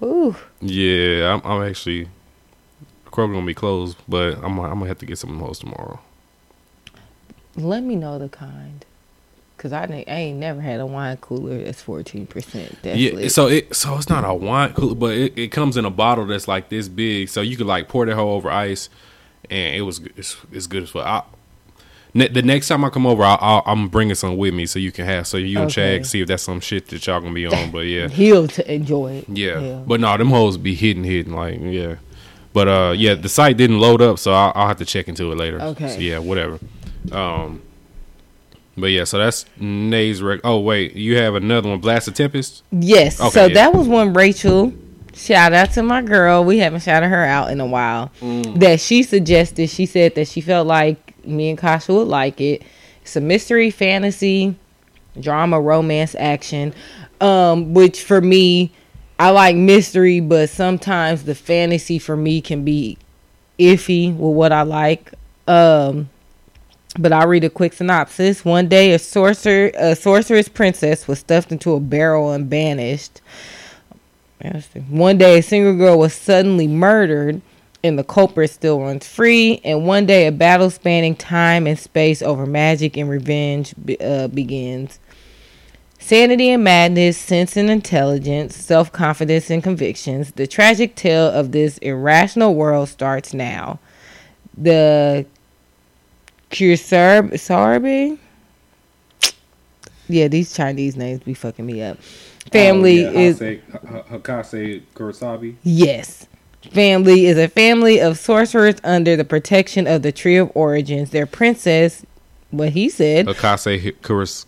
[0.03, 0.35] Ooh.
[0.63, 2.09] yeah, I'm, I'm actually
[3.07, 6.01] Kroger gonna be closed, but I'm I'm gonna have to get some of those tomorrow.
[7.57, 8.85] Let me know the kind.
[9.61, 12.79] Cause I, ain't- I ain't never had a wine cooler that's fourteen percent.
[12.83, 15.91] Yeah, so it so it's not a wine cooler, but it, it comes in a
[15.91, 18.89] bottle that's like this big, so you could like pour that whole over ice,
[19.51, 21.05] and it was good- it's, it's good as fuck.
[21.07, 21.23] I,
[22.15, 24.79] ne- the next time I come over, I'll, I'll, I'm bringing some with me so
[24.79, 25.99] you can have so you and Okay.
[25.99, 27.71] Chad see if that's some shit that y'all gonna be on.
[27.71, 29.29] But yeah, he'll to enjoy it.
[29.29, 31.97] yeah, but no, them hoes be hidden, hidden like yeah.
[32.55, 35.31] But uh, yeah, the site didn't load up, so I'll, I'll have to check into
[35.33, 35.61] it later.
[35.61, 35.89] Okay.
[35.91, 36.59] So, yeah, whatever.
[37.13, 37.61] Um,
[38.81, 40.41] but yeah, so that's Nay's rec.
[40.45, 42.63] Oh wait, you have another one, Blast of Tempest.
[42.71, 43.21] yes.
[43.21, 43.55] Okay, so yeah.
[43.55, 44.73] that was one Rachel.
[45.15, 46.45] Shout out to my girl.
[46.45, 48.11] We haven't shouted her out in a while.
[48.21, 48.61] Mm.
[48.61, 49.69] That she suggested.
[49.69, 52.63] She said that she felt like me and Kasha would like it.
[53.03, 54.55] It's a mystery, fantasy,
[55.19, 56.73] drama, romance, action.
[57.21, 58.73] Um, which for me,
[59.19, 62.97] I like mystery, but sometimes the fantasy for me can be
[63.59, 65.13] iffy with what I like.
[65.47, 66.09] Um,
[66.99, 68.45] but I'll read a quick synopsis.
[68.45, 73.21] One day, a sorcerer, a sorceress princess was stuffed into a barrel and banished.
[74.89, 77.43] One day, a single girl was suddenly murdered,
[77.85, 79.61] and the culprit still runs free.
[79.65, 84.99] And one day, a battle spanning time and space over magic and revenge uh, begins.
[85.99, 90.33] Sanity and madness, sense and intelligence, self confidence and convictions.
[90.33, 93.79] The tragic tale of this irrational world starts now.
[94.57, 95.27] The
[96.51, 98.19] Kursarb Sarbi?
[100.09, 101.99] Yeah, these Chinese names be fucking me up.
[102.53, 105.55] Family oh, is Hakase Kurosabi.
[105.63, 106.27] Yes.
[106.73, 111.11] Family is a family of sorcerers under the protection of the Tree of Origins.
[111.11, 112.05] Their princess,
[112.51, 113.27] what he said.
[113.27, 114.47] Akase Kuras-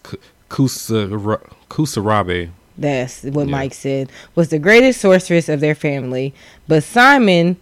[0.50, 2.50] Kusara- Kusarabe.
[2.76, 3.52] That's what Yeah.
[3.52, 4.10] Mike said.
[4.34, 6.34] Was the greatest sorceress of their family,
[6.66, 7.56] but Simon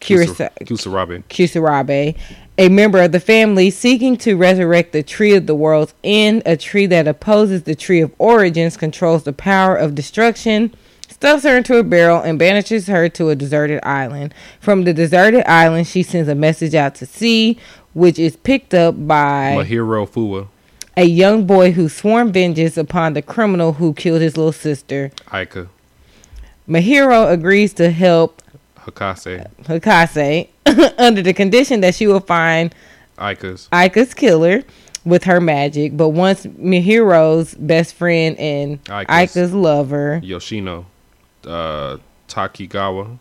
[0.00, 1.22] Kurisa- Kusarabe.
[1.28, 2.16] Kusarabe,
[2.60, 6.58] a member of the family seeking to resurrect the tree of the world's end, a
[6.58, 10.70] tree that opposes the tree of origins, controls the power of destruction,
[11.08, 14.34] stuffs her into a barrel, and banishes her to a deserted island.
[14.60, 17.58] From the deserted island, she sends a message out to sea,
[17.94, 20.46] which is picked up by Mahiro Fuwa.
[20.98, 25.12] a young boy who sworn vengeance upon the criminal who killed his little sister.
[25.28, 25.68] Aika.
[26.68, 28.42] Mahiro agrees to help
[28.86, 29.48] Hakase.
[29.64, 30.48] Hikase
[30.98, 32.74] under the condition that she will find
[33.18, 33.68] Aika's.
[33.72, 34.62] Aika's killer
[35.04, 39.34] with her magic, but once Mihiro's best friend and Aika's.
[39.34, 40.86] Aika's lover Yoshino.
[41.44, 41.96] Uh,
[42.28, 43.18] Takigawa.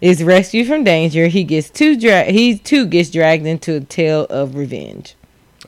[0.00, 4.26] is rescued from danger, he gets too dra- he too gets dragged into a tale
[4.28, 5.14] of revenge.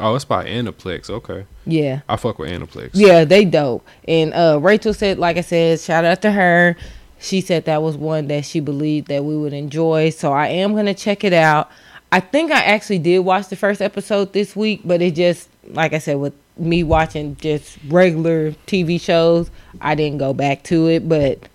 [0.01, 1.09] Oh, it's by Aniplex.
[1.11, 1.45] Okay.
[1.67, 2.01] Yeah.
[2.09, 2.91] I fuck with Aniplex.
[2.95, 3.87] Yeah, they dope.
[4.09, 6.77] And uh Rachel said, like I said, shout out to her.
[7.23, 10.11] She said that was one that she believed that we would enjoy.
[10.11, 11.71] So I am gonna check it out.
[12.11, 15.93] I think I actually did watch the first episode this week, but it just like
[15.93, 19.51] I said, with me watching just regular TV shows,
[19.81, 21.09] I didn't go back to it.
[21.09, 21.49] But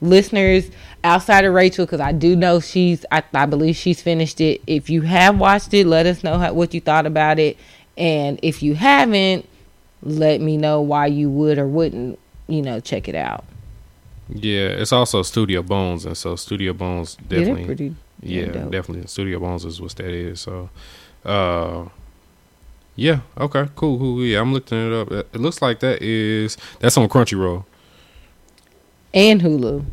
[0.00, 0.70] listeners
[1.04, 4.62] outside of Rachel, because I do know she's, I, I believe she's finished it.
[4.66, 7.56] If you have watched it, let us know how, what you thought about it.
[7.96, 9.48] And if you haven't,
[10.02, 12.18] let me know why you would or wouldn't,
[12.48, 13.44] you know, check it out.
[14.32, 17.64] Yeah, it's also Studio Bones, and so Studio Bones Yeah, definitely.
[17.64, 19.06] pretty yeah, definitely.
[19.06, 20.40] Studio Bones is what that is.
[20.40, 20.68] So,
[21.24, 21.86] uh,
[22.96, 24.22] yeah, okay, cool, cool.
[24.24, 25.10] Yeah, I'm looking it up.
[25.10, 27.64] It looks like that is that's on Crunchyroll,
[29.14, 29.84] And Hulu.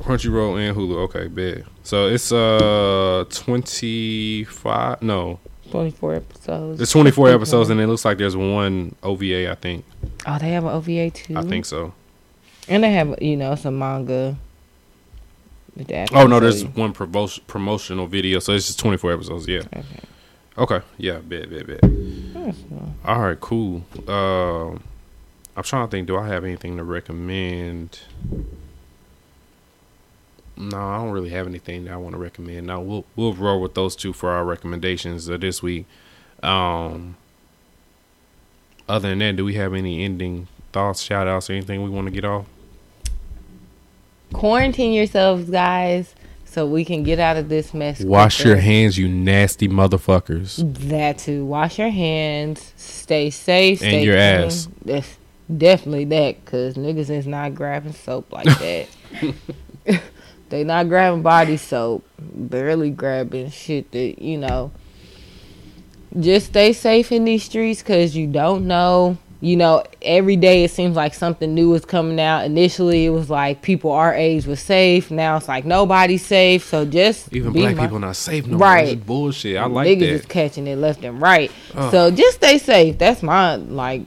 [0.00, 0.96] Crunchyroll and Hulu.
[1.08, 1.64] Okay, bet.
[1.82, 5.02] So it's uh 25.
[5.02, 5.38] No,
[5.70, 6.80] 24 episodes.
[6.80, 9.50] it's 24 episodes, and it looks like there's one OVA.
[9.50, 9.84] I think.
[10.26, 11.36] Oh, they have an OVA too.
[11.36, 11.92] I think so.
[12.68, 14.36] And they have, you know, some manga.
[16.12, 19.46] Oh no, there's one promotion promotional video, so it's just 24 episodes.
[19.46, 19.62] Yeah.
[19.76, 19.84] Okay.
[20.58, 20.80] Okay.
[20.96, 21.18] Yeah.
[21.18, 21.50] Bet.
[21.50, 21.66] Bet.
[21.66, 22.54] Bet.
[23.04, 23.40] All right.
[23.40, 23.84] Cool.
[24.08, 24.82] Um,
[25.56, 26.08] I'm trying to think.
[26.08, 28.00] Do I have anything to recommend?
[30.56, 32.66] No, I don't really have anything that I want to recommend.
[32.66, 35.86] Now we'll we'll roll with those two for our recommendations of this week.
[36.42, 37.16] Um,
[38.88, 42.06] other than that, do we have any ending thoughts, shout outs, or anything we want
[42.06, 42.46] to get off?
[44.32, 46.14] Quarantine yourselves, guys,
[46.44, 48.00] so we can get out of this mess.
[48.00, 48.50] Wash quicker.
[48.50, 50.62] your hands, you nasty motherfuckers.
[50.88, 51.44] That too.
[51.44, 52.72] Wash your hands.
[52.76, 53.80] Stay safe.
[53.82, 54.46] And stay your clean.
[54.46, 54.68] ass.
[54.84, 55.16] That's
[55.56, 58.88] definitely that, cause niggas is not grabbing soap like that.
[60.50, 62.04] they not grabbing body soap.
[62.18, 64.72] Barely grabbing shit that you know.
[66.18, 69.18] Just stay safe in these streets, cause you don't know.
[69.40, 72.44] You know, every day it seems like something new is coming out.
[72.44, 75.12] Initially, it was like people our age was safe.
[75.12, 76.64] Now it's like nobody's safe.
[76.64, 78.96] So just Even black mi- people not safe no Right.
[78.96, 79.04] more.
[79.04, 79.56] Bullshit.
[79.56, 80.08] I like niggas that.
[80.08, 81.52] is catching it left and right.
[81.74, 81.90] Ugh.
[81.92, 82.98] So just stay safe.
[82.98, 84.02] That's my like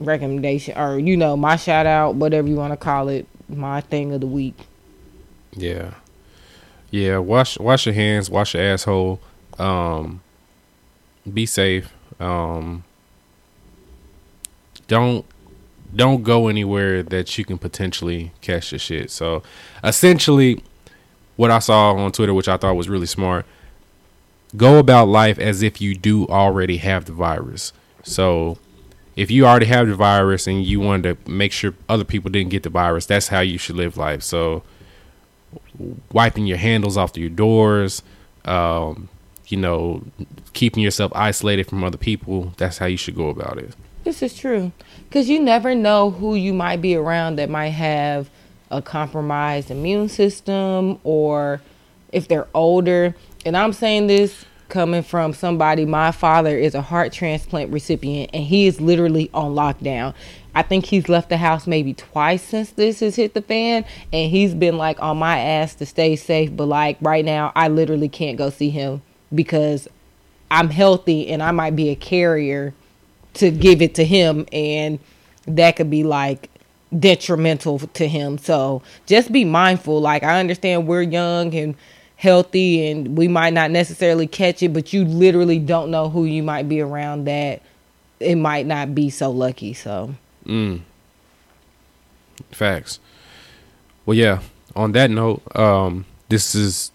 [0.00, 4.12] recommendation, or you know, my shout out, whatever you want to call it, my thing
[4.12, 4.66] of the week.
[5.56, 5.92] Yeah.
[6.90, 9.18] Yeah, wash wash your hands, wash your asshole.
[9.58, 10.20] Um
[11.32, 11.90] be safe.
[12.20, 12.84] Um
[14.92, 15.24] don't
[15.94, 19.10] don't go anywhere that you can potentially catch the shit.
[19.10, 19.42] So
[19.82, 20.62] essentially
[21.36, 23.46] what I saw on Twitter which I thought was really smart,
[24.54, 27.72] go about life as if you do already have the virus.
[28.02, 28.58] So
[29.16, 32.50] if you already have the virus and you wanted to make sure other people didn't
[32.50, 34.22] get the virus, that's how you should live life.
[34.22, 34.62] So
[36.12, 38.02] wiping your handles off your doors,
[38.44, 39.08] um,
[39.48, 40.02] you know,
[40.52, 42.52] keeping yourself isolated from other people.
[42.58, 43.74] That's how you should go about it.
[44.04, 44.72] This is true,
[45.08, 48.28] because you never know who you might be around that might have
[48.70, 51.60] a compromised immune system, or
[52.10, 53.14] if they're older.
[53.46, 55.84] And I'm saying this coming from somebody.
[55.84, 60.14] My father is a heart transplant recipient, and he is literally on lockdown.
[60.54, 64.30] I think he's left the house maybe twice since this has hit the fan, and
[64.30, 66.56] he's been like on my ass to stay safe.
[66.56, 69.02] But like right now, I literally can't go see him
[69.32, 69.86] because
[70.50, 72.74] I'm healthy and I might be a carrier
[73.34, 74.98] to give it to him, and
[75.46, 76.50] that could be like
[76.98, 78.38] detrimental to him.
[78.38, 80.00] So just be mindful.
[80.00, 81.74] Like I understand we're young and
[82.16, 86.42] healthy and we might not necessarily catch it, but you literally don't know who you
[86.42, 87.62] might be around that
[88.20, 89.72] it might not be so lucky.
[89.74, 90.14] So
[90.46, 90.80] Mm.
[92.50, 92.98] Facts.
[94.04, 94.40] Well, yeah.
[94.74, 96.90] On that note, um, this is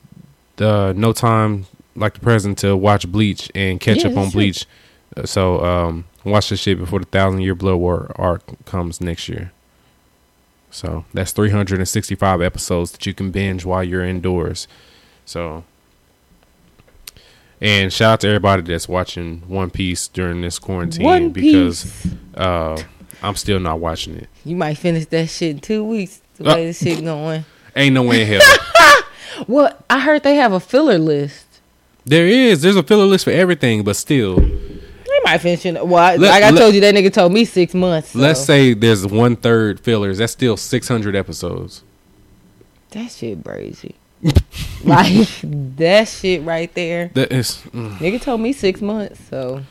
[0.58, 1.66] the no time
[1.96, 4.42] like the present to watch Bleach and catch Yeah, up on that's true.
[4.42, 4.66] Bleach.
[5.26, 9.52] So um, watch this shit before the thousand year blood war arc comes next year.
[10.70, 14.68] So that's 365 episodes that you can binge while you're indoors.
[15.26, 15.64] So,
[17.60, 22.06] and shout out to everybody that's watching One Piece during this quarantine One because
[22.36, 22.82] uh,
[23.24, 24.30] I'm still not watching it.
[24.46, 26.22] You might finish that shit in two weeks.
[26.36, 27.46] The Uh, way this shit going.
[27.76, 28.42] Ain't no way in hell.
[29.48, 31.46] Well, I heard they have a filler list.
[32.06, 32.64] there is.
[32.64, 34.40] There's a filler list for everything, but still,
[35.26, 35.86] They might finish it.
[35.88, 38.10] Well, I- Let- like I let- told you, that nigga told me six months.
[38.10, 40.18] so let's say there's one third fillers.
[40.20, 41.84] That's still 600 episodes.
[42.92, 43.96] that shit crazy.
[44.84, 45.28] like
[45.78, 47.12] that shit right there.
[47.14, 49.62] That is, mm, Nigga told me six months, so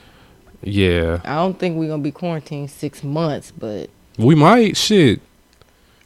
[0.62, 1.20] yeah.
[1.24, 3.52] I don't think we're gonna be quarantined six months.
[3.56, 5.20] But We might shit.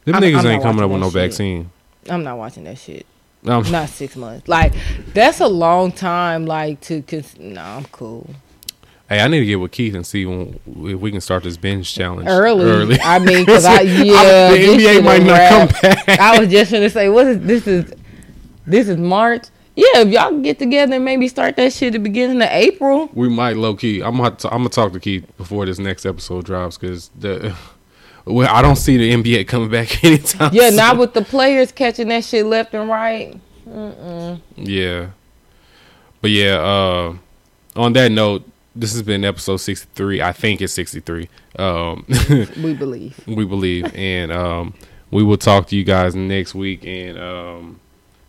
[0.05, 1.13] Them I'm- niggas I'm ain't coming up with no shit.
[1.13, 1.69] vaccine.
[2.09, 3.05] I'm not watching that shit.
[3.45, 4.47] Um, Not six months.
[4.47, 4.73] Like
[5.13, 6.45] that's a long time.
[6.47, 8.27] Like to, cause no, I'm cool.
[9.11, 11.57] Hey, I need to get with Keith and see when, if we can start this
[11.57, 12.65] binge challenge Early.
[12.65, 13.01] early.
[13.01, 16.07] I mean, cause I yeah, the NBA might not come back.
[16.19, 17.67] I was just gonna say, what is this?
[17.67, 17.93] Is
[18.65, 19.47] this is March?
[19.75, 22.49] Yeah, if y'all can get together and maybe start that shit at the beginning of
[22.51, 23.09] April.
[23.13, 24.01] we might low key.
[24.01, 27.55] I'm gonna I'm gonna talk to Keith before this next episode drops because the
[28.25, 30.53] well, I don't see the NBA coming back anytime.
[30.53, 30.77] Yeah, soon.
[30.77, 33.39] not with the players catching that shit left and right.
[34.55, 35.07] Yeah.
[36.21, 37.15] But yeah, uh
[37.75, 38.43] on that note,
[38.75, 40.21] this has been episode 63.
[40.21, 41.27] I think it's 63.
[41.57, 42.05] Um
[42.63, 43.19] We believe.
[43.27, 44.73] we believe and um
[45.11, 47.79] we will talk to you guys next week and um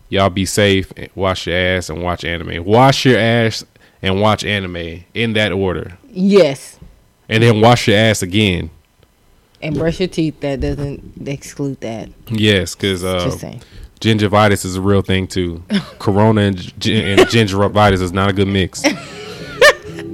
[0.08, 2.64] y'all be safe, and wash your ass and watch anime.
[2.64, 3.64] Wash your ass
[4.02, 5.96] and watch anime in that order.
[6.10, 6.78] Yes,
[7.30, 8.68] And then wash your ass again.
[9.62, 10.40] and brush your teeth.
[10.40, 12.10] That doesn't exclude that.
[12.28, 13.30] Yes, cuz uh
[14.00, 15.62] gingivitis is a real thing too.
[16.00, 18.82] Corona and, gi- and gingivitis is not a good mix.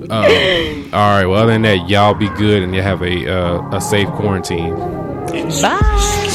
[0.02, 1.26] Um, all right.
[1.26, 4.74] Well, other than that, y'all be good and you have a uh, a safe quarantine.
[5.62, 6.28] Bye.